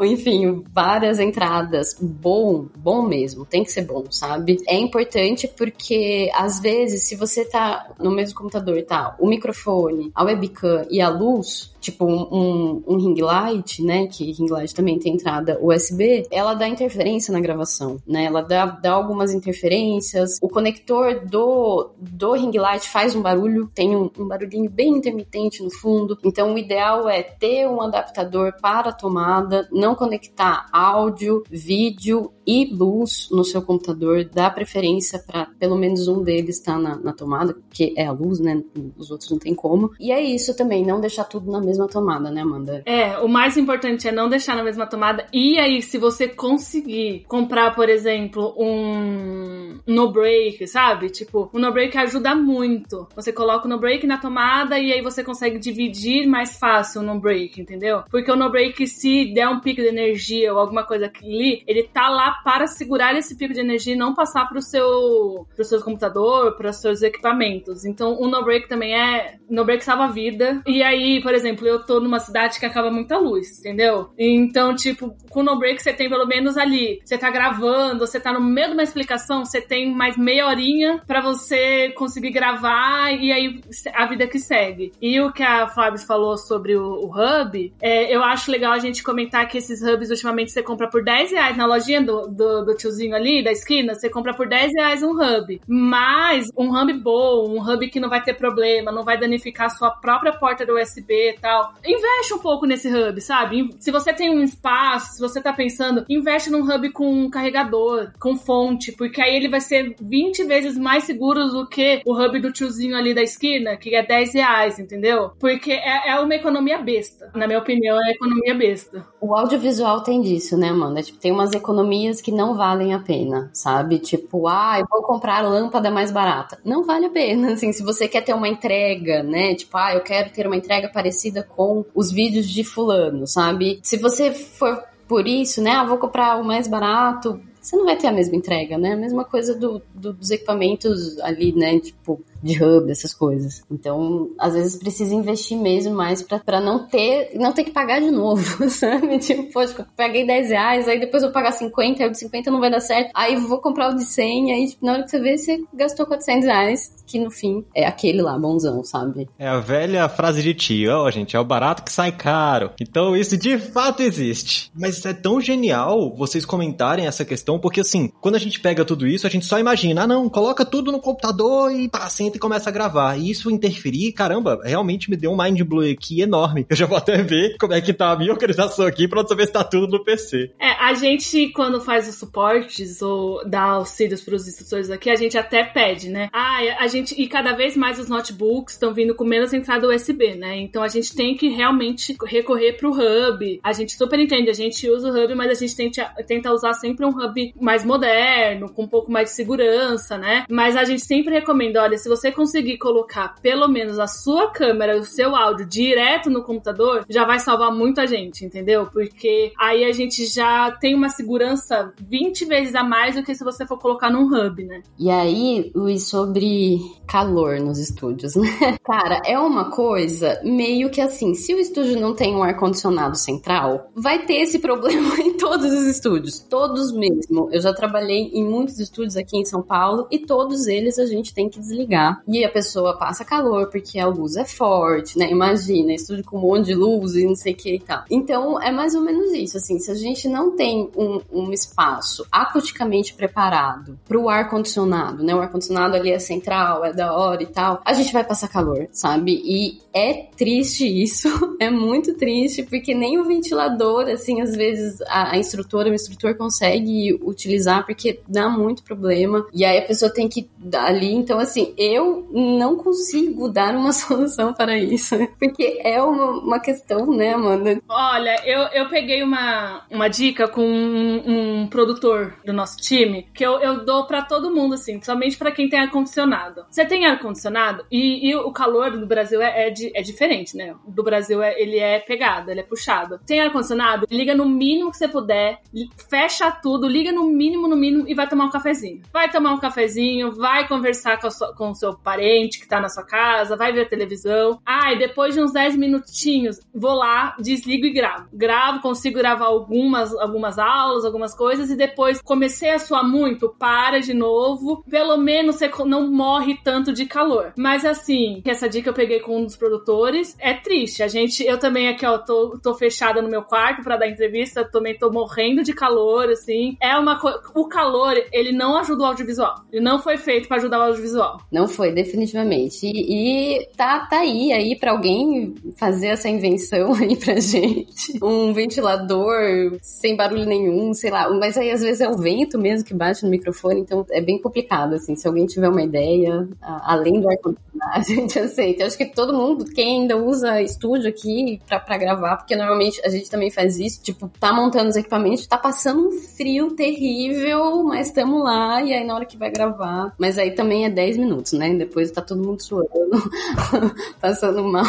enfim, 0.06 0.64
várias 0.72 1.18
entradas. 1.18 1.96
Bom, 2.00 2.66
bom 2.76 3.02
mesmo. 3.02 3.44
Tem 3.44 3.65
que 3.66 3.72
ser 3.72 3.82
bom, 3.82 4.04
sabe? 4.10 4.58
É 4.66 4.76
importante 4.76 5.46
porque, 5.48 6.30
às 6.34 6.60
vezes, 6.60 7.06
se 7.06 7.16
você 7.16 7.44
tá 7.44 7.94
no 7.98 8.10
mesmo 8.10 8.36
computador, 8.36 8.82
tá? 8.82 9.16
O 9.18 9.26
microfone, 9.26 10.10
a 10.14 10.24
webcam 10.24 10.86
e 10.90 11.00
a 11.00 11.08
luz, 11.08 11.74
tipo 11.80 12.04
um, 12.04 12.82
um, 12.86 12.96
ring 12.96 13.20
light, 13.20 13.82
né? 13.82 14.06
Que 14.06 14.32
ring 14.32 14.48
light 14.48 14.74
também 14.74 14.98
tem 14.98 15.14
entrada 15.14 15.58
USB, 15.62 16.26
ela 16.30 16.54
dá 16.54 16.68
interferência 16.68 17.32
na 17.32 17.40
gravação, 17.40 17.98
né? 18.06 18.24
Ela 18.24 18.42
dá, 18.42 18.66
dá 18.66 18.92
algumas 18.92 19.32
interferências. 19.32 20.38
O 20.42 20.48
conector 20.48 21.26
do, 21.26 21.90
do 21.98 22.32
ring 22.32 22.56
light 22.58 22.88
faz 22.88 23.14
um 23.14 23.22
barulho, 23.22 23.70
tem 23.74 23.94
um, 23.94 24.10
um 24.18 24.26
barulhinho 24.26 24.70
bem 24.70 24.88
intermitente 24.88 25.62
no 25.62 25.70
fundo. 25.70 26.18
Então, 26.24 26.54
o 26.54 26.58
ideal 26.58 27.08
é 27.08 27.22
ter 27.22 27.66
um 27.66 27.80
adaptador 27.80 28.54
para 28.60 28.90
a 28.90 28.92
tomada, 28.92 29.68
não 29.70 29.94
conectar 29.94 30.66
áudio, 30.72 31.44
vídeo 31.50 32.32
e 32.46 32.72
luz 32.72 33.28
no 33.30 33.44
seu 33.44 33.55
computador, 33.62 34.24
dá 34.24 34.50
preferência 34.50 35.18
para 35.18 35.46
pelo 35.58 35.76
menos 35.76 36.08
um 36.08 36.22
deles 36.22 36.58
estar 36.58 36.74
tá 36.74 36.78
na, 36.78 36.96
na 36.96 37.12
tomada, 37.12 37.56
que 37.70 37.94
é 37.96 38.06
a 38.06 38.12
luz, 38.12 38.40
né? 38.40 38.62
Os 38.96 39.10
outros 39.10 39.30
não 39.30 39.38
tem 39.38 39.54
como. 39.54 39.92
E 39.98 40.12
é 40.12 40.22
isso 40.22 40.56
também, 40.56 40.84
não 40.84 41.00
deixar 41.00 41.24
tudo 41.24 41.50
na 41.50 41.60
mesma 41.60 41.86
tomada, 41.86 42.30
né, 42.30 42.42
Amanda? 42.42 42.82
É, 42.86 43.18
o 43.18 43.28
mais 43.28 43.56
importante 43.56 44.08
é 44.08 44.12
não 44.12 44.28
deixar 44.28 44.56
na 44.56 44.62
mesma 44.62 44.86
tomada. 44.86 45.26
E 45.32 45.58
aí, 45.58 45.82
se 45.82 45.98
você 45.98 46.28
conseguir 46.28 47.24
comprar, 47.28 47.74
por 47.74 47.88
exemplo, 47.88 48.54
um 48.58 49.78
no 49.86 50.10
break, 50.10 50.66
sabe? 50.66 51.10
Tipo, 51.10 51.50
o 51.52 51.58
no 51.58 51.72
break 51.72 51.96
ajuda 51.96 52.34
muito. 52.34 53.08
Você 53.14 53.32
coloca 53.32 53.66
o 53.66 53.68
no 53.68 53.78
break 53.78 54.06
na 54.06 54.18
tomada 54.18 54.78
e 54.78 54.92
aí 54.92 55.02
você 55.02 55.22
consegue 55.22 55.58
dividir 55.58 56.26
mais 56.26 56.58
fácil 56.58 57.00
o 57.00 57.04
no 57.04 57.18
break, 57.18 57.60
entendeu? 57.60 58.02
Porque 58.10 58.30
o 58.30 58.36
no 58.36 58.50
break, 58.50 58.86
se 58.86 59.32
der 59.32 59.48
um 59.48 59.60
pico 59.60 59.80
de 59.80 59.88
energia 59.88 60.52
ou 60.52 60.58
alguma 60.58 60.84
coisa 60.84 61.10
ali, 61.22 61.62
ele 61.66 61.84
tá 61.84 62.08
lá 62.08 62.32
para 62.44 62.66
segurar 62.66 63.16
esse 63.16 63.36
pico 63.36 63.45
de 63.54 63.60
energia 63.60 63.94
e 63.94 63.96
não 63.96 64.14
passar 64.14 64.48
pro 64.48 64.60
seu, 64.60 65.46
seu 65.62 65.80
computador, 65.82 66.56
para 66.56 66.70
os 66.70 66.76
seus 66.76 67.02
equipamentos. 67.02 67.84
Então, 67.84 68.18
o 68.20 68.28
no 68.28 68.44
break 68.44 68.68
também 68.68 68.94
é. 68.94 69.36
No 69.48 69.64
break 69.64 69.84
salva 69.84 70.04
a 70.04 70.08
vida. 70.08 70.62
E 70.66 70.82
aí, 70.82 71.22
por 71.22 71.34
exemplo, 71.34 71.66
eu 71.66 71.84
tô 71.84 72.00
numa 72.00 72.18
cidade 72.18 72.58
que 72.58 72.66
acaba 72.66 72.90
muita 72.90 73.18
luz, 73.18 73.60
entendeu? 73.60 74.10
Então, 74.18 74.74
tipo, 74.74 75.14
com 75.30 75.42
no 75.42 75.58
break 75.58 75.82
você 75.82 75.92
tem 75.92 76.08
pelo 76.08 76.26
menos 76.26 76.56
ali, 76.56 77.00
você 77.04 77.16
tá 77.16 77.30
gravando, 77.30 78.06
você 78.06 78.18
tá 78.18 78.32
no 78.32 78.40
meio 78.40 78.68
de 78.68 78.72
uma 78.74 78.82
explicação, 78.82 79.44
você 79.44 79.60
tem 79.60 79.94
mais 79.94 80.16
meia 80.16 80.46
horinha 80.46 81.02
para 81.06 81.20
você 81.20 81.90
conseguir 81.90 82.30
gravar 82.30 83.12
e 83.12 83.32
aí 83.32 83.60
a 83.94 84.06
vida 84.06 84.26
que 84.26 84.38
segue. 84.38 84.92
E 85.00 85.20
o 85.20 85.32
que 85.32 85.42
a 85.42 85.68
Fábio 85.68 86.00
falou 86.00 86.36
sobre 86.36 86.76
o, 86.76 86.84
o 86.84 87.10
hub, 87.10 87.72
é, 87.80 88.14
eu 88.14 88.22
acho 88.22 88.50
legal 88.50 88.72
a 88.72 88.78
gente 88.78 89.02
comentar 89.02 89.48
que 89.48 89.58
esses 89.58 89.82
hubs 89.82 90.10
ultimamente 90.10 90.50
você 90.50 90.62
compra 90.62 90.88
por 90.88 91.04
10 91.04 91.30
reais 91.32 91.56
na 91.56 91.66
lojinha 91.66 92.02
do, 92.02 92.26
do, 92.28 92.64
do 92.64 92.74
tiozinho 92.74 93.14
ali 93.14 93.35
da 93.42 93.52
esquina, 93.52 93.94
você 93.94 94.08
compra 94.08 94.34
por 94.34 94.48
10 94.48 94.72
reais 94.74 95.02
um 95.02 95.12
hub. 95.12 95.60
Mas 95.66 96.48
um 96.56 96.74
hub 96.74 96.92
bom, 96.94 97.48
um 97.48 97.60
hub 97.60 97.88
que 97.88 98.00
não 98.00 98.08
vai 98.08 98.22
ter 98.22 98.34
problema, 98.34 98.92
não 98.92 99.04
vai 99.04 99.18
danificar 99.18 99.66
a 99.66 99.70
sua 99.70 99.90
própria 99.90 100.32
porta 100.32 100.64
do 100.64 100.74
USB 100.74 101.30
e 101.30 101.38
tal. 101.40 101.72
Investe 101.84 102.34
um 102.34 102.38
pouco 102.38 102.66
nesse 102.66 102.88
hub, 102.88 103.20
sabe? 103.20 103.70
Se 103.78 103.90
você 103.90 104.12
tem 104.12 104.30
um 104.30 104.42
espaço, 104.42 105.14
se 105.14 105.20
você 105.20 105.40
tá 105.40 105.52
pensando, 105.52 106.04
investe 106.08 106.50
num 106.50 106.62
hub 106.62 106.90
com 106.90 107.08
um 107.08 107.30
carregador, 107.30 108.12
com 108.18 108.36
fonte, 108.36 108.92
porque 108.92 109.20
aí 109.20 109.34
ele 109.34 109.48
vai 109.48 109.60
ser 109.60 109.94
20 110.00 110.44
vezes 110.44 110.78
mais 110.78 111.04
seguro 111.04 111.46
do 111.46 111.66
que 111.68 112.02
o 112.06 112.14
hub 112.14 112.40
do 112.40 112.52
tiozinho 112.52 112.96
ali 112.96 113.14
da 113.14 113.22
esquina, 113.22 113.76
que 113.76 113.94
é 113.94 114.04
10 114.04 114.34
reais, 114.34 114.78
entendeu? 114.78 115.30
Porque 115.38 115.72
é, 115.72 116.10
é 116.10 116.20
uma 116.20 116.34
economia 116.34 116.78
besta. 116.78 117.30
Na 117.34 117.46
minha 117.46 117.58
opinião, 117.58 117.98
é 118.02 118.12
economia 118.12 118.54
besta. 118.54 119.06
O 119.20 119.34
audiovisual 119.34 120.02
tem 120.02 120.20
disso, 120.20 120.56
né, 120.56 120.68
Amanda? 120.68 121.02
Tipo, 121.02 121.18
tem 121.18 121.32
umas 121.32 121.52
economias 121.52 122.20
que 122.20 122.30
não 122.30 122.54
valem 122.54 122.94
a 122.94 123.00
pena, 123.00 123.25
sabe? 123.52 123.98
Tipo, 123.98 124.46
ah, 124.48 124.78
eu 124.78 124.86
vou 124.90 125.02
comprar 125.02 125.42
lâmpada 125.42 125.90
mais 125.90 126.10
barata. 126.10 126.58
Não 126.64 126.84
vale 126.84 127.06
a 127.06 127.10
pena, 127.10 127.52
assim, 127.52 127.72
se 127.72 127.82
você 127.82 128.08
quer 128.08 128.22
ter 128.22 128.34
uma 128.34 128.48
entrega, 128.48 129.22
né? 129.22 129.54
Tipo, 129.54 129.76
ah, 129.76 129.94
eu 129.94 130.00
quero 130.00 130.30
ter 130.30 130.46
uma 130.46 130.56
entrega 130.56 130.88
parecida 130.88 131.42
com 131.42 131.84
os 131.94 132.10
vídeos 132.10 132.48
de 132.48 132.64
fulano, 132.64 133.26
sabe? 133.26 133.80
Se 133.82 133.96
você 133.96 134.32
for 134.32 134.82
por 135.08 135.26
isso, 135.26 135.62
né? 135.62 135.70
Ah, 135.72 135.84
vou 135.84 135.98
comprar 135.98 136.40
o 136.40 136.44
mais 136.44 136.66
barato, 136.66 137.40
você 137.66 137.76
não 137.76 137.84
vai 137.84 137.96
ter 137.96 138.06
a 138.06 138.12
mesma 138.12 138.36
entrega, 138.36 138.78
né? 138.78 138.92
A 138.92 138.96
mesma 138.96 139.24
coisa 139.24 139.52
do, 139.52 139.82
do, 139.92 140.12
dos 140.12 140.30
equipamentos 140.30 141.18
ali, 141.18 141.52
né? 141.52 141.80
Tipo, 141.80 142.22
de 142.42 142.62
hub, 142.62 142.90
essas 142.90 143.14
coisas. 143.14 143.64
Então, 143.70 144.30
às 144.38 144.54
vezes 144.54 144.76
precisa 144.76 145.14
investir 145.14 145.56
mesmo 145.56 145.94
mais 145.94 146.22
para 146.22 146.60
não 146.60 146.86
ter, 146.86 147.30
não 147.34 147.52
ter 147.52 147.64
que 147.64 147.70
pagar 147.70 148.00
de 148.00 148.10
novo, 148.10 148.68
sabe? 148.70 149.18
Tipo, 149.18 149.52
poxa, 149.52 149.74
eu 149.78 149.86
paguei 149.96 150.26
10 150.26 150.50
reais, 150.50 150.88
aí 150.88 151.00
depois 151.00 151.22
eu 151.22 151.28
vou 151.28 151.34
pagar 151.34 151.52
50, 151.52 152.02
aí 152.02 152.08
o 152.08 152.12
de 152.12 152.18
50 152.18 152.50
não 152.50 152.60
vai 152.60 152.70
dar 152.70 152.80
certo, 152.80 153.10
aí 153.14 153.36
vou 153.36 153.60
comprar 153.60 153.90
o 153.90 153.96
de 153.96 154.04
100, 154.04 154.52
aí 154.52 154.68
tipo, 154.68 154.84
na 154.84 154.92
hora 154.92 155.02
que 155.02 155.10
você 155.10 155.20
vê, 155.20 155.36
você 155.36 155.64
gastou 155.74 156.06
400 156.06 156.46
reais, 156.46 157.04
que 157.06 157.18
no 157.18 157.30
fim 157.30 157.64
é 157.74 157.86
aquele 157.86 158.22
lá, 158.22 158.38
bonzão, 158.38 158.82
sabe? 158.82 159.28
É 159.38 159.46
a 159.46 159.58
velha 159.58 160.08
frase 160.08 160.42
de 160.42 160.54
tio, 160.54 160.90
ó, 160.92 161.04
oh, 161.04 161.10
gente, 161.10 161.36
é 161.36 161.40
o 161.40 161.44
barato 161.44 161.82
que 161.82 161.92
sai 161.92 162.12
caro. 162.12 162.72
Então, 162.80 163.16
isso 163.16 163.36
de 163.36 163.58
fato 163.58 164.02
existe. 164.02 164.70
Mas 164.74 165.04
é 165.04 165.12
tão 165.12 165.40
genial 165.40 166.14
vocês 166.14 166.44
comentarem 166.44 167.06
essa 167.06 167.24
questão, 167.24 167.58
porque 167.58 167.80
assim, 167.80 168.10
quando 168.20 168.34
a 168.34 168.40
gente 168.40 168.60
pega 168.60 168.84
tudo 168.84 169.06
isso, 169.06 169.26
a 169.26 169.30
gente 169.30 169.46
só 169.46 169.58
imagina, 169.58 170.02
ah 170.02 170.06
não, 170.06 170.28
coloca 170.28 170.64
tudo 170.64 170.90
no 170.92 171.00
computador 171.00 171.72
e 171.72 171.88
pá, 171.88 172.08
senta 172.26 172.36
e 172.36 172.40
começa 172.40 172.68
a 172.68 172.72
gravar. 172.72 173.16
E 173.16 173.30
isso 173.30 173.50
interferir, 173.50 174.12
caramba, 174.12 174.60
realmente 174.64 175.08
me 175.08 175.16
deu 175.16 175.30
um 175.30 175.36
mind 175.36 175.60
blow 175.62 175.88
aqui 175.90 176.20
enorme. 176.20 176.66
Eu 176.68 176.76
já 176.76 176.86
vou 176.86 176.98
até 176.98 177.22
ver 177.22 177.56
como 177.58 177.72
é 177.72 177.80
que 177.80 177.92
tá 177.92 178.10
a 178.10 178.16
minha 178.16 178.32
organização 178.32 178.86
aqui 178.86 179.06
pra 179.08 179.26
saber 179.26 179.46
se 179.46 179.52
tá 179.52 179.64
tudo 179.64 179.86
no 179.86 180.04
PC. 180.04 180.52
É, 180.58 180.70
a 180.70 180.94
gente, 180.94 181.48
quando 181.50 181.80
faz 181.80 182.08
os 182.08 182.16
suportes 182.16 183.00
ou 183.00 183.46
dá 183.48 183.62
auxílios 183.62 184.20
pros 184.22 184.46
instrutores 184.48 184.90
aqui, 184.90 185.10
a 185.10 185.16
gente 185.16 185.38
até 185.38 185.64
pede, 185.64 186.08
né? 186.08 186.28
Ah, 186.32 186.58
a 186.78 186.86
gente, 186.86 187.14
e 187.20 187.28
cada 187.28 187.52
vez 187.52 187.76
mais 187.76 187.98
os 187.98 188.08
notebooks 188.08 188.74
estão 188.74 188.92
vindo 188.92 189.14
com 189.14 189.24
menos 189.24 189.52
entrada 189.52 189.88
USB, 189.88 190.34
né? 190.34 190.56
Então 190.58 190.82
a 190.82 190.88
gente 190.88 191.14
tem 191.14 191.36
que 191.36 191.48
realmente 191.48 192.16
recorrer 192.24 192.74
pro 192.74 192.90
hub. 192.90 193.60
A 193.62 193.72
gente 193.72 193.92
super 193.92 194.18
entende, 194.18 194.50
a 194.50 194.54
gente 194.54 194.88
usa 194.88 195.08
o 195.08 195.24
hub, 195.24 195.34
mas 195.34 195.50
a 195.50 195.54
gente 195.54 195.76
tenta, 195.76 196.04
tenta 196.26 196.52
usar 196.52 196.74
sempre 196.74 197.04
um 197.04 197.10
hub 197.10 197.54
mais 197.60 197.84
moderno, 197.84 198.70
com 198.72 198.84
um 198.84 198.88
pouco 198.88 199.10
mais 199.10 199.30
de 199.30 199.36
segurança, 199.36 200.18
né? 200.18 200.44
Mas 200.50 200.76
a 200.76 200.84
gente 200.84 201.04
sempre 201.04 201.32
recomenda, 201.32 201.82
olha, 201.82 201.98
se 201.98 202.08
você 202.08 202.15
conseguir 202.32 202.78
colocar 202.78 203.34
pelo 203.40 203.68
menos 203.68 203.98
a 203.98 204.06
sua 204.06 204.50
câmera, 204.50 204.98
o 204.98 205.04
seu 205.04 205.34
áudio 205.34 205.66
direto 205.66 206.30
no 206.30 206.42
computador, 206.42 207.04
já 207.08 207.24
vai 207.24 207.38
salvar 207.38 207.72
muita 207.72 208.06
gente, 208.06 208.44
entendeu? 208.44 208.86
Porque 208.86 209.52
aí 209.58 209.84
a 209.84 209.92
gente 209.92 210.26
já 210.26 210.70
tem 210.70 210.94
uma 210.94 211.08
segurança 211.08 211.92
20 212.00 212.44
vezes 212.44 212.74
a 212.74 212.82
mais 212.82 213.14
do 213.14 213.22
que 213.22 213.34
se 213.34 213.44
você 213.44 213.66
for 213.66 213.78
colocar 213.78 214.10
num 214.10 214.26
hub, 214.26 214.64
né? 214.64 214.82
E 214.98 215.10
aí, 215.10 215.70
Luiz, 215.74 216.08
sobre 216.08 216.78
calor 217.06 217.60
nos 217.60 217.78
estúdios, 217.78 218.34
né? 218.36 218.48
Cara, 218.84 219.20
é 219.24 219.38
uma 219.38 219.70
coisa 219.70 220.40
meio 220.44 220.90
que 220.90 221.00
assim, 221.00 221.34
se 221.34 221.54
o 221.54 221.58
estúdio 221.58 222.00
não 222.00 222.14
tem 222.14 222.34
um 222.34 222.42
ar-condicionado 222.42 223.16
central, 223.16 223.90
vai 223.94 224.24
ter 224.24 224.36
esse 224.36 224.58
problema 224.66 225.20
em 225.20 225.36
todos 225.36 225.70
os 225.70 225.86
estúdios, 225.86 226.38
todos 226.38 226.92
mesmo. 226.92 227.48
Eu 227.52 227.60
já 227.60 227.72
trabalhei 227.72 228.30
em 228.32 228.44
muitos 228.44 228.78
estúdios 228.78 229.16
aqui 229.16 229.36
em 229.38 229.44
São 229.44 229.62
Paulo 229.62 230.06
e 230.10 230.18
todos 230.18 230.66
eles 230.66 230.98
a 230.98 231.06
gente 231.06 231.34
tem 231.34 231.48
que 231.48 231.58
desligar. 231.58 232.05
E 232.26 232.44
a 232.44 232.50
pessoa 232.50 232.98
passa 232.98 233.24
calor 233.24 233.68
porque 233.70 233.98
a 233.98 234.06
luz 234.06 234.36
é 234.36 234.44
forte, 234.44 235.18
né? 235.18 235.30
Imagina, 235.30 235.92
estúdio 235.92 236.24
com 236.24 236.38
um 236.38 236.42
monte 236.42 236.66
de 236.66 236.74
luz 236.74 237.14
e 237.14 237.26
não 237.26 237.34
sei 237.34 237.52
o 237.52 237.56
que 237.56 237.74
e 237.74 237.80
tal. 237.80 238.04
Então, 238.10 238.60
é 238.60 238.70
mais 238.70 238.94
ou 238.94 239.00
menos 239.00 239.32
isso, 239.32 239.56
assim, 239.56 239.78
se 239.78 239.90
a 239.90 239.94
gente 239.94 240.28
não 240.28 240.56
tem 240.56 240.90
um, 240.96 241.20
um 241.32 241.52
espaço 241.52 242.26
acusticamente 242.30 243.14
preparado 243.14 243.98
para 244.06 244.18
o 244.18 244.28
ar-condicionado, 244.28 245.22
né? 245.22 245.34
O 245.34 245.40
ar-condicionado 245.40 245.96
ali 245.96 246.10
é 246.10 246.18
central, 246.18 246.84
é 246.84 246.92
da 246.92 247.14
hora 247.14 247.42
e 247.42 247.46
tal, 247.46 247.80
a 247.84 247.92
gente 247.92 248.12
vai 248.12 248.24
passar 248.24 248.48
calor, 248.48 248.88
sabe? 248.92 249.40
E 249.44 249.78
é 249.92 250.12
triste 250.36 250.86
isso, 250.86 251.28
é 251.60 251.70
muito 251.70 252.14
triste, 252.14 252.62
porque 252.62 252.94
nem 252.94 253.18
o 253.18 253.24
ventilador, 253.24 254.08
assim, 254.08 254.40
às 254.40 254.54
vezes 254.54 255.00
a, 255.02 255.32
a 255.32 255.38
instrutora, 255.38 255.90
o 255.90 255.94
instrutor 255.94 256.34
consegue 256.36 257.18
utilizar, 257.22 257.84
porque 257.86 258.20
dá 258.28 258.48
muito 258.48 258.82
problema. 258.82 259.46
E 259.52 259.64
aí 259.64 259.78
a 259.78 259.82
pessoa 259.82 260.12
tem 260.12 260.28
que 260.28 260.48
ali. 260.74 261.14
Então, 261.14 261.38
assim, 261.38 261.74
eu 261.76 261.95
não 262.30 262.76
consigo 262.76 263.48
dar 263.48 263.74
uma 263.74 263.92
solução 263.94 264.52
para 264.52 264.78
isso, 264.78 265.16
porque 265.38 265.80
é 265.82 266.02
uma, 266.02 266.30
uma 266.40 266.60
questão, 266.60 267.06
né, 267.06 267.34
Amanda? 267.34 267.80
Olha, 267.88 268.40
eu, 268.44 268.60
eu 268.72 268.88
peguei 268.88 269.22
uma, 269.22 269.84
uma 269.90 270.08
dica 270.08 270.48
com 270.48 270.62
um, 270.62 271.62
um 271.62 271.66
produtor 271.68 272.34
do 272.44 272.52
nosso 272.52 272.76
time, 272.78 273.28
que 273.34 273.44
eu, 273.44 273.60
eu 273.60 273.84
dou 273.84 274.06
para 274.06 274.22
todo 274.22 274.54
mundo, 274.54 274.74
assim, 274.74 274.94
principalmente 274.94 275.36
para 275.36 275.52
quem 275.52 275.68
tem 275.68 275.80
ar-condicionado. 275.80 276.64
Você 276.70 276.84
tem 276.84 277.06
ar-condicionado 277.06 277.84
e, 277.90 278.30
e, 278.30 278.36
o 278.36 278.50
calor 278.52 278.90
do 278.90 279.06
Brasil 279.06 279.40
é, 279.40 279.68
é, 279.68 279.74
é, 279.94 280.02
diferente, 280.02 280.56
né? 280.56 280.74
Do 280.86 281.02
Brasil 281.02 281.42
é, 281.42 281.60
ele 281.60 281.78
é 281.78 281.98
pegado, 281.98 282.50
ele 282.50 282.60
é 282.60 282.64
puxado. 282.64 283.20
Tem 283.26 283.40
ar-condicionado? 283.40 284.06
Liga 284.10 284.34
no 284.34 284.48
mínimo 284.48 284.90
que 284.90 284.96
você 284.96 285.08
puder, 285.08 285.60
fecha 286.08 286.50
tudo, 286.50 286.86
liga 286.86 287.12
no 287.12 287.24
mínimo, 287.24 287.68
no 287.68 287.76
mínimo 287.76 288.08
e 288.08 288.14
vai 288.14 288.28
tomar 288.28 288.46
um 288.46 288.50
cafezinho. 288.50 289.02
Vai 289.12 289.30
tomar 289.30 289.52
um 289.52 289.58
cafezinho, 289.58 290.32
vai 290.32 290.66
conversar 290.66 291.20
com, 291.20 291.30
sua, 291.30 291.54
com 291.54 291.70
o 291.70 291.74
seu 291.74 291.85
parente 291.94 292.58
que 292.58 292.68
tá 292.68 292.80
na 292.80 292.88
sua 292.88 293.04
casa, 293.04 293.56
vai 293.56 293.72
ver 293.72 293.82
a 293.82 293.88
televisão. 293.88 294.60
Ah, 294.64 294.94
depois 294.94 295.34
de 295.34 295.40
uns 295.40 295.52
10 295.52 295.76
minutinhos, 295.76 296.60
vou 296.74 296.94
lá, 296.94 297.36
desligo 297.38 297.86
e 297.86 297.92
gravo. 297.92 298.28
Gravo, 298.32 298.80
consigo 298.80 299.18
gravar 299.18 299.46
algumas, 299.46 300.14
algumas 300.16 300.58
aulas, 300.58 301.04
algumas 301.04 301.34
coisas 301.34 301.70
e 301.70 301.76
depois 301.76 302.20
comecei 302.22 302.70
a 302.70 302.78
suar 302.78 303.06
muito, 303.06 303.48
para 303.58 304.00
de 304.00 304.14
novo. 304.14 304.84
Pelo 304.88 305.16
menos 305.16 305.56
você 305.56 305.70
não 305.84 306.10
morre 306.10 306.58
tanto 306.62 306.92
de 306.92 307.06
calor. 307.06 307.52
Mas 307.56 307.84
assim, 307.84 308.42
essa 308.44 308.68
dica 308.68 308.90
eu 308.90 308.94
peguei 308.94 309.20
com 309.20 309.38
um 309.38 309.44
dos 309.44 309.56
produtores. 309.56 310.36
É 310.38 310.54
triste. 310.54 311.02
A 311.02 311.08
gente, 311.08 311.44
eu 311.44 311.58
também 311.58 311.88
aqui, 311.88 312.06
ó, 312.06 312.18
tô, 312.18 312.58
tô 312.62 312.74
fechada 312.74 313.20
no 313.22 313.28
meu 313.28 313.42
quarto 313.42 313.82
para 313.82 313.96
dar 313.96 314.08
entrevista, 314.08 314.64
também 314.64 314.96
tô 314.98 315.10
morrendo 315.10 315.62
de 315.62 315.72
calor, 315.72 316.28
assim. 316.28 316.76
É 316.80 316.96
uma 316.96 317.18
coisa. 317.18 317.40
O 317.54 317.68
calor, 317.68 318.14
ele 318.32 318.52
não 318.52 318.76
ajuda 318.76 319.02
o 319.02 319.06
audiovisual. 319.06 319.64
Ele 319.72 319.84
não 319.84 319.98
foi 319.98 320.16
feito 320.16 320.48
para 320.48 320.58
ajudar 320.58 320.78
o 320.78 320.82
audiovisual. 320.82 321.40
Não 321.50 321.68
foi, 321.76 321.92
definitivamente. 321.92 322.86
E, 322.86 323.58
e 323.60 323.66
tá, 323.76 324.00
tá 324.06 324.20
aí, 324.20 324.50
aí 324.52 324.74
para 324.74 324.92
alguém 324.92 325.54
fazer 325.76 326.08
essa 326.08 326.28
invenção 326.28 326.94
aí 326.96 327.14
pra 327.16 327.38
gente. 327.38 328.18
Um 328.22 328.52
ventilador 328.54 329.78
sem 329.82 330.16
barulho 330.16 330.46
nenhum, 330.46 330.94
sei 330.94 331.10
lá. 331.10 331.28
Mas 331.30 331.58
aí 331.58 331.70
às 331.70 331.82
vezes 331.82 332.00
é 332.00 332.08
o 332.08 332.16
vento 332.16 332.58
mesmo 332.58 332.86
que 332.86 332.94
bate 332.94 333.22
no 333.22 333.30
microfone, 333.30 333.80
então 333.80 334.06
é 334.10 334.20
bem 334.20 334.40
complicado, 334.40 334.94
assim. 334.94 335.14
Se 335.14 335.28
alguém 335.28 335.44
tiver 335.46 335.68
uma 335.68 335.82
ideia, 335.82 336.48
além 336.60 337.20
do 337.20 337.28
ar-condicionado, 337.28 337.66
a 337.92 338.00
gente 338.00 338.38
aceita. 338.38 338.82
Eu 338.82 338.86
acho 338.86 338.96
que 338.96 339.06
todo 339.06 339.34
mundo, 339.34 339.64
quem 339.66 340.00
ainda 340.00 340.16
usa 340.16 340.62
estúdio 340.62 341.08
aqui 341.08 341.60
pra, 341.66 341.78
pra 341.78 341.98
gravar, 341.98 342.36
porque 342.36 342.56
normalmente 342.56 343.00
a 343.04 343.08
gente 343.10 343.28
também 343.30 343.50
faz 343.50 343.78
isso, 343.78 344.02
tipo, 344.02 344.30
tá 344.40 344.52
montando 344.52 344.88
os 344.88 344.96
equipamentos, 344.96 345.46
tá 345.46 345.58
passando 345.58 346.08
um 346.08 346.12
frio 346.12 346.70
terrível, 346.74 347.82
mas 347.84 348.08
estamos 348.08 348.42
lá, 348.42 348.82
e 348.82 348.92
aí 348.92 349.04
na 349.04 349.14
hora 349.14 349.26
que 349.26 349.36
vai 349.36 349.50
gravar. 349.50 350.14
Mas 350.18 350.38
aí 350.38 350.52
também 350.52 350.84
é 350.84 350.90
10 350.90 351.18
minutos, 351.18 351.52
né? 351.52 351.65
Depois 351.74 352.10
tá 352.10 352.20
todo 352.20 352.44
mundo 352.44 352.60
suando, 352.62 352.90
passando 354.20 354.62
mal. 354.64 354.84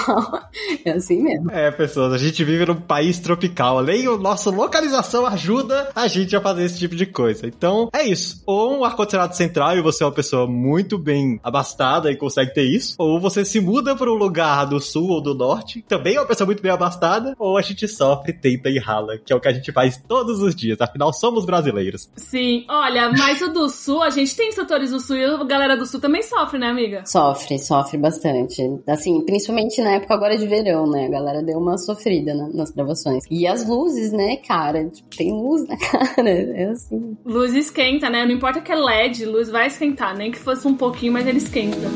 É 0.83 0.91
assim 0.91 1.21
mesmo. 1.21 1.49
É, 1.51 1.71
pessoas, 1.71 2.13
a 2.13 2.17
gente 2.17 2.43
vive 2.43 2.65
num 2.65 2.75
país 2.75 3.19
tropical. 3.19 3.77
Além 3.77 4.07
a 4.07 4.17
nossa 4.17 4.49
localização 4.49 5.25
ajuda 5.25 5.91
a 5.95 6.07
gente 6.07 6.35
a 6.35 6.41
fazer 6.41 6.63
esse 6.65 6.77
tipo 6.77 6.95
de 6.95 7.05
coisa. 7.05 7.47
Então, 7.47 7.89
é 7.93 8.03
isso. 8.03 8.41
Ou 8.45 8.79
um 8.79 8.83
ar-condicionado 8.83 9.35
central 9.35 9.77
e 9.77 9.81
você 9.81 10.03
é 10.03 10.05
uma 10.05 10.13
pessoa 10.13 10.47
muito 10.47 10.97
bem 10.97 11.39
abastada 11.43 12.11
e 12.11 12.15
consegue 12.15 12.53
ter 12.53 12.63
isso. 12.63 12.95
Ou 12.97 13.19
você 13.19 13.45
se 13.45 13.59
muda 13.59 13.95
para 13.95 14.11
um 14.11 14.15
lugar 14.15 14.65
do 14.65 14.79
sul 14.79 15.09
ou 15.09 15.21
do 15.21 15.33
norte, 15.33 15.83
também 15.87 16.15
é 16.15 16.19
uma 16.19 16.27
pessoa 16.27 16.45
muito 16.45 16.61
bem 16.61 16.71
abastada. 16.71 17.35
Ou 17.39 17.57
a 17.57 17.61
gente 17.61 17.87
sofre, 17.87 18.33
tenta 18.33 18.69
e 18.69 18.79
rala, 18.79 19.17
que 19.17 19.31
é 19.31 19.35
o 19.35 19.39
que 19.39 19.47
a 19.47 19.53
gente 19.53 19.71
faz 19.71 19.97
todos 20.07 20.41
os 20.41 20.55
dias. 20.55 20.79
Afinal, 20.81 21.13
somos 21.13 21.45
brasileiros. 21.45 22.09
Sim, 22.15 22.65
olha, 22.69 23.11
mas 23.11 23.41
o 23.41 23.49
do 23.49 23.69
sul, 23.69 24.01
a 24.01 24.09
gente 24.09 24.35
tem 24.35 24.51
setores 24.51 24.91
do 24.91 24.99
sul 24.99 25.17
e 25.17 25.25
a 25.25 25.43
galera 25.43 25.77
do 25.77 25.85
sul 25.85 25.99
também 25.99 26.23
sofre, 26.23 26.59
né? 26.59 26.66
Né, 26.67 26.71
amiga? 26.71 27.05
Sofre, 27.05 27.57
sofre 27.59 27.97
bastante. 27.97 28.61
Assim, 28.87 29.21
principalmente 29.25 29.81
na 29.81 29.91
época 29.91 30.13
agora 30.13 30.37
de 30.37 30.47
verão, 30.47 30.89
né? 30.89 31.05
A 31.05 31.09
galera 31.09 31.41
deu 31.41 31.57
uma 31.57 31.77
sofrida 31.77 32.33
na, 32.33 32.49
nas 32.49 32.71
gravações. 32.71 33.23
E 33.29 33.47
as 33.47 33.67
luzes, 33.67 34.11
né, 34.11 34.37
cara? 34.37 34.85
Tipo, 34.89 35.09
tem 35.15 35.31
luz 35.31 35.67
na 35.67 35.77
cara. 35.77 36.29
É 36.29 36.69
assim. 36.69 37.17
Luz 37.25 37.53
esquenta, 37.53 38.09
né? 38.09 38.25
Não 38.25 38.31
importa 38.31 38.61
que 38.61 38.71
é 38.71 38.75
LED, 38.75 39.25
luz 39.25 39.49
vai 39.49 39.67
esquentar. 39.67 40.15
Nem 40.17 40.31
que 40.31 40.39
fosse 40.39 40.67
um 40.67 40.75
pouquinho, 40.75 41.13
mas 41.13 41.27
ele 41.27 41.37
esquenta. 41.37 41.87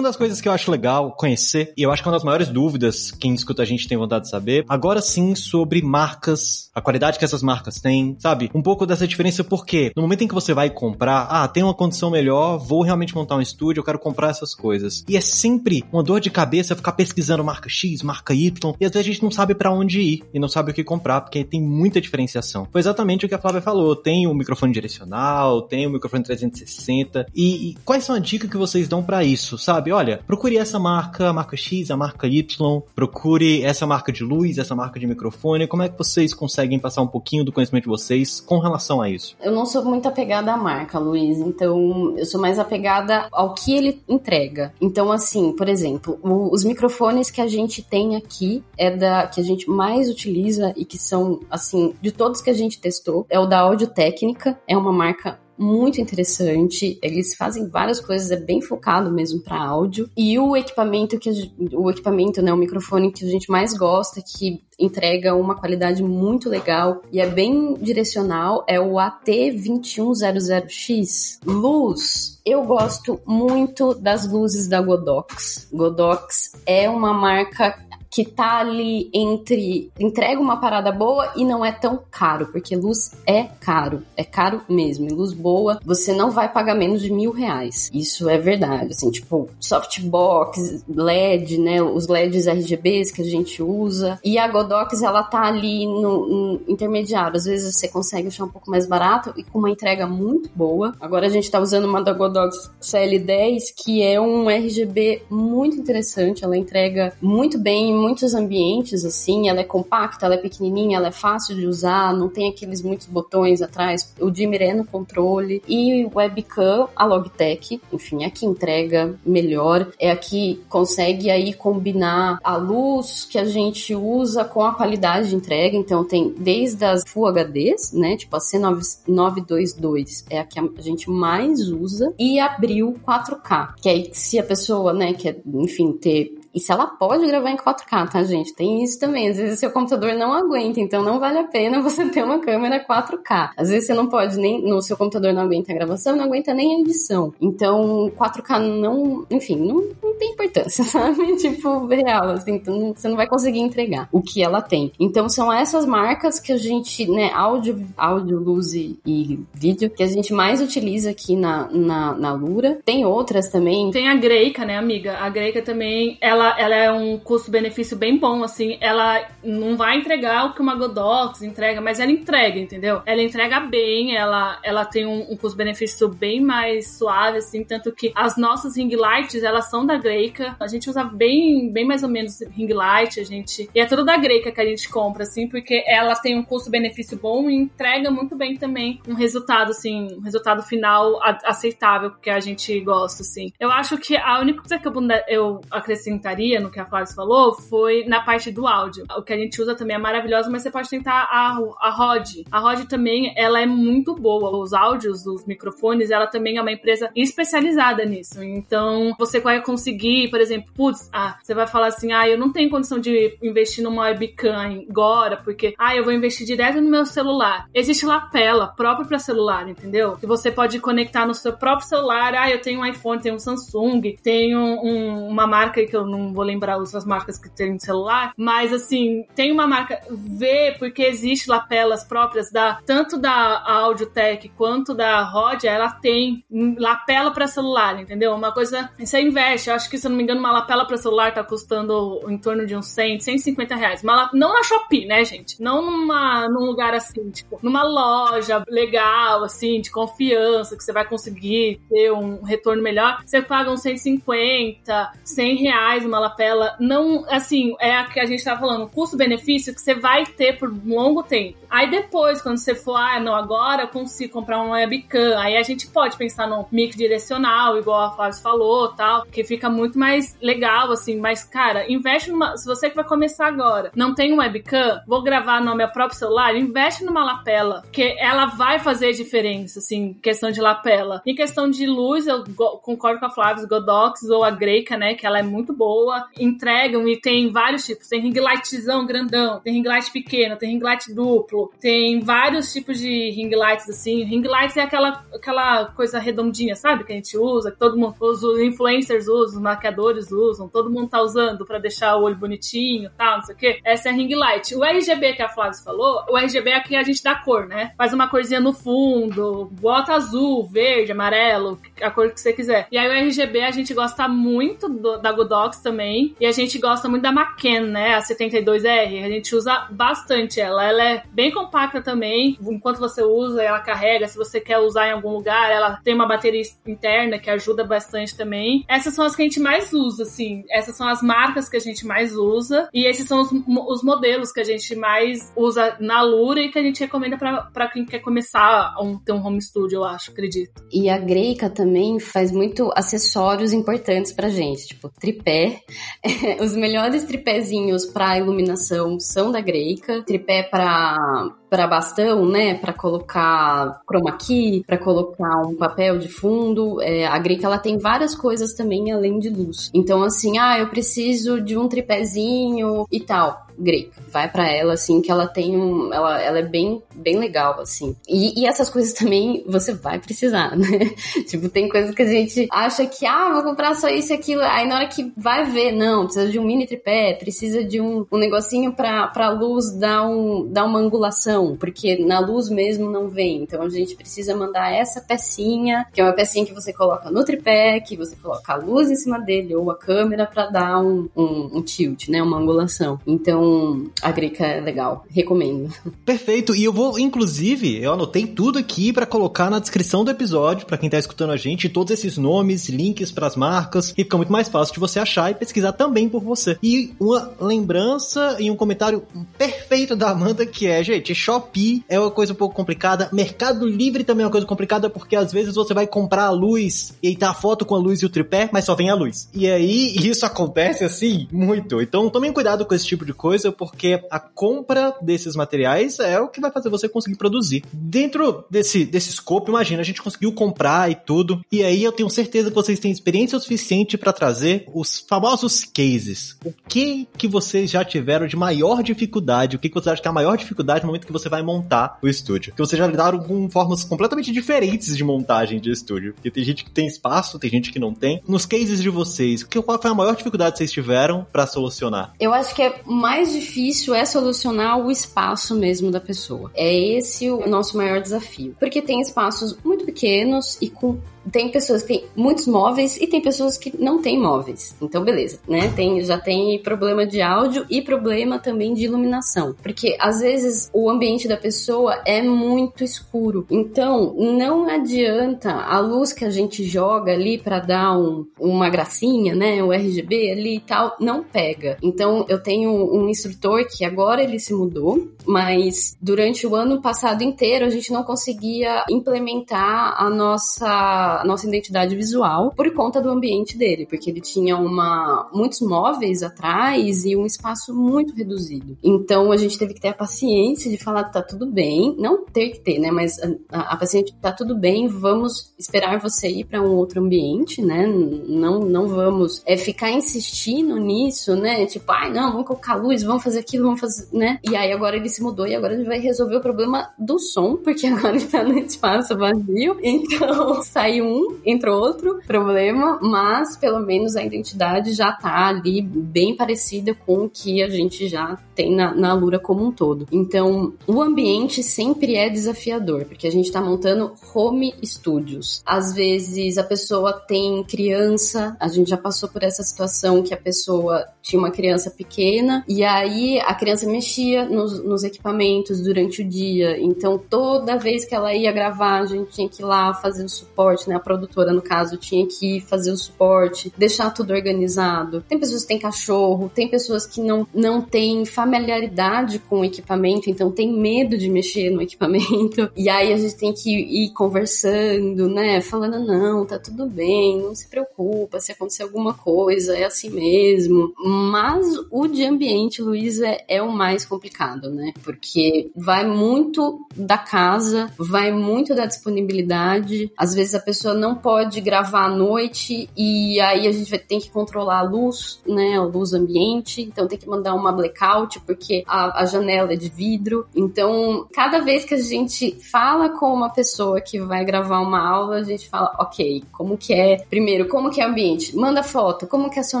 Uma 0.02 0.08
das 0.08 0.16
coisas 0.16 0.40
que 0.40 0.48
eu 0.48 0.52
acho 0.52 0.68
legal 0.68 1.12
conhecer, 1.12 1.72
e 1.76 1.82
eu 1.84 1.92
acho 1.92 2.02
que 2.02 2.08
é 2.08 2.10
uma 2.10 2.16
das 2.16 2.24
maiores 2.24 2.48
dúvidas 2.48 3.12
quem 3.12 3.34
escuta 3.34 3.62
a 3.62 3.64
gente 3.64 3.86
tem 3.86 3.96
vontade 3.96 4.24
de 4.24 4.30
saber, 4.30 4.64
agora 4.68 5.00
sim 5.00 5.36
sobre 5.36 5.80
marcas, 5.80 6.68
a 6.74 6.80
qualidade 6.80 7.20
que 7.20 7.24
essas 7.24 7.40
marcas 7.40 7.80
têm, 7.80 8.16
sabe? 8.18 8.50
Um 8.52 8.60
pouco 8.60 8.84
dessa 8.84 9.06
diferença 9.06 9.44
porque 9.44 9.92
no 9.94 10.02
momento 10.02 10.24
em 10.24 10.26
que 10.26 10.34
você 10.34 10.52
vai 10.52 10.70
comprar, 10.70 11.28
ah, 11.30 11.46
tem 11.46 11.62
uma 11.62 11.72
condição 11.72 12.10
melhor, 12.10 12.58
vou 12.58 12.82
realmente 12.82 13.14
montar 13.14 13.36
um 13.36 13.40
estúdio, 13.40 13.78
eu 13.78 13.84
quero 13.84 13.96
comprar 14.00 14.30
essas 14.30 14.56
coisas. 14.56 15.04
E 15.08 15.16
é 15.16 15.20
sempre 15.20 15.84
uma 15.92 16.02
dor 16.02 16.18
de 16.18 16.30
cabeça 16.30 16.74
ficar 16.74 16.92
pesquisando 16.92 17.44
marca 17.44 17.68
X, 17.68 18.02
marca 18.02 18.34
Y, 18.34 18.74
e 18.80 18.84
às 18.84 18.90
vezes 18.90 19.06
a 19.06 19.12
gente 19.12 19.22
não 19.22 19.30
sabe 19.30 19.54
para 19.54 19.70
onde 19.70 20.00
ir 20.00 20.24
e 20.34 20.40
não 20.40 20.48
sabe 20.48 20.72
o 20.72 20.74
que 20.74 20.82
comprar, 20.82 21.20
porque 21.20 21.44
tem 21.44 21.62
muita 21.62 22.00
diferenciação. 22.00 22.66
Foi 22.72 22.80
exatamente 22.80 23.24
o 23.24 23.28
que 23.28 23.36
a 23.36 23.38
Flávia 23.38 23.62
falou, 23.62 23.94
tem 23.94 24.26
o 24.26 24.34
microfone 24.34 24.72
direcional, 24.72 25.62
tem 25.62 25.86
o 25.86 25.90
microfone 25.90 26.24
360, 26.24 27.26
e, 27.32 27.70
e 27.70 27.74
quais 27.84 28.02
são 28.02 28.16
a 28.16 28.18
dica 28.18 28.48
que 28.48 28.56
vocês 28.56 28.88
dão 28.88 29.00
para 29.00 29.22
isso, 29.22 29.56
sabe? 29.56 29.91
Olha, 29.92 30.20
procure 30.26 30.56
essa 30.56 30.78
marca, 30.78 31.28
a 31.28 31.32
marca 31.32 31.56
X, 31.56 31.90
a 31.90 31.96
marca 31.96 32.26
Y, 32.26 32.82
procure 32.94 33.62
essa 33.62 33.86
marca 33.86 34.12
de 34.12 34.24
luz, 34.24 34.58
essa 34.58 34.74
marca 34.74 34.98
de 34.98 35.06
microfone. 35.06 35.66
Como 35.66 35.82
é 35.82 35.88
que 35.88 35.98
vocês 35.98 36.34
conseguem 36.34 36.78
passar 36.78 37.02
um 37.02 37.06
pouquinho 37.06 37.44
do 37.44 37.52
conhecimento 37.52 37.84
de 37.84 37.90
vocês 37.90 38.40
com 38.40 38.58
relação 38.58 39.00
a 39.00 39.10
isso? 39.10 39.36
Eu 39.40 39.52
não 39.52 39.66
sou 39.66 39.84
muito 39.84 40.08
apegada 40.08 40.52
à 40.52 40.56
marca, 40.56 40.98
Luiz, 40.98 41.38
então 41.38 42.14
eu 42.16 42.24
sou 42.24 42.40
mais 42.40 42.58
apegada 42.58 43.28
ao 43.32 43.54
que 43.54 43.74
ele 43.74 44.02
entrega. 44.08 44.72
Então, 44.80 45.12
assim, 45.12 45.52
por 45.52 45.68
exemplo, 45.68 46.18
os 46.22 46.64
microfones 46.64 47.30
que 47.30 47.40
a 47.40 47.46
gente 47.46 47.82
tem 47.82 48.16
aqui 48.16 48.62
é 48.76 48.90
da 48.90 49.26
que 49.26 49.40
a 49.40 49.44
gente 49.44 49.68
mais 49.68 50.08
utiliza 50.08 50.72
e 50.76 50.84
que 50.84 50.98
são, 50.98 51.40
assim, 51.50 51.94
de 52.00 52.10
todos 52.10 52.40
que 52.40 52.50
a 52.50 52.54
gente 52.54 52.80
testou, 52.80 53.26
é 53.28 53.38
o 53.38 53.46
da 53.46 53.60
Audio 53.60 53.86
Técnica, 53.86 54.58
é 54.66 54.76
uma 54.76 54.92
marca 54.92 55.38
muito 55.62 56.00
interessante. 56.00 56.98
Eles 57.00 57.34
fazem 57.34 57.68
várias 57.68 58.00
coisas, 58.00 58.30
é 58.30 58.36
bem 58.36 58.60
focado 58.60 59.10
mesmo 59.10 59.40
para 59.40 59.56
áudio. 59.56 60.10
E 60.16 60.38
o 60.38 60.56
equipamento 60.56 61.18
que 61.18 61.30
o 61.72 61.90
equipamento, 61.90 62.42
né, 62.42 62.52
o 62.52 62.56
microfone 62.56 63.12
que 63.12 63.24
a 63.24 63.28
gente 63.28 63.50
mais 63.50 63.72
gosta, 63.72 64.20
que 64.20 64.60
entrega 64.78 65.34
uma 65.34 65.54
qualidade 65.54 66.02
muito 66.02 66.48
legal 66.48 67.02
e 67.12 67.20
é 67.20 67.26
bem 67.26 67.74
direcional, 67.74 68.64
é 68.66 68.80
o 68.80 68.94
AT2100X. 68.94 71.38
Luz. 71.46 72.40
Eu 72.44 72.64
gosto 72.64 73.20
muito 73.24 73.94
das 73.94 74.28
luzes 74.30 74.66
da 74.66 74.80
Godox. 74.80 75.68
Godox 75.72 76.56
é 76.66 76.90
uma 76.90 77.14
marca 77.14 77.78
que 78.12 78.26
tá 78.26 78.58
ali 78.58 79.10
entre 79.14 79.90
entrega 79.98 80.38
uma 80.38 80.60
parada 80.60 80.92
boa 80.92 81.32
e 81.34 81.46
não 81.46 81.64
é 81.64 81.72
tão 81.72 81.98
caro, 82.10 82.48
porque 82.52 82.76
luz 82.76 83.12
é 83.26 83.44
caro, 83.44 84.02
é 84.14 84.22
caro 84.22 84.60
mesmo. 84.68 85.08
E 85.08 85.12
luz 85.12 85.32
boa, 85.32 85.80
você 85.82 86.12
não 86.12 86.30
vai 86.30 86.52
pagar 86.52 86.74
menos 86.74 87.00
de 87.00 87.10
mil 87.10 87.32
reais. 87.32 87.90
Isso 87.92 88.28
é 88.28 88.36
verdade, 88.36 88.92
assim, 88.92 89.10
tipo, 89.10 89.48
softbox, 89.58 90.84
LED, 90.86 91.58
né, 91.58 91.82
os 91.82 92.06
LEDs 92.06 92.46
RGBs 92.46 93.12
que 93.12 93.22
a 93.22 93.24
gente 93.24 93.62
usa. 93.62 94.20
E 94.22 94.38
a 94.38 94.46
Godox, 94.46 95.02
ela 95.02 95.22
tá 95.22 95.42
ali 95.46 95.86
no, 95.86 96.26
no 96.26 96.60
intermediário. 96.68 97.36
Às 97.36 97.46
vezes 97.46 97.74
você 97.74 97.88
consegue 97.88 98.28
achar 98.28 98.44
um 98.44 98.48
pouco 98.48 98.70
mais 98.70 98.86
barato 98.86 99.32
e 99.38 99.42
com 99.42 99.58
uma 99.58 99.70
entrega 99.70 100.06
muito 100.06 100.50
boa. 100.54 100.94
Agora 101.00 101.26
a 101.26 101.30
gente 101.30 101.50
tá 101.50 101.58
usando 101.58 101.86
uma 101.86 102.02
da 102.02 102.12
Godox 102.12 102.70
CL10, 102.82 103.72
que 103.74 104.02
é 104.02 104.20
um 104.20 104.50
RGB 104.50 105.22
muito 105.30 105.78
interessante, 105.78 106.44
ela 106.44 106.56
entrega 106.56 107.14
muito 107.22 107.58
bem 107.58 108.01
muitos 108.02 108.34
ambientes, 108.34 109.04
assim, 109.04 109.48
ela 109.48 109.60
é 109.60 109.64
compacta, 109.64 110.26
ela 110.26 110.34
é 110.34 110.38
pequenininha, 110.38 110.98
ela 110.98 111.08
é 111.08 111.12
fácil 111.12 111.54
de 111.54 111.66
usar, 111.66 112.12
não 112.12 112.28
tem 112.28 112.50
aqueles 112.50 112.82
muitos 112.82 113.06
botões 113.06 113.62
atrás, 113.62 114.12
o 114.20 114.30
dimmer 114.30 114.62
é 114.62 114.74
no 114.74 114.84
controle, 114.84 115.62
e 115.68 116.08
webcam, 116.12 116.88
a 116.96 117.04
Logitech, 117.04 117.80
enfim, 117.92 118.24
é 118.24 118.30
que 118.30 118.44
entrega 118.44 119.14
melhor, 119.24 119.88
é 119.98 120.10
a 120.10 120.16
que 120.16 120.60
consegue 120.68 121.30
aí 121.30 121.54
combinar 121.54 122.38
a 122.42 122.56
luz 122.56 123.26
que 123.30 123.38
a 123.38 123.44
gente 123.44 123.94
usa 123.94 124.44
com 124.44 124.64
a 124.64 124.74
qualidade 124.74 125.30
de 125.30 125.36
entrega, 125.36 125.76
então 125.76 126.04
tem 126.04 126.34
desde 126.36 126.84
as 126.84 127.04
Full 127.06 127.28
HDs, 127.28 127.92
né, 127.92 128.16
tipo 128.16 128.34
a 128.34 128.40
C922 128.40 130.24
é 130.28 130.40
a 130.40 130.44
que 130.44 130.58
a 130.58 130.68
gente 130.80 131.08
mais 131.08 131.70
usa, 131.70 132.12
e 132.18 132.40
abriu 132.40 132.96
4K, 133.06 133.74
que 133.80 133.88
aí 133.88 134.10
se 134.12 134.38
a 134.38 134.42
pessoa, 134.42 134.92
né, 134.92 135.14
quer, 135.14 135.40
enfim, 135.46 135.92
ter 135.92 136.41
e 136.54 136.60
se 136.60 136.70
ela 136.70 136.86
pode 136.86 137.26
gravar 137.26 137.50
em 137.50 137.56
4K, 137.56 138.10
tá, 138.10 138.22
gente? 138.22 138.54
Tem 138.54 138.82
isso 138.82 138.98
também. 138.98 139.28
Às 139.28 139.36
vezes 139.36 139.58
seu 139.58 139.70
computador 139.70 140.14
não 140.14 140.32
aguenta, 140.32 140.80
então 140.80 141.02
não 141.02 141.18
vale 141.18 141.38
a 141.38 141.44
pena 141.44 141.80
você 141.82 142.08
ter 142.08 142.22
uma 142.22 142.38
câmera 142.38 142.84
4K. 142.84 143.50
Às 143.56 143.68
vezes 143.68 143.86
você 143.86 143.94
não 143.94 144.06
pode 144.08 144.36
nem. 144.36 144.62
No 144.62 144.82
seu 144.82 144.96
computador 144.96 145.32
não 145.32 145.42
aguenta 145.42 145.72
a 145.72 145.74
gravação, 145.74 146.16
não 146.16 146.24
aguenta 146.24 146.52
nem 146.52 146.76
a 146.76 146.80
edição. 146.80 147.32
Então, 147.40 148.12
4K 148.16 148.58
não. 148.58 149.26
Enfim, 149.30 149.56
não, 149.56 149.88
não 150.02 150.14
tem 150.18 150.32
importância, 150.32 150.84
sabe? 150.84 151.36
tipo, 151.36 151.86
real, 151.86 152.30
assim. 152.30 152.52
Então 152.54 152.92
você 152.94 153.08
não 153.08 153.16
vai 153.16 153.26
conseguir 153.26 153.60
entregar 153.60 154.08
o 154.12 154.20
que 154.20 154.42
ela 154.42 154.60
tem. 154.60 154.92
Então 154.98 155.28
são 155.28 155.52
essas 155.52 155.86
marcas 155.86 156.38
que 156.38 156.52
a 156.52 156.56
gente, 156.56 157.10
né, 157.10 157.30
áudio, 157.32 157.86
áudio, 157.96 158.38
luz 158.38 158.74
e, 158.74 158.98
e 159.06 159.40
vídeo, 159.54 159.90
que 159.90 160.02
a 160.02 160.06
gente 160.06 160.32
mais 160.32 160.60
utiliza 160.60 161.10
aqui 161.10 161.36
na, 161.36 161.68
na, 161.70 162.12
na 162.12 162.32
Lura. 162.32 162.78
Tem 162.84 163.04
outras 163.04 163.48
também. 163.48 163.90
Tem 163.90 164.08
a 164.08 164.14
Greica, 164.14 164.64
né, 164.64 164.76
amiga? 164.76 165.16
A 165.18 165.28
Greica 165.28 165.62
também, 165.62 166.18
ela 166.20 166.41
ela, 166.42 166.58
ela 166.58 166.74
é 166.74 166.92
um 166.92 167.18
custo-benefício 167.18 167.96
bem 167.96 168.18
bom, 168.18 168.42
assim. 168.42 168.76
Ela 168.80 169.28
não 169.42 169.76
vai 169.76 169.98
entregar 169.98 170.46
o 170.46 170.54
que 170.54 170.60
uma 170.60 170.74
Godox 170.74 171.42
entrega, 171.42 171.80
mas 171.80 172.00
ela 172.00 172.10
entrega, 172.10 172.58
entendeu? 172.58 173.00
Ela 173.06 173.22
entrega 173.22 173.60
bem, 173.60 174.16
ela, 174.16 174.58
ela 174.62 174.84
tem 174.84 175.06
um, 175.06 175.32
um 175.32 175.36
custo-benefício 175.36 176.08
bem 176.08 176.40
mais 176.40 176.98
suave, 176.98 177.38
assim. 177.38 177.62
Tanto 177.64 177.92
que 177.92 178.12
as 178.14 178.36
nossas 178.36 178.76
ring 178.76 178.94
lights, 178.94 179.42
elas 179.42 179.70
são 179.70 179.86
da 179.86 179.96
Greica. 179.96 180.56
A 180.58 180.66
gente 180.66 180.90
usa 180.90 181.04
bem, 181.04 181.70
bem 181.72 181.86
mais 181.86 182.02
ou 182.02 182.08
menos 182.08 182.40
ring 182.50 182.72
light, 182.72 183.20
a 183.20 183.24
gente... 183.24 183.70
E 183.74 183.80
é 183.80 183.86
tudo 183.86 184.04
da 184.04 184.16
Greica 184.16 184.50
que 184.50 184.60
a 184.60 184.66
gente 184.66 184.88
compra, 184.88 185.22
assim, 185.22 185.48
porque 185.48 185.84
ela 185.86 186.14
tem 186.16 186.36
um 186.36 186.42
custo-benefício 186.42 187.16
bom 187.16 187.48
e 187.48 187.54
entrega 187.54 188.10
muito 188.10 188.34
bem 188.36 188.56
também 188.56 189.00
um 189.06 189.14
resultado, 189.14 189.70
assim, 189.70 190.08
um 190.18 190.20
resultado 190.20 190.62
final 190.62 191.20
aceitável, 191.44 192.10
que 192.10 192.30
a 192.30 192.40
gente 192.40 192.78
gosta, 192.80 193.22
assim. 193.22 193.52
Eu 193.60 193.70
acho 193.70 193.96
que 193.98 194.16
a 194.16 194.40
única 194.40 194.60
coisa 194.60 194.78
que 194.78 194.88
eu, 194.88 194.92
eu 195.28 195.60
acrescentaria 195.70 196.31
no 196.60 196.70
que 196.70 196.80
a 196.80 196.86
Flávia 196.86 197.14
falou 197.14 197.54
foi 197.54 198.04
na 198.04 198.20
parte 198.20 198.50
do 198.50 198.66
áudio. 198.66 199.04
O 199.16 199.22
que 199.22 199.32
a 199.32 199.36
gente 199.36 199.60
usa 199.60 199.74
também 199.74 199.96
é 199.96 199.98
maravilhoso, 199.98 200.50
mas 200.50 200.62
você 200.62 200.70
pode 200.70 200.88
tentar 200.88 201.28
a, 201.30 201.58
a 201.80 201.90
Rod. 201.90 202.42
A 202.50 202.58
Rod 202.58 202.84
também, 202.86 203.32
ela 203.36 203.60
é 203.60 203.66
muito 203.66 204.14
boa. 204.14 204.56
Os 204.56 204.72
áudios 204.72 205.24
dos 205.24 205.44
microfones, 205.46 206.10
ela 206.10 206.26
também 206.26 206.56
é 206.56 206.62
uma 206.62 206.72
empresa 206.72 207.10
especializada 207.14 208.04
nisso. 208.04 208.42
Então, 208.42 209.14
você 209.18 209.40
vai 209.40 209.62
conseguir, 209.62 210.30
por 210.30 210.40
exemplo, 210.40 210.70
putz, 210.74 211.08
ah, 211.12 211.38
você 211.42 211.54
vai 211.54 211.66
falar 211.66 211.88
assim, 211.88 212.12
ah, 212.12 212.28
eu 212.28 212.38
não 212.38 212.52
tenho 212.52 212.70
condição 212.70 212.98
de 212.98 213.36
investir 213.42 213.82
numa 213.82 214.02
webcam 214.04 214.84
agora, 214.88 215.36
porque, 215.36 215.74
ah, 215.78 215.96
eu 215.96 216.04
vou 216.04 216.12
investir 216.12 216.46
direto 216.46 216.80
no 216.80 216.90
meu 216.90 217.04
celular. 217.06 217.68
Existe 217.74 218.06
lapela 218.06 218.68
própria 218.68 219.06
para 219.06 219.18
celular, 219.18 219.68
entendeu? 219.68 220.16
Que 220.16 220.26
você 220.26 220.50
pode 220.50 220.78
conectar 220.80 221.26
no 221.26 221.34
seu 221.34 221.52
próprio 221.52 221.88
celular. 221.88 222.34
Ah, 222.34 222.50
eu 222.50 222.60
tenho 222.60 222.80
um 222.80 222.86
iPhone, 222.86 223.20
tenho 223.20 223.34
um 223.34 223.38
Samsung, 223.38 224.16
tenho 224.22 224.58
um, 224.58 225.28
uma 225.28 225.46
marca 225.46 225.84
que 225.84 225.96
eu 225.96 226.06
não 226.06 226.21
vou 226.30 226.44
lembrar 226.44 226.76
outras 226.76 227.06
marcas 227.06 227.38
que 227.38 227.48
tem 227.48 227.78
celular, 227.78 228.32
mas 228.36 228.72
assim, 228.72 229.24
tem 229.34 229.50
uma 229.50 229.66
marca, 229.66 230.00
vê, 230.10 230.76
porque 230.78 231.02
existe 231.02 231.48
lapelas 231.48 232.04
próprias 232.04 232.50
da, 232.50 232.80
tanto 232.84 233.16
da 233.18 233.62
Audiotech 233.66 234.50
quanto 234.50 234.94
da 234.94 235.22
Rod, 235.22 235.64
ela 235.64 235.90
tem 235.90 236.44
lapela 236.78 237.30
para 237.30 237.46
celular, 237.46 238.00
entendeu? 238.00 238.34
Uma 238.34 238.52
coisa, 238.52 238.90
você 238.98 239.20
investe, 239.20 239.70
eu 239.70 239.76
acho 239.76 239.88
que 239.88 239.98
se 239.98 240.06
eu 240.06 240.10
não 240.10 240.16
me 240.16 240.22
engano, 240.22 240.40
uma 240.40 240.52
lapela 240.52 240.84
para 240.84 240.96
celular 240.96 241.32
tá 241.32 241.42
custando 241.42 242.20
em 242.28 242.36
torno 242.38 242.66
de 242.66 242.76
uns 242.76 242.86
100, 242.86 243.20
150 243.20 243.74
reais. 243.74 244.02
Uma, 244.02 244.30
não 244.32 244.52
na 244.52 244.62
Shopee, 244.62 245.06
né, 245.06 245.24
gente? 245.24 245.60
Não 245.60 245.82
numa, 245.82 246.48
num 246.48 246.66
lugar 246.66 246.94
assim, 246.94 247.30
tipo, 247.30 247.58
numa 247.62 247.82
loja 247.82 248.62
legal, 248.68 249.44
assim, 249.44 249.80
de 249.80 249.90
confiança, 249.90 250.76
que 250.76 250.82
você 250.82 250.92
vai 250.92 251.06
conseguir 251.06 251.80
ter 251.88 252.12
um 252.12 252.42
retorno 252.42 252.82
melhor. 252.82 253.22
Você 253.24 253.40
paga 253.40 253.70
uns 253.70 253.82
150, 253.82 255.12
100 255.24 255.56
reais 255.56 256.04
numa 256.12 256.20
lapela, 256.20 256.76
não, 256.78 257.24
assim, 257.28 257.74
é 257.80 257.96
a 257.96 258.04
que 258.04 258.20
a 258.20 258.26
gente 258.26 258.44
tá 258.44 258.56
falando, 258.58 258.88
custo-benefício 258.88 259.74
que 259.74 259.80
você 259.80 259.94
vai 259.94 260.26
ter 260.26 260.58
por 260.58 260.70
um 260.70 260.94
longo 260.94 261.22
tempo. 261.22 261.56
Aí 261.70 261.90
depois, 261.90 262.42
quando 262.42 262.58
você 262.58 262.74
for, 262.74 262.96
ah, 262.96 263.18
não, 263.18 263.34
agora 263.34 263.84
eu 263.84 263.88
consigo 263.88 264.34
comprar 264.34 264.60
uma 264.60 264.74
webcam, 264.74 265.38
aí 265.38 265.56
a 265.56 265.62
gente 265.62 265.86
pode 265.86 266.18
pensar 266.18 266.46
no 266.46 266.66
mic 266.70 266.94
direcional, 266.94 267.78
igual 267.78 268.00
a 268.02 268.10
Flávia 268.10 268.42
falou, 268.42 268.88
tal, 268.92 269.24
que 269.24 269.42
fica 269.42 269.70
muito 269.70 269.98
mais 269.98 270.36
legal, 270.42 270.92
assim, 270.92 271.18
mas, 271.18 271.42
cara, 271.44 271.90
investe 271.90 272.30
numa, 272.30 272.56
se 272.58 272.66
você 272.66 272.90
que 272.90 272.96
vai 272.96 273.06
começar 273.06 273.46
agora, 273.46 273.90
não 273.96 274.14
tem 274.14 274.34
um 274.34 274.38
webcam, 274.38 275.00
vou 275.06 275.22
gravar 275.22 275.62
no 275.62 275.74
meu 275.74 275.88
próprio 275.88 276.18
celular, 276.18 276.54
investe 276.54 277.04
numa 277.04 277.24
lapela, 277.24 277.84
que 277.90 278.14
ela 278.18 278.46
vai 278.46 278.78
fazer 278.78 279.12
diferença, 279.12 279.78
assim, 279.78 280.12
questão 280.22 280.50
de 280.50 280.60
lapela. 280.60 281.22
Em 281.24 281.34
questão 281.34 281.70
de 281.70 281.86
luz, 281.86 282.26
eu 282.26 282.44
concordo 282.82 283.18
com 283.18 283.26
a 283.26 283.30
Flávia, 283.30 283.66
Godox 283.66 284.24
ou 284.24 284.44
a 284.44 284.50
Greika, 284.50 284.96
né, 284.98 285.14
que 285.14 285.26
ela 285.26 285.38
é 285.38 285.42
muito 285.42 285.72
boa, 285.72 286.01
entregam 286.38 287.06
e 287.08 287.20
tem 287.20 287.50
vários 287.50 287.84
tipos, 287.84 288.08
tem 288.08 288.20
ring 288.20 288.38
lightzão 288.38 289.06
grandão, 289.06 289.60
tem 289.60 289.74
ring 289.74 289.86
light 289.86 290.10
pequeno, 290.10 290.56
tem 290.56 290.70
ring 290.70 290.82
light 290.82 291.12
duplo, 291.12 291.72
tem 291.80 292.20
vários 292.20 292.72
tipos 292.72 292.98
de 292.98 293.30
ring 293.30 293.54
lights, 293.54 293.88
assim, 293.88 294.24
ring 294.24 294.42
lights 294.42 294.76
é 294.76 294.82
aquela, 294.82 295.24
aquela 295.34 295.86
coisa 295.86 296.18
redondinha, 296.18 296.74
sabe, 296.74 297.04
que 297.04 297.12
a 297.12 297.16
gente 297.16 297.36
usa, 297.36 297.70
que 297.70 297.78
todo 297.78 297.96
mundo, 297.96 298.14
os 298.20 298.42
influencers 298.60 299.28
usam, 299.28 299.56
os 299.56 299.62
maquiadores 299.62 300.30
usam, 300.30 300.68
todo 300.68 300.90
mundo 300.90 301.08
tá 301.08 301.20
usando 301.20 301.64
para 301.64 301.78
deixar 301.78 302.16
o 302.16 302.22
olho 302.22 302.36
bonitinho, 302.36 303.10
tal, 303.16 303.36
não 303.36 303.44
sei 303.44 303.54
o 303.54 303.58
quê. 303.58 303.80
Essa 303.84 304.08
é 304.08 304.12
a 304.12 304.14
ring 304.14 304.34
light. 304.34 304.74
O 304.74 304.84
RGB 304.84 305.34
que 305.34 305.42
a 305.42 305.48
Flávia 305.48 305.72
falou, 305.84 306.24
o 306.28 306.36
RGB 306.36 306.70
é 306.70 306.80
que 306.80 306.96
a 306.96 307.02
gente 307.02 307.22
dá 307.22 307.34
cor, 307.34 307.66
né? 307.66 307.92
Faz 307.96 308.12
uma 308.12 308.28
corzinha 308.28 308.60
no 308.60 308.72
fundo, 308.72 309.70
bota 309.80 310.14
azul, 310.14 310.66
verde, 310.66 311.12
amarelo, 311.12 311.80
a 312.00 312.10
cor 312.10 312.30
que 312.30 312.40
você 312.40 312.52
quiser. 312.52 312.88
E 312.90 312.98
aí 312.98 313.08
o 313.08 313.26
RGB 313.26 313.62
a 313.62 313.70
gente 313.70 313.94
gosta 313.94 314.26
muito 314.28 314.88
do, 314.88 315.18
da 315.18 315.32
Godox 315.32 315.78
também, 315.78 315.91
e 316.40 316.46
a 316.46 316.52
gente 316.52 316.78
gosta 316.78 317.08
muito 317.08 317.22
da 317.22 317.30
McCann, 317.30 317.86
né? 317.90 318.14
A 318.14 318.20
72R, 318.20 319.24
a 319.24 319.28
gente 319.28 319.54
usa 319.54 319.86
bastante 319.90 320.60
ela. 320.60 320.84
Ela 320.84 321.04
é 321.04 321.22
bem 321.32 321.50
compacta 321.50 322.02
também, 322.02 322.56
enquanto 322.60 322.98
você 322.98 323.22
usa, 323.22 323.62
ela 323.62 323.80
carrega, 323.80 324.28
se 324.28 324.36
você 324.36 324.60
quer 324.60 324.78
usar 324.78 325.08
em 325.08 325.12
algum 325.12 325.32
lugar, 325.32 325.70
ela 325.70 326.00
tem 326.02 326.14
uma 326.14 326.26
bateria 326.26 326.62
interna 326.86 327.38
que 327.38 327.50
ajuda 327.50 327.84
bastante 327.84 328.36
também. 328.36 328.84
Essas 328.88 329.14
são 329.14 329.24
as 329.24 329.34
que 329.34 329.42
a 329.42 329.44
gente 329.44 329.60
mais 329.60 329.92
usa, 329.92 330.22
assim. 330.24 330.64
Essas 330.70 330.96
são 330.96 331.08
as 331.08 331.22
marcas 331.22 331.68
que 331.68 331.76
a 331.76 331.80
gente 331.80 332.06
mais 332.06 332.36
usa, 332.36 332.88
e 332.92 333.04
esses 333.04 333.26
são 333.26 333.40
os, 333.40 333.50
os 333.88 334.02
modelos 334.02 334.52
que 334.52 334.60
a 334.60 334.64
gente 334.64 334.94
mais 334.94 335.52
usa 335.56 335.96
na 336.00 336.22
Lura 336.22 336.60
e 336.60 336.70
que 336.70 336.78
a 336.78 336.82
gente 336.82 337.00
recomenda 337.00 337.36
para 337.36 337.88
quem 337.88 338.04
quer 338.04 338.20
começar 338.20 338.94
a 338.96 339.02
um, 339.02 339.18
ter 339.18 339.32
um 339.32 339.44
home 339.44 339.60
studio, 339.60 339.96
eu 339.96 340.04
acho, 340.04 340.30
acredito. 340.30 340.82
E 340.92 341.08
a 341.08 341.18
Greika 341.18 341.68
também 341.68 342.18
faz 342.18 342.50
muito 342.50 342.90
acessórios 342.94 343.72
importantes 343.72 344.32
pra 344.32 344.48
gente, 344.48 344.88
tipo 344.88 345.08
tripé. 345.08 345.80
Os 346.60 346.74
melhores 346.74 347.24
tripézinhos 347.24 348.06
para 348.06 348.38
iluminação 348.38 349.18
são 349.18 349.50
da 349.50 349.60
Greika, 349.60 350.22
tripé 350.22 350.62
para 350.62 351.54
para 351.72 351.86
bastão, 351.86 352.44
né, 352.44 352.74
para 352.74 352.92
colocar 352.92 354.02
chroma 354.06 354.36
key, 354.36 354.84
para 354.86 354.98
colocar 354.98 355.66
um 355.66 355.74
papel 355.74 356.18
de 356.18 356.28
fundo. 356.28 357.00
É, 357.00 357.26
a 357.26 357.38
Greika 357.38 357.64
ela 357.64 357.78
tem 357.78 357.96
várias 357.96 358.34
coisas 358.34 358.74
também 358.74 359.10
além 359.10 359.38
de 359.38 359.48
luz. 359.48 359.90
Então 359.94 360.22
assim, 360.22 360.58
ah, 360.58 360.78
eu 360.78 360.88
preciso 360.88 361.62
de 361.62 361.74
um 361.74 361.88
tripézinho 361.88 363.06
e 363.10 363.18
tal. 363.20 363.66
Greika. 363.78 364.22
Vai 364.28 364.48
para 364.50 364.68
ela, 364.70 364.94
assim, 364.94 365.20
que 365.20 365.30
ela 365.30 365.46
tem 365.46 365.76
um. 365.76 366.12
Ela, 366.12 366.40
ela 366.40 366.58
é 366.58 366.62
bem, 366.62 367.02
bem 367.14 367.38
legal, 367.38 367.80
assim. 367.80 368.16
E, 368.28 368.60
e 368.60 368.66
essas 368.66 368.88
coisas 368.88 369.12
também 369.12 369.64
você 369.66 369.92
vai 369.92 370.18
precisar, 370.18 370.74
né? 370.76 371.10
tipo, 371.48 371.68
tem 371.68 371.88
coisas 371.88 372.14
que 372.14 372.22
a 372.22 372.26
gente 372.26 372.68
acha 372.70 373.06
que, 373.06 373.26
ah, 373.26 373.50
vou 373.52 373.62
comprar 373.62 373.94
só 373.94 374.08
isso 374.08 374.32
e 374.32 374.36
aquilo. 374.36 374.62
Aí 374.62 374.86
na 374.86 374.96
hora 374.96 375.08
que 375.08 375.32
vai 375.36 375.64
ver, 375.64 375.92
não, 375.92 376.24
precisa 376.24 376.48
de 376.48 376.58
um 376.58 376.64
mini 376.64 376.86
tripé, 376.86 377.34
precisa 377.34 377.84
de 377.84 378.00
um, 378.00 378.26
um 378.30 378.38
negocinho 378.38 378.92
pra, 378.92 379.28
pra 379.28 379.50
luz 379.50 379.90
dar, 379.98 380.26
um, 380.26 380.66
dar 380.70 380.84
uma 380.84 380.98
angulação, 380.98 381.61
porque 381.78 382.24
na 382.24 382.40
luz 382.40 382.68
mesmo 382.68 383.10
não 383.10 383.28
vem. 383.28 383.62
Então 383.62 383.82
a 383.82 383.88
gente 383.88 384.14
precisa 384.14 384.54
mandar 384.56 384.92
essa 384.92 385.20
pecinha, 385.20 386.06
que 386.12 386.20
é 386.20 386.24
uma 386.24 386.32
pecinha 386.32 386.66
que 386.66 386.74
você 386.74 386.92
coloca 386.92 387.30
no 387.30 387.44
tripé, 387.44 388.00
que 388.00 388.16
você 388.16 388.36
coloca 388.36 388.72
a 388.72 388.76
luz 388.76 389.10
em 389.10 389.16
cima 389.16 389.38
dele 389.38 389.74
ou 389.74 389.90
a 389.90 389.96
câmera 389.96 390.46
para 390.46 390.66
dar 390.66 391.02
um, 391.02 391.28
um, 391.36 391.78
um 391.78 391.82
tilt, 391.82 392.28
né? 392.28 392.42
Uma 392.42 392.58
angulação. 392.58 393.18
Então 393.26 394.10
a 394.20 394.30
Greca 394.30 394.66
é 394.66 394.80
legal. 394.80 395.24
Recomendo. 395.30 395.92
Perfeito. 396.24 396.74
E 396.74 396.84
eu 396.84 396.92
vou, 396.92 397.18
inclusive, 397.18 398.02
eu 398.02 398.12
anotei 398.12 398.46
tudo 398.46 398.78
aqui 398.78 399.12
para 399.12 399.26
colocar 399.26 399.70
na 399.70 399.78
descrição 399.78 400.24
do 400.24 400.30
episódio, 400.30 400.86
para 400.86 400.98
quem 400.98 401.10
tá 401.10 401.18
escutando 401.18 401.50
a 401.50 401.56
gente, 401.56 401.88
todos 401.88 402.12
esses 402.12 402.36
nomes, 402.36 402.88
links 402.88 403.30
para 403.30 403.46
as 403.46 403.56
marcas, 403.56 404.10
e 404.10 404.22
fica 404.22 404.36
muito 404.36 404.52
mais 404.52 404.68
fácil 404.68 404.94
de 404.94 405.00
você 405.00 405.18
achar 405.18 405.50
e 405.50 405.54
pesquisar 405.54 405.92
também 405.92 406.28
por 406.28 406.42
você. 406.42 406.78
E 406.82 407.12
uma 407.18 407.52
lembrança 407.60 408.56
e 408.58 408.70
um 408.70 408.76
comentário 408.76 409.22
perfeito 409.56 410.16
da 410.16 410.30
Amanda 410.30 410.64
que 410.66 410.86
é, 410.86 411.02
gente, 411.02 411.34
Shopee 411.52 412.04
é 412.08 412.18
uma 412.18 412.30
coisa 412.30 412.52
um 412.52 412.56
pouco 412.56 412.74
complicada, 412.74 413.28
Mercado 413.32 413.86
Livre 413.86 414.24
também 414.24 414.44
é 414.44 414.46
uma 414.46 414.52
coisa 414.52 414.66
complicada 414.66 415.10
porque 415.10 415.36
às 415.36 415.52
vezes 415.52 415.74
você 415.74 415.92
vai 415.92 416.06
comprar 416.06 416.44
a 416.44 416.50
luz 416.50 417.14
e 417.22 417.28
aí 417.28 417.36
tá 417.36 417.50
a 417.50 417.54
foto 417.54 417.84
com 417.84 417.94
a 417.94 417.98
luz 417.98 418.20
e 418.20 418.26
o 418.26 418.30
tripé, 418.30 418.70
mas 418.72 418.84
só 418.84 418.94
vem 418.94 419.10
a 419.10 419.14
luz. 419.14 419.48
E 419.52 419.70
aí 419.70 420.14
isso 420.26 420.46
acontece 420.46 421.04
assim 421.04 421.46
muito. 421.52 422.00
Então 422.00 422.30
tomem 422.30 422.52
cuidado 422.52 422.86
com 422.86 422.94
esse 422.94 423.06
tipo 423.06 423.24
de 423.24 423.34
coisa 423.34 423.70
porque 423.70 424.22
a 424.30 424.40
compra 424.40 425.14
desses 425.20 425.54
materiais 425.54 426.18
é 426.18 426.40
o 426.40 426.48
que 426.48 426.60
vai 426.60 426.70
fazer 426.70 426.88
você 426.88 427.08
conseguir 427.08 427.36
produzir. 427.36 427.84
Dentro 427.92 428.64
desse, 428.70 429.04
desse 429.04 429.30
escopo, 429.30 429.70
imagina, 429.70 430.00
a 430.00 430.04
gente 430.04 430.22
conseguiu 430.22 430.52
comprar 430.52 431.10
e 431.10 431.14
tudo, 431.14 431.60
e 431.70 431.82
aí 431.82 432.02
eu 432.02 432.12
tenho 432.12 432.30
certeza 432.30 432.70
que 432.70 432.74
vocês 432.74 432.98
têm 432.98 433.10
experiência 433.10 433.58
suficiente 433.58 434.16
para 434.16 434.32
trazer 434.32 434.86
os 434.94 435.24
famosos 435.28 435.84
cases. 435.84 436.56
O 436.64 436.72
que 436.88 437.28
que 437.36 437.48
vocês 437.48 437.90
já 437.90 438.04
tiveram 438.04 438.46
de 438.46 438.56
maior 438.56 439.02
dificuldade? 439.02 439.76
O 439.76 439.78
que, 439.78 439.88
que 439.88 439.94
você 439.94 440.10
acha 440.10 440.22
que 440.22 440.28
é 440.28 440.30
a 440.30 440.34
maior 440.34 440.56
dificuldade 440.56 441.02
no 441.02 441.08
momento 441.08 441.26
que 441.26 441.32
você 441.32 441.41
vai 441.48 441.62
montar 441.62 442.18
o 442.22 442.28
estúdio? 442.28 442.72
Que 442.72 442.78
vocês 442.78 442.98
já 442.98 443.06
lidaram 443.06 443.38
com 443.40 443.68
formas 443.68 444.04
completamente 444.04 444.52
diferentes 444.52 445.16
de 445.16 445.24
montagem 445.24 445.80
de 445.80 445.90
estúdio. 445.90 446.34
Porque 446.34 446.50
tem 446.50 446.64
gente 446.64 446.84
que 446.84 446.90
tem 446.90 447.06
espaço, 447.06 447.58
tem 447.58 447.70
gente 447.70 447.92
que 447.92 447.98
não 447.98 448.12
tem. 448.14 448.42
Nos 448.46 448.66
cases 448.66 449.02
de 449.02 449.10
vocês, 449.10 449.62
qual 449.62 450.00
foi 450.00 450.10
a 450.10 450.14
maior 450.14 450.34
dificuldade 450.36 450.72
que 450.72 450.78
vocês 450.78 450.92
tiveram 450.92 451.46
para 451.52 451.66
solucionar? 451.66 452.34
Eu 452.38 452.52
acho 452.52 452.74
que 452.74 452.82
é 452.82 453.00
mais 453.04 453.52
difícil 453.52 454.14
é 454.14 454.24
solucionar 454.24 454.98
o 454.98 455.10
espaço 455.10 455.74
mesmo 455.74 456.10
da 456.10 456.20
pessoa. 456.20 456.70
É 456.74 456.94
esse 456.94 457.50
o 457.50 457.66
nosso 457.68 457.96
maior 457.96 458.20
desafio. 458.20 458.76
Porque 458.78 459.02
tem 459.02 459.20
espaços 459.20 459.76
muito 459.84 460.04
pequenos 460.04 460.78
e 460.80 460.88
com 460.88 461.18
tem 461.50 461.70
pessoas 461.70 462.02
que 462.02 462.08
têm 462.08 462.24
muitos 462.36 462.66
móveis 462.66 463.16
e 463.16 463.26
tem 463.26 463.40
pessoas 463.40 463.76
que 463.76 463.92
não 463.98 464.20
têm 464.20 464.38
móveis. 464.38 464.94
Então, 465.00 465.24
beleza, 465.24 465.58
né? 465.68 465.92
Tem, 465.94 466.22
já 466.22 466.38
tem 466.38 466.80
problema 466.82 467.26
de 467.26 467.40
áudio 467.40 467.86
e 467.90 468.02
problema 468.02 468.58
também 468.58 468.94
de 468.94 469.04
iluminação. 469.04 469.74
Porque 469.82 470.16
às 470.20 470.40
vezes 470.40 470.90
o 470.92 471.10
ambiente 471.10 471.48
da 471.48 471.56
pessoa 471.56 472.22
é 472.26 472.42
muito 472.42 473.04
escuro. 473.04 473.66
Então, 473.70 474.34
não 474.36 474.88
adianta 474.88 475.72
a 475.72 475.98
luz 475.98 476.32
que 476.32 476.44
a 476.44 476.50
gente 476.50 476.84
joga 476.84 477.32
ali 477.32 477.58
para 477.58 477.80
dar 477.80 478.18
um, 478.18 478.46
uma 478.58 478.88
gracinha, 478.88 479.54
né? 479.54 479.82
O 479.82 479.92
RGB 479.92 480.50
ali 480.50 480.76
e 480.76 480.80
tal, 480.80 481.16
não 481.20 481.42
pega. 481.42 481.96
Então, 482.02 482.44
eu 482.48 482.62
tenho 482.62 482.90
um 482.90 483.28
instrutor 483.28 483.86
que 483.86 484.04
agora 484.04 484.42
ele 484.42 484.58
se 484.58 484.74
mudou, 484.74 485.28
mas 485.46 486.16
durante 486.20 486.66
o 486.66 486.74
ano 486.74 487.00
passado 487.00 487.42
inteiro 487.42 487.84
a 487.84 487.90
gente 487.90 488.12
não 488.12 488.22
conseguia 488.22 489.04
implementar 489.10 490.14
a 490.16 490.28
nossa 490.30 491.40
a 491.40 491.44
nossa 491.44 491.66
identidade 491.66 492.14
visual 492.14 492.72
por 492.76 492.92
conta 492.92 493.20
do 493.20 493.30
ambiente 493.30 493.76
dele, 493.76 494.06
porque 494.06 494.30
ele 494.30 494.40
tinha 494.40 494.76
uma 494.76 495.48
muitos 495.52 495.80
móveis 495.80 496.42
atrás 496.42 497.24
e 497.24 497.36
um 497.36 497.46
espaço 497.46 497.94
muito 497.94 498.34
reduzido. 498.34 498.96
Então 499.02 499.52
a 499.52 499.56
gente 499.56 499.78
teve 499.78 499.94
que 499.94 500.00
ter 500.00 500.08
a 500.08 500.14
paciência 500.14 500.90
de 500.90 500.98
falar 500.98 501.24
tá 501.24 501.42
tudo 501.42 501.66
bem, 501.66 502.14
não 502.18 502.44
ter 502.44 502.70
que 502.70 502.80
ter, 502.80 502.98
né, 502.98 503.10
mas 503.10 503.38
a, 503.70 503.94
a 503.94 503.96
paciente 503.96 504.34
tá 504.40 504.52
tudo 504.52 504.76
bem, 504.76 505.08
vamos 505.08 505.72
esperar 505.78 506.20
você 506.20 506.48
ir 506.48 506.64
para 506.64 506.82
um 506.82 506.94
outro 506.94 507.20
ambiente, 507.20 507.82
né? 507.82 508.06
Não 508.06 508.80
não 508.80 509.06
vamos 509.06 509.62
é 509.66 509.76
ficar 509.76 510.10
insistindo 510.10 510.96
nisso, 510.98 511.54
né? 511.56 511.86
Tipo, 511.86 512.12
ai, 512.12 512.32
não, 512.32 512.52
vamos 512.52 512.66
colocar 512.66 512.94
luz, 512.94 513.22
vamos 513.22 513.42
fazer 513.42 513.60
aquilo, 513.60 513.84
vamos 513.84 514.00
fazer, 514.00 514.28
né? 514.32 514.58
E 514.62 514.76
aí 514.76 514.92
agora 514.92 515.16
ele 515.16 515.28
se 515.32 515.42
mudou 515.42 515.66
e 515.66 515.74
agora 515.74 515.94
a 515.94 515.96
gente 515.96 516.06
vai 516.06 516.18
resolver 516.18 516.56
o 516.56 516.60
problema 516.60 517.10
do 517.18 517.38
som, 517.38 517.76
porque 517.76 518.06
agora 518.08 518.36
ele 518.36 518.46
tá 518.46 518.62
no 518.62 518.78
espaço 518.78 519.36
vazio. 519.36 519.98
Então 520.02 520.82
saiu 520.82 521.24
um, 521.24 521.58
entrou 521.64 522.00
outro 522.00 522.40
problema, 522.46 523.18
mas 523.22 523.76
pelo 523.76 524.00
menos 524.00 524.36
a 524.36 524.44
identidade 524.44 525.12
já 525.12 525.32
tá 525.32 525.68
ali 525.68 526.02
bem 526.02 526.56
parecida 526.56 527.14
com 527.14 527.44
o 527.44 527.50
que 527.50 527.82
a 527.82 527.88
gente 527.88 528.28
já 528.28 528.58
tem 528.74 528.94
na, 528.94 529.14
na 529.14 529.34
Lura 529.34 529.58
como 529.58 529.84
um 529.84 529.92
todo. 529.92 530.26
Então, 530.32 530.94
o 531.06 531.20
ambiente 531.20 531.82
sempre 531.82 532.34
é 532.34 532.48
desafiador, 532.48 533.24
porque 533.24 533.46
a 533.46 533.50
gente 533.50 533.70
tá 533.70 533.80
montando 533.80 534.32
home 534.54 534.94
studios. 535.04 535.82
Às 535.84 536.12
vezes 536.12 536.78
a 536.78 536.84
pessoa 536.84 537.32
tem 537.32 537.82
criança, 537.84 538.76
a 538.80 538.88
gente 538.88 539.10
já 539.10 539.16
passou 539.16 539.48
por 539.48 539.62
essa 539.62 539.82
situação 539.82 540.42
que 540.42 540.54
a 540.54 540.56
pessoa 540.56 541.26
tinha 541.42 541.58
uma 541.58 541.70
criança 541.70 542.10
pequena 542.10 542.84
e 542.88 543.02
aí 543.04 543.60
a 543.60 543.74
criança 543.74 544.06
mexia 544.06 544.64
nos, 544.64 545.02
nos 545.02 545.21
equipamentos 545.24 546.00
durante 546.00 546.42
o 546.42 546.48
dia. 546.48 547.00
Então, 547.00 547.38
toda 547.38 547.96
vez 547.96 548.24
que 548.24 548.34
ela 548.34 548.54
ia 548.54 548.72
gravar, 548.72 549.20
a 549.20 549.26
gente 549.26 549.50
tinha 549.50 549.68
que 549.68 549.82
ir 549.82 549.84
lá 549.84 550.14
fazer 550.14 550.44
o 550.44 550.48
suporte 550.48 551.02
né? 551.06 551.14
A 551.14 551.20
produtora, 551.20 551.72
no 551.72 551.82
caso, 551.82 552.16
tinha 552.16 552.46
que 552.46 552.80
fazer 552.80 553.12
o 553.12 553.16
suporte, 553.16 553.92
deixar 553.96 554.30
tudo 554.30 554.52
organizado. 554.52 555.42
Tem 555.48 555.58
pessoas 555.58 555.82
que 555.82 555.88
têm 555.88 555.98
cachorro, 555.98 556.70
tem 556.74 556.88
pessoas 556.88 557.26
que 557.26 557.40
não, 557.40 557.66
não 557.74 558.00
têm 558.00 558.44
familiaridade 558.44 559.58
com 559.58 559.80
o 559.80 559.84
equipamento, 559.84 560.50
então 560.50 560.70
tem 560.70 560.92
medo 560.92 561.36
de 561.36 561.48
mexer 561.48 561.90
no 561.90 562.02
equipamento. 562.02 562.90
E 563.02 563.08
aí 563.08 563.32
a 563.32 563.36
gente 563.36 563.56
tem 563.56 563.72
que 563.72 563.90
ir 563.90 564.32
conversando, 564.32 565.48
né? 565.48 565.80
Falando, 565.80 566.24
não, 566.24 566.64
tá 566.64 566.78
tudo 566.78 567.06
bem, 567.06 567.60
não 567.60 567.74
se 567.74 567.88
preocupa 567.88 568.60
se 568.60 568.70
acontecer 568.70 569.02
alguma 569.02 569.34
coisa, 569.34 569.96
é 569.96 570.04
assim 570.04 570.30
mesmo. 570.30 571.12
Mas 571.18 571.86
o 572.10 572.28
de 572.28 572.44
ambiente, 572.44 573.02
é, 573.44 573.76
é 573.76 573.82
o 573.82 573.90
mais 573.90 574.24
complicado, 574.24 574.90
né? 574.90 575.11
Porque 575.22 575.90
vai 575.94 576.26
muito 576.26 577.06
da 577.14 577.38
casa, 577.38 578.10
vai 578.18 578.52
muito 578.52 578.94
da 578.94 579.06
disponibilidade. 579.06 580.30
Às 580.36 580.54
vezes 580.54 580.74
a 580.74 580.80
pessoa 580.80 581.14
não 581.14 581.34
pode 581.34 581.80
gravar 581.80 582.26
à 582.26 582.28
noite 582.28 583.08
e 583.16 583.60
aí 583.60 583.86
a 583.86 583.92
gente 583.92 584.10
vai 584.10 584.18
ter 584.18 584.40
que 584.40 584.50
controlar 584.50 584.98
a 584.98 585.02
luz, 585.02 585.60
né? 585.66 585.96
A 585.96 586.02
luz 586.02 586.32
ambiente. 586.32 587.02
Então 587.02 587.26
tem 587.26 587.38
que 587.38 587.48
mandar 587.48 587.74
uma 587.74 587.92
blackout 587.92 588.60
porque 588.60 589.04
a, 589.06 589.42
a 589.42 589.46
janela 589.46 589.92
é 589.92 589.96
de 589.96 590.08
vidro. 590.08 590.66
Então, 590.74 591.46
cada 591.52 591.80
vez 591.80 592.04
que 592.04 592.14
a 592.14 592.18
gente 592.18 592.72
fala 592.90 593.28
com 593.28 593.52
uma 593.52 593.70
pessoa 593.70 594.20
que 594.20 594.40
vai 594.40 594.64
gravar 594.64 595.00
uma 595.00 595.20
aula, 595.20 595.56
a 595.56 595.62
gente 595.62 595.88
fala, 595.88 596.14
ok, 596.18 596.64
como 596.72 596.96
que 596.96 597.12
é? 597.12 597.36
Primeiro, 597.48 597.88
como 597.88 598.10
que 598.10 598.20
é 598.20 598.26
o 598.26 598.30
ambiente? 598.30 598.76
Manda 598.76 599.02
foto, 599.02 599.46
como 599.46 599.70
que 599.70 599.78
é 599.78 599.82
a 599.82 599.84
sua 599.84 600.00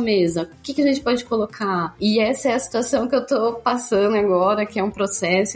mesa? 0.00 0.50
O 0.58 0.62
que, 0.62 0.74
que 0.74 0.82
a 0.82 0.86
gente 0.86 1.00
pode 1.00 1.24
colocar? 1.24 1.94
E 2.00 2.18
essa 2.18 2.48
é 2.48 2.54
a 2.54 2.58
situação 2.58 3.08
que 3.08 3.14
eu 3.14 3.26
tô 3.26 3.54
passando 3.54 4.16
agora, 4.16 4.66
que 4.66 4.78
é 4.78 4.84
um 4.84 4.90
processo. 4.90 5.01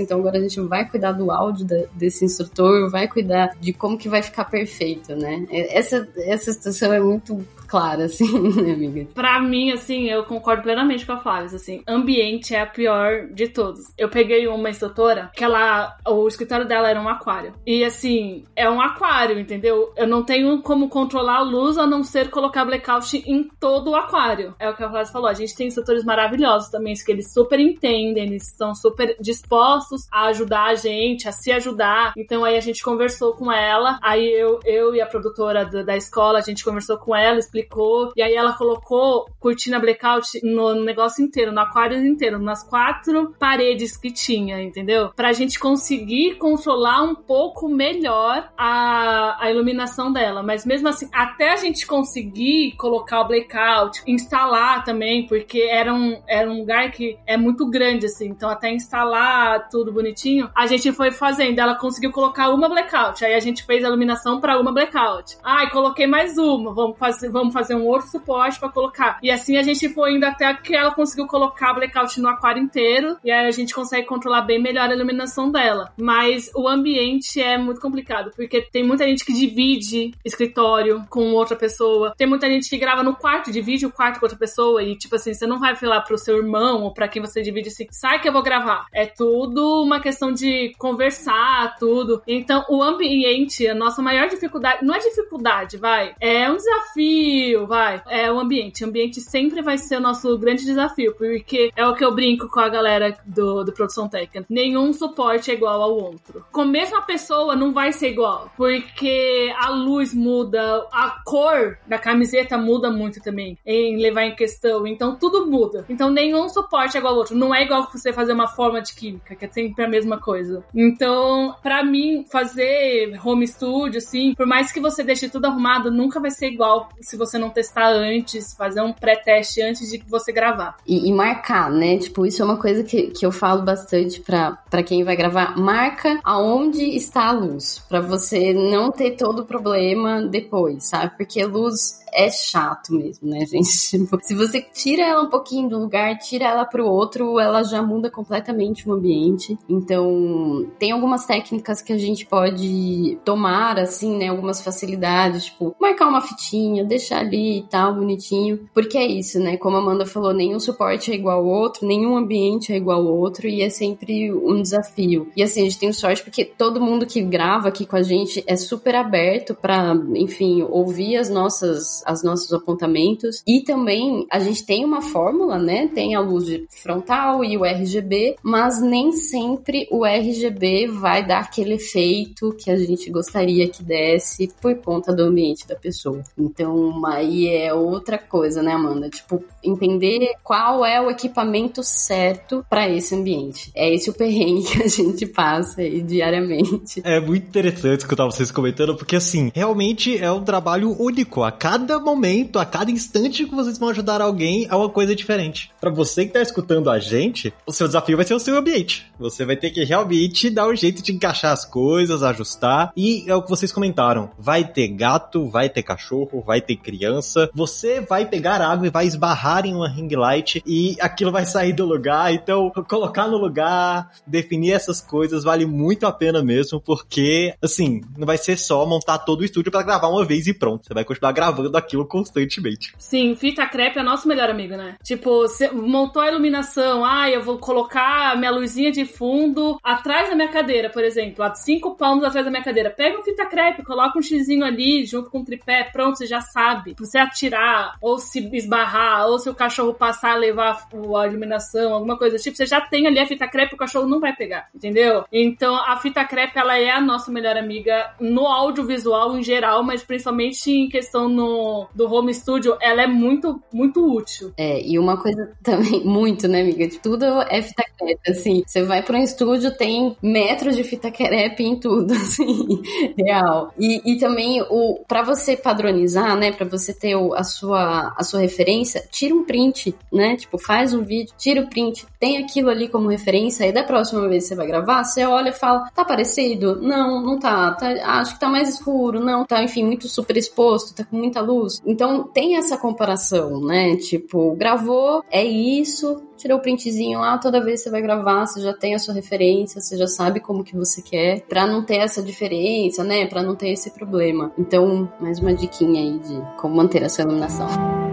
Então 0.03 0.19
agora 0.19 0.39
a 0.39 0.41
gente 0.41 0.61
vai 0.61 0.89
cuidar 0.89 1.13
do 1.13 1.31
áudio 1.31 1.67
da, 1.67 1.85
desse 1.95 2.25
instrutor, 2.25 2.91
vai 2.91 3.09
cuidar 3.09 3.57
de 3.61 3.73
como 3.73 3.99
que 3.99 4.09
vai 4.09 4.23
ficar 4.23 4.45
perfeito, 4.45 5.15
né? 5.17 5.47
Essa, 5.51 6.09
essa 6.17 6.53
situação 6.53 6.93
é 6.93 7.01
muito 7.01 7.45
clara, 7.67 8.05
assim, 8.07 8.39
né, 8.63 8.73
amiga? 8.73 9.09
Pra 9.15 9.41
mim, 9.41 9.73
assim, 9.73 10.05
eu 10.05 10.25
concordo 10.25 10.63
plenamente 10.63 11.05
com 11.05 11.13
a 11.13 11.19
Flávia, 11.19 11.57
assim, 11.57 11.83
ambiente 11.87 12.55
é 12.55 12.61
a 12.61 12.67
pior 12.67 13.27
de 13.33 13.49
todos. 13.49 13.93
Eu 13.99 14.09
peguei 14.09 14.47
uma 14.47 14.71
instrutora 14.71 15.31
que 15.35 15.45
ela, 15.45 15.97
o 16.07 16.27
escritório 16.27 16.67
dela 16.67 16.89
era 16.89 17.01
um 17.01 17.09
aquário. 17.09 17.55
E, 17.67 17.85
assim, 17.85 18.45
é 18.55 18.69
um 18.71 18.81
aquário, 18.81 19.39
entendeu? 19.39 19.93
Eu 19.97 20.07
não 20.07 20.23
tenho 20.23 20.63
como 20.63 20.89
controlar 20.89 21.39
a 21.39 21.43
luz 21.43 21.77
a 21.77 21.87
não 21.87 22.03
ser 22.03 22.31
colocar 22.31 22.65
blackout 22.65 23.23
em 23.27 23.49
todo 23.61 23.91
o 23.91 23.97
aquário. 23.97 24.55
É 24.59 24.69
o 24.69 24.75
que 24.75 24.83
a 24.83 24.89
Flávia 24.89 25.13
falou, 25.13 25.29
a 25.29 25.35
gente 25.35 25.55
tem 25.55 25.67
instrutores 25.67 26.05
maravilhosos 26.05 26.71
também, 26.71 26.95
que 26.95 27.13
eles 27.13 27.33
super 27.33 27.61
entendem, 27.61 28.25
eles 28.25 28.49
estão 28.49 28.75
super 28.75 29.17
dispostos 29.37 30.07
a 30.11 30.27
ajudar 30.27 30.65
a 30.65 30.75
gente, 30.75 31.29
a 31.29 31.33
se 31.33 31.53
ajudar. 31.53 32.13
Então 32.17 32.45
aí 32.45 32.57
a 32.57 32.61
gente 32.61 32.83
conversou 32.83 33.35
com 33.35 33.53
ela, 33.53 33.99
aí 34.03 34.27
eu, 34.27 34.61
eu 34.65 34.95
e 34.95 35.01
a 35.01 35.07
produtora 35.07 35.65
da, 35.65 35.83
da 35.83 35.97
escola, 35.97 36.39
a 36.39 36.43
gente 36.43 36.65
conversou 36.65 36.99
com 36.99 37.15
ela, 37.15 37.39
explicou, 37.39 38.13
e 38.17 38.23
aí 38.23 38.35
ela 38.35 38.53
colocou 38.55 39.27
cortina 39.39 39.79
blackout 39.79 40.41
no 40.43 40.85
negócio 40.85 41.25
inteiro, 41.25 41.53
no 41.53 41.61
aquário 41.61 42.05
inteiro, 42.05 42.39
nas 42.39 42.69
quatro 42.69 43.35
paredes 43.39 43.97
que 43.97 44.11
tinha, 44.11 44.61
entendeu? 44.63 45.11
Pra 45.15 45.33
gente 45.33 45.59
conseguir 45.59 46.37
controlar 46.37 47.03
um 47.03 47.15
pouco 47.15 47.69
melhor 47.69 48.51
a, 48.57 49.37
a 49.45 49.51
iluminação 49.51 50.13
dela. 50.13 50.43
Mas 50.43 50.65
mesmo 50.65 50.89
assim, 50.89 51.09
até 51.13 51.53
a 51.53 51.57
gente 51.57 51.87
conseguir 51.87 52.77
colocar 52.77 53.21
o 53.21 53.29
blackout, 53.29 54.03
instalar 54.07 54.85
também, 54.85 55.27
porque 55.27 55.61
era 55.61 55.93
um, 55.93 56.21
era 56.27 56.51
um 56.51 56.59
lugar 56.59 56.91
que 56.91 57.19
é 57.27 57.37
muito 57.37 57.69
grande, 57.69 58.07
assim, 58.07 58.29
então 58.29 58.49
até 58.49 58.71
instalar 58.73 59.26
tudo 59.71 59.93
bonitinho, 59.93 60.51
a 60.55 60.67
gente 60.67 60.93
foi 60.93 61.11
fazendo. 61.11 61.59
Ela 61.59 61.75
conseguiu 61.75 62.11
colocar 62.11 62.51
uma 62.51 62.69
blackout, 62.69 63.25
aí 63.25 63.35
a 63.35 63.41
gente 63.41 63.65
fez 63.65 63.85
a 63.85 63.89
iluminação 63.89 64.41
para 64.41 64.59
uma 64.59 64.73
blackout. 64.73 65.37
Ai, 65.43 65.71
coloquei 65.71 66.07
mais 66.07 66.37
uma, 66.39 66.75
vamos 66.75 66.99
fazer, 66.99 67.31
vamos 67.31 67.53
fazer 67.53 67.75
um 67.75 67.87
outro 67.87 68.09
suporte 68.09 68.59
para 68.59 68.69
colocar. 68.69 69.19
E 69.23 69.31
assim 69.31 69.57
a 69.57 69.63
gente 69.63 69.89
foi 69.89 70.15
indo 70.15 70.25
até 70.25 70.53
que 70.55 70.75
ela 70.75 70.93
conseguiu 70.93 71.27
colocar 71.27 71.75
blackout 71.75 72.21
no 72.21 72.29
aquário 72.29 72.63
inteiro, 72.63 73.17
e 73.25 73.31
aí 73.31 73.47
a 73.47 73.51
gente 73.51 73.75
consegue 73.75 74.07
controlar 74.07 74.43
bem 74.43 74.61
melhor 74.61 74.89
a 74.91 74.95
iluminação 74.95 75.51
dela. 75.51 75.93
Mas 75.97 76.51
o 76.55 76.69
ambiente 76.69 77.41
é 77.41 77.57
muito 77.59 77.81
complicado, 77.81 78.31
porque 78.37 78.63
tem 78.63 78.85
muita 78.85 79.05
gente 79.05 79.25
que 79.25 79.33
divide 79.33 80.13
escritório 80.25 81.05
com 81.09 81.33
outra 81.33 81.57
pessoa, 81.57 82.15
tem 82.17 82.27
muita 82.27 82.49
gente 82.49 82.69
que 82.69 82.79
grava 82.79 83.03
no 83.03 83.15
quarto, 83.15 83.51
divide 83.51 83.87
o 83.87 83.93
quarto 83.93 84.19
com 84.19 84.27
outra 84.27 84.39
pessoa, 84.39 84.83
e 84.83 84.97
tipo 84.97 85.15
assim, 85.15 85.33
você 85.33 85.47
não 85.47 85.59
vai 85.59 85.75
falar 85.75 86.01
pro 86.03 86.19
seu 86.19 86.37
irmão 86.37 86.83
ou 86.83 86.93
para 86.93 87.09
quem 87.09 87.23
você 87.23 87.43
divide 87.43 87.69
assim, 87.69 87.87
sai 87.91 88.21
que 88.21 88.29
eu 88.29 88.33
vou 88.33 88.43
gravar. 88.43 88.87
É 88.93 89.06
tudo 89.07 89.83
uma 89.83 90.01
questão 90.01 90.33
de 90.33 90.73
conversar, 90.79 91.77
tudo. 91.79 92.23
Então, 92.27 92.65
o 92.69 92.83
ambiente, 92.83 93.67
a 93.67 93.75
nossa 93.75 94.03
maior 94.03 94.29
dificuldade, 94.29 94.85
não 94.85 94.95
é 94.95 94.99
dificuldade, 94.99 95.77
vai, 95.77 96.15
é 96.21 96.51
um 96.51 96.57
desafio, 96.57 97.67
vai. 97.67 98.03
É 98.09 98.31
o 98.31 98.39
ambiente. 98.39 98.85
O 98.85 98.89
ambiente 98.89 99.21
sempre 99.21 99.63
vai 99.63 99.79
ser 99.79 99.97
o 99.97 100.01
nosso 100.01 100.37
grande 100.39 100.65
desafio, 100.65 101.15
porque 101.17 101.71
é 101.77 101.87
o 101.87 101.95
que 101.95 102.05
eu 102.05 102.15
brinco 102.15 102.49
com 102.49 102.61
a 102.61 102.69
galera 102.69 103.17
do, 103.25 103.65
do 103.65 103.73
Produção 103.73 104.09
Técnica. 104.09 104.47
Nenhum 104.49 104.93
suporte 104.93 105.51
é 105.51 105.55
igual 105.55 105.83
ao 105.83 105.95
outro. 105.95 106.45
Com 106.53 106.63
a 106.63 106.67
mesma 106.67 107.03
pessoa 107.03 107.57
não 107.57 107.73
vai 107.73 107.93
ser 107.93 108.11
igual, 108.11 108.51
porque 108.57 109.53
a 109.59 109.71
luz 109.71 110.15
muda, 110.15 110.87
a 110.93 111.23
cor 111.25 111.79
da 111.87 111.99
camiseta 111.99 112.57
muda 112.57 112.91
muito 112.91 113.21
também, 113.23 113.59
em 113.65 114.01
levar 114.01 114.25
em 114.25 114.35
questão. 114.35 114.87
Então, 114.87 115.17
tudo 115.17 115.47
muda. 115.47 115.85
Então, 115.89 116.11
nenhum 116.11 116.49
suporte 116.49 116.97
é 116.97 117.01
igual 117.01 117.15
ao 117.15 117.19
outro. 117.21 117.37
Não 117.37 117.55
é 117.55 117.63
igual 117.63 117.89
você 117.93 118.13
fazer 118.13 118.33
uma 118.33 118.49
forma 118.49 118.81
de 118.81 118.95
química, 118.97 119.35
que 119.35 119.45
é 119.45 119.49
sempre 119.49 119.85
a 119.85 119.89
mesma 119.89 120.19
coisa. 120.19 120.65
Então, 120.75 121.55
para 121.63 121.85
mim, 121.85 122.25
fazer 122.31 123.19
home 123.25 123.47
studio, 123.47 123.99
assim, 123.99 124.35
por 124.35 124.47
mais 124.47 124.73
que 124.73 124.81
você 124.81 125.05
deixe 125.05 125.29
tudo 125.29 125.47
arrumado, 125.47 125.91
nunca 125.91 126.19
vai 126.19 126.31
ser 126.31 126.49
igual 126.49 126.89
se 127.01 127.17
você 127.17 127.39
não 127.39 127.51
testar 127.51 127.89
antes, 127.89 128.55
fazer 128.55 128.81
um 128.81 128.93
pré-teste 128.93 129.63
antes 129.63 129.91
de 129.91 130.03
você 130.09 130.33
gravar. 130.33 130.77
E, 130.87 131.09
e, 131.09 131.13
marcar, 131.13 131.71
né? 131.71 131.99
Tipo, 131.99 132.27
isso 132.27 132.43
é 132.43 132.45
uma 132.45 132.59
coisa 132.59 132.83
que, 132.83 133.09
que 133.09 133.25
eu 133.27 133.33
falo 133.33 133.63
bastante 133.63 134.21
pra 134.21 134.83
quem 134.85 135.05
vai 135.05 135.17
gravar. 135.17 135.57
Marca 135.57 136.21
aonde 136.25 136.83
está 136.97 137.29
a 137.29 137.33
luz, 137.33 137.85
para 137.89 138.01
você 138.01 138.53
não 138.53 138.91
ter 138.91 139.13
todo 139.13 139.41
o 139.41 139.45
problema 139.45 140.23
depois, 140.23 140.89
sabe? 140.89 141.17
Porque 141.17 141.45
luz 141.45 142.01
é 142.13 142.31
chato 142.31 142.95
mesmo, 142.95 143.29
né, 143.29 143.45
gente? 143.47 143.69
Tipo, 143.91 144.19
se 144.23 144.35
você 144.35 144.61
tira 144.61 145.03
ela 145.03 145.23
um 145.23 145.31
pouquinho 145.31 145.69
do 145.69 145.79
lugar, 145.79 146.19
tira 146.19 146.47
ela 146.47 146.65
pro 146.65 146.87
outro, 146.87 147.39
ela 147.39 147.63
já 147.63 147.83
muda 147.83 148.11
completamente 148.11 148.86
ambiente. 148.95 149.59
Então, 149.69 150.67
tem 150.79 150.93
algumas 150.93 151.27
técnicas 151.27 151.83
que 151.83 151.93
a 151.93 151.99
gente 151.99 152.27
pode 152.27 153.19
tomar, 153.25 153.79
assim, 153.79 154.17
né? 154.17 154.29
Algumas 154.29 154.63
facilidades, 154.63 155.47
tipo, 155.47 155.75
marcar 155.81 156.09
uma 156.09 156.21
fitinha, 156.21 156.85
deixar 156.85 157.21
ali 157.21 157.59
e 157.59 157.63
tal, 157.63 157.95
bonitinho. 157.95 158.69
Porque 158.73 158.99
é 158.99 159.07
isso, 159.07 159.39
né? 159.39 159.57
Como 159.57 159.77
a 159.77 159.81
Amanda 159.81 160.07
falou, 160.07 160.33
nenhum 160.33 160.59
suporte 160.59 161.11
é 161.11 161.15
igual 161.15 161.39
ao 161.39 161.47
outro, 161.47 161.87
nenhum 161.87 162.17
ambiente 162.17 162.73
é 162.73 162.77
igual 162.77 163.07
ao 163.07 163.17
outro, 163.17 163.47
e 163.47 163.63
é 163.63 163.69
sempre 163.69 164.33
um 164.33 164.61
desafio. 164.61 165.29
E 165.37 165.43
assim, 165.43 165.61
a 165.61 165.65
gente 165.65 165.79
tem 165.79 165.93
sorte 165.93 166.23
porque 166.23 166.45
todo 166.45 166.81
mundo 166.81 167.07
que 167.07 167.23
grava 167.23 167.69
aqui 167.69 167.87
com 167.87 167.97
a 167.97 168.03
gente 168.03 168.43
é 168.47 168.57
super 168.57 168.95
aberto 168.95 169.55
para, 169.55 169.95
enfim, 170.15 170.63
ouvir 170.63 171.17
as 171.17 171.29
nossas 171.29 172.03
as 172.05 172.23
nossos 172.23 172.53
apontamentos. 172.53 173.43
E 173.47 173.61
também 173.61 174.27
a 174.31 174.39
gente 174.39 174.65
tem 174.65 174.85
uma 174.85 175.03
fórmula, 175.03 175.59
né? 175.59 175.89
Tem 175.89 176.15
a 176.15 176.21
luz 176.21 176.47
frontal 176.71 177.45
e 177.45 177.57
o 177.57 177.65
RGB, 177.65 178.37
mas 178.43 178.76
nem 178.81 179.13
sempre 179.13 179.89
o 179.91 180.05
RGB 180.05 180.89
vai 180.89 181.27
dar 181.27 181.41
aquele 181.41 181.75
efeito 181.75 182.55
que 182.59 182.71
a 182.71 182.77
gente 182.77 183.11
gostaria 183.11 183.69
que 183.69 183.83
desse 183.83 184.49
por 184.61 184.75
conta 184.77 185.13
do 185.13 185.25
ambiente 185.25 185.67
da 185.67 185.75
pessoa. 185.75 186.23
Então, 186.39 187.05
aí 187.07 187.49
é 187.49 187.73
outra 187.73 188.19
coisa, 188.19 188.63
né, 188.63 188.73
Amanda? 188.73 189.09
Tipo, 189.09 189.43
entender 189.63 190.35
qual 190.43 190.85
é 190.85 191.01
o 191.01 191.11
equipamento 191.11 191.83
certo 191.83 192.65
para 192.69 192.89
esse 192.89 193.15
ambiente. 193.15 193.71
É 193.75 193.93
esse 193.93 194.11
o 194.11 194.15
perrengue 194.15 194.65
que 194.65 194.83
a 194.83 194.89
gente 194.89 195.27
passa 195.27 195.81
aí 195.81 196.03
diariamente. 196.03 197.01
É 197.05 197.21
muito 197.21 197.47
interessante 197.47 198.01
escutar 198.01 198.25
vocês 198.25 198.51
comentando, 198.51 198.97
porque 198.97 199.17
assim, 199.17 199.51
realmente 199.55 200.17
é 200.17 200.31
um 200.31 200.45
trabalho 200.45 200.95
único. 201.01 201.43
A 201.43 201.53
cada 201.53 201.77
cada 201.77 202.01
momento, 202.01 202.59
a 202.59 202.65
cada 202.65 202.91
instante 202.91 203.45
que 203.45 203.55
vocês 203.55 203.79
vão 203.79 203.91
ajudar 203.91 204.21
alguém, 204.21 204.67
é 204.71 204.75
uma 204.75 204.89
coisa 204.89 205.15
diferente. 205.15 205.71
Para 205.81 205.91
você 205.91 206.27
que 206.27 206.33
tá 206.33 206.41
escutando 206.41 206.91
a 206.91 206.99
gente, 206.99 207.53
o 207.67 207.73
seu 207.73 207.87
desafio 207.87 208.17
vai 208.17 208.27
ser 208.27 208.35
o 208.35 208.39
seu 208.39 208.57
ambiente. 208.67 209.07
Você 209.19 209.45
vai 209.45 209.57
ter 209.57 209.71
que 209.71 209.85
realmente 209.85 210.51
dar 210.51 210.69
um 210.69 210.77
jeito 210.77 211.03
de 211.03 211.13
encaixar 211.13 211.53
as 211.53 211.65
coisas, 211.65 212.23
ajustar. 212.23 212.93
E 212.97 213.25
é 213.27 213.35
o 213.35 213.43
que 213.43 213.51
vocês 213.51 213.73
comentaram: 213.73 214.31
vai 214.39 214.65
ter 214.65 214.89
gato, 214.89 215.49
vai 215.49 215.69
ter 215.69 215.83
cachorro, 215.83 216.43
vai 216.45 216.61
ter 216.61 216.77
criança 216.77 217.51
você 217.55 218.01
vai 218.01 218.27
pegar 218.27 218.61
água 218.61 218.87
e 218.87 218.91
vai 218.91 219.07
esbarrar 219.07 219.67
em 219.67 219.75
uma 219.75 219.89
ring 219.89 220.09
light 220.15 220.63
e 220.67 220.97
aquilo 221.01 221.33
vai 221.33 221.45
sair 221.45 221.73
do 221.73 221.85
lugar. 221.85 222.33
Então, 222.33 222.71
colocar 222.89 223.27
no 223.29 223.37
lugar, 223.37 224.11
definir 224.27 224.73
essas 224.73 225.01
coisas 225.01 225.45
vale 225.45 225.67
muito 225.67 226.07
a 226.07 226.13
pena 226.13 226.43
mesmo, 226.43 226.81
porque, 226.81 227.55
assim, 227.63 228.03
não 228.17 228.27
vai 228.27 228.39
ser 228.39 228.57
só 228.57 228.87
montar 228.87 229.19
todo 229.19 229.41
o 229.41 229.45
estúdio 229.45 229.73
para 229.73 229.83
gravar 229.83 230.09
uma 230.09 230.25
vez 230.25 230.47
e 230.47 230.55
pronto. 230.55 230.87
Você 230.87 230.95
vai 230.95 231.05
continuar 231.05 231.33
gravando 231.33 231.77
aquilo 231.77 232.07
constantemente. 232.07 232.95
Sim, 232.99 233.35
fita 233.35 233.67
crepe 233.67 233.99
é 233.99 234.03
nosso 234.03 234.29
melhor 234.29 234.51
amigo, 234.51 234.77
né? 234.77 234.97
Tipo, 235.03 235.43
você 235.43 235.71
montou 235.71 236.23
a 236.23 236.29
iluminação, 236.29 237.05
ah, 237.05 237.31
eu 237.31 237.43
vou 237.43 237.59
colocar 237.59 238.37
minha 238.37 238.51
luzinha 238.59 238.91
de 238.91 239.05
fundo 239.05 239.79
atrás 239.83 240.29
da 240.29 240.35
minha 240.35 240.49
cadeira, 240.49 240.91
por 240.91 241.05
exemplo, 241.05 241.45
a 241.45 241.55
cinco 241.55 241.95
palmos 241.97 242.25
atrás 242.25 242.45
da 242.45 242.51
minha 242.51 242.63
cadeira. 242.63 242.91
Pega 242.91 243.19
um 243.19 243.23
fita 243.23 243.47
crepe, 243.47 243.85
coloca 243.85 244.19
um 244.19 244.23
xizinho 244.23 244.65
ali 244.65 245.05
junto 245.05 245.31
com 245.31 245.41
o 245.41 245.45
tripé, 245.45 245.85
pronto, 245.85 246.19
você 246.19 246.27
já 246.27 246.41
sabe. 246.41 246.95
Você 246.99 247.19
atirar, 247.19 247.97
ou 248.01 248.19
se 248.19 248.39
esbarrar, 248.57 249.27
ou 249.29 249.39
se 249.39 249.49
o 249.49 249.55
cachorro 249.55 249.95
passar 249.95 250.33
a 250.33 250.37
levar 250.37 250.89
a 250.93 251.27
iluminação, 251.27 251.95
alguma 251.95 252.17
coisa 252.17 252.37
do 252.37 252.43
tipo, 252.43 252.57
você 252.57 252.67
já 252.67 252.81
tem 252.81 253.07
ali 253.07 253.19
a 253.19 253.27
fita 253.27 253.49
crepe, 253.49 253.75
o 253.75 253.79
cachorro 253.79 254.09
não 254.09 254.21
vai 254.21 254.35
pegar, 254.35 254.69
entendeu? 254.75 255.25
Então 255.33 255.75
a 255.77 255.97
fita 255.97 256.25
crepe, 256.25 256.59
ela 256.59 256.79
é 256.79 256.91
a 256.91 257.01
nossa 257.01 257.31
melhor 257.31 257.57
amiga 257.57 258.15
no 258.21 258.47
audiovisual 258.47 259.37
em 259.37 259.43
geral, 259.43 259.83
mas 259.83 260.03
principalmente 260.03 260.71
em 260.71 260.89
questão 260.89 261.29
no, 261.29 261.87
do 261.95 262.13
home 262.13 262.33
studio, 262.33 262.77
ela 262.81 263.03
é 263.03 263.07
muito, 263.07 263.61
muito 263.73 264.05
útil. 264.15 264.53
É, 264.57 264.81
e 264.81 264.99
uma 264.99 265.17
coisa 265.17 265.53
também, 265.63 266.03
muito, 266.05 266.49
né, 266.49 266.63
amiga? 266.63 266.87
De 266.87 266.99
tudo 266.99 267.25
é 267.43 267.63
fita 267.63 267.85
crepe, 267.99 268.31
assim. 268.31 268.46
Você 268.67 268.83
vai 268.83 269.03
para 269.03 269.19
um 269.19 269.23
estúdio, 269.23 269.77
tem 269.77 270.17
metros 270.23 270.77
de 270.77 270.85
fita 270.85 271.11
crepe 271.11 271.65
em 271.65 271.77
tudo, 271.77 272.13
assim, 272.15 272.83
real. 273.17 273.73
E, 273.79 274.13
e 274.13 274.19
também, 274.19 274.63
o 274.71 275.01
para 275.07 275.23
você 275.23 275.57
padronizar, 275.57 276.37
né, 276.37 276.53
para 276.53 276.67
você 276.67 276.93
ter 276.93 277.17
o, 277.17 277.35
a, 277.35 277.45
sua, 277.45 278.15
a 278.17 278.23
sua 278.23 278.41
referência, 278.41 279.07
tira 279.11 279.35
um 279.35 279.45
print, 279.45 279.95
né? 280.13 280.37
Tipo, 280.37 280.59
faz 280.59 280.93
um 280.95 281.03
vídeo, 281.03 281.35
tira 281.39 281.61
o 281.61 281.69
print, 281.69 282.07
tem 282.19 282.39
aquilo 282.39 282.71
ali 282.71 282.89
como 282.89 283.09
referência, 283.09 283.67
e 283.67 283.73
da 283.73 283.83
próxima 283.83 284.29
vez 284.29 284.45
que 284.45 284.49
você 284.49 284.55
vai 284.55 284.67
gravar, 284.67 285.05
você 285.05 285.25
olha 285.25 285.51
e 285.51 285.53
fala, 285.53 285.91
tá 285.95 286.05
parecido? 286.05 286.81
Não, 286.81 287.23
não 287.23 287.39
tá. 287.39 287.73
tá 287.73 287.89
acho 288.21 288.35
que 288.35 288.41
tá 288.41 288.49
mais 288.49 288.69
escuro, 288.69 289.21
não, 289.21 289.45
tá, 289.45 289.63
enfim, 289.63 289.85
muito 289.85 290.09
super 290.09 290.37
exposto, 290.37 290.95
tá 290.95 291.05
com 291.05 291.17
muita 291.17 291.41
luz. 291.41 291.81
Então, 291.85 292.25
tem 292.25 292.57
essa 292.57 292.77
comparação, 292.77 293.61
né? 293.61 293.97
Tipo, 293.97 294.55
gravou, 294.57 295.23
é 295.31 295.45
isso, 295.45 296.23
tirou 296.37 296.59
o 296.59 296.63
printzinho 296.63 297.21
lá, 297.21 297.39
toda 297.39 297.63
vez 297.63 297.81
que 297.81 297.85
você 297.85 297.91
vai 297.91 298.03
gravar, 298.03 298.47
você 298.47 298.61
já 298.61 298.73
tem 298.73 298.95
a 298.95 298.99
sua 298.99 299.15
referência, 299.15 299.81
você 299.81 299.97
já 299.97 300.07
sabe 300.07 300.41
como 300.41 300.65
que 300.65 300.77
você 300.77 301.03
quer, 301.03 301.41
pra 301.43 301.67
não 301.67 301.85
ter 301.85 301.97
essa 301.97 302.23
diferença, 302.23 303.03
né? 303.03 303.27
Pra 303.27 303.43
não 303.43 303.57
ter 303.57 303.71
esse 303.71 303.91
problema. 303.91 304.53
Então, 304.59 305.11
mais 305.21 305.39
uma 305.39 305.55
diquinha 305.55 306.01
aí 306.01 306.19
de 306.19 306.61
como 306.61 306.77
manter 306.77 307.03
a 307.05 307.09
sua 307.09 307.25
iluminação. 307.25 308.06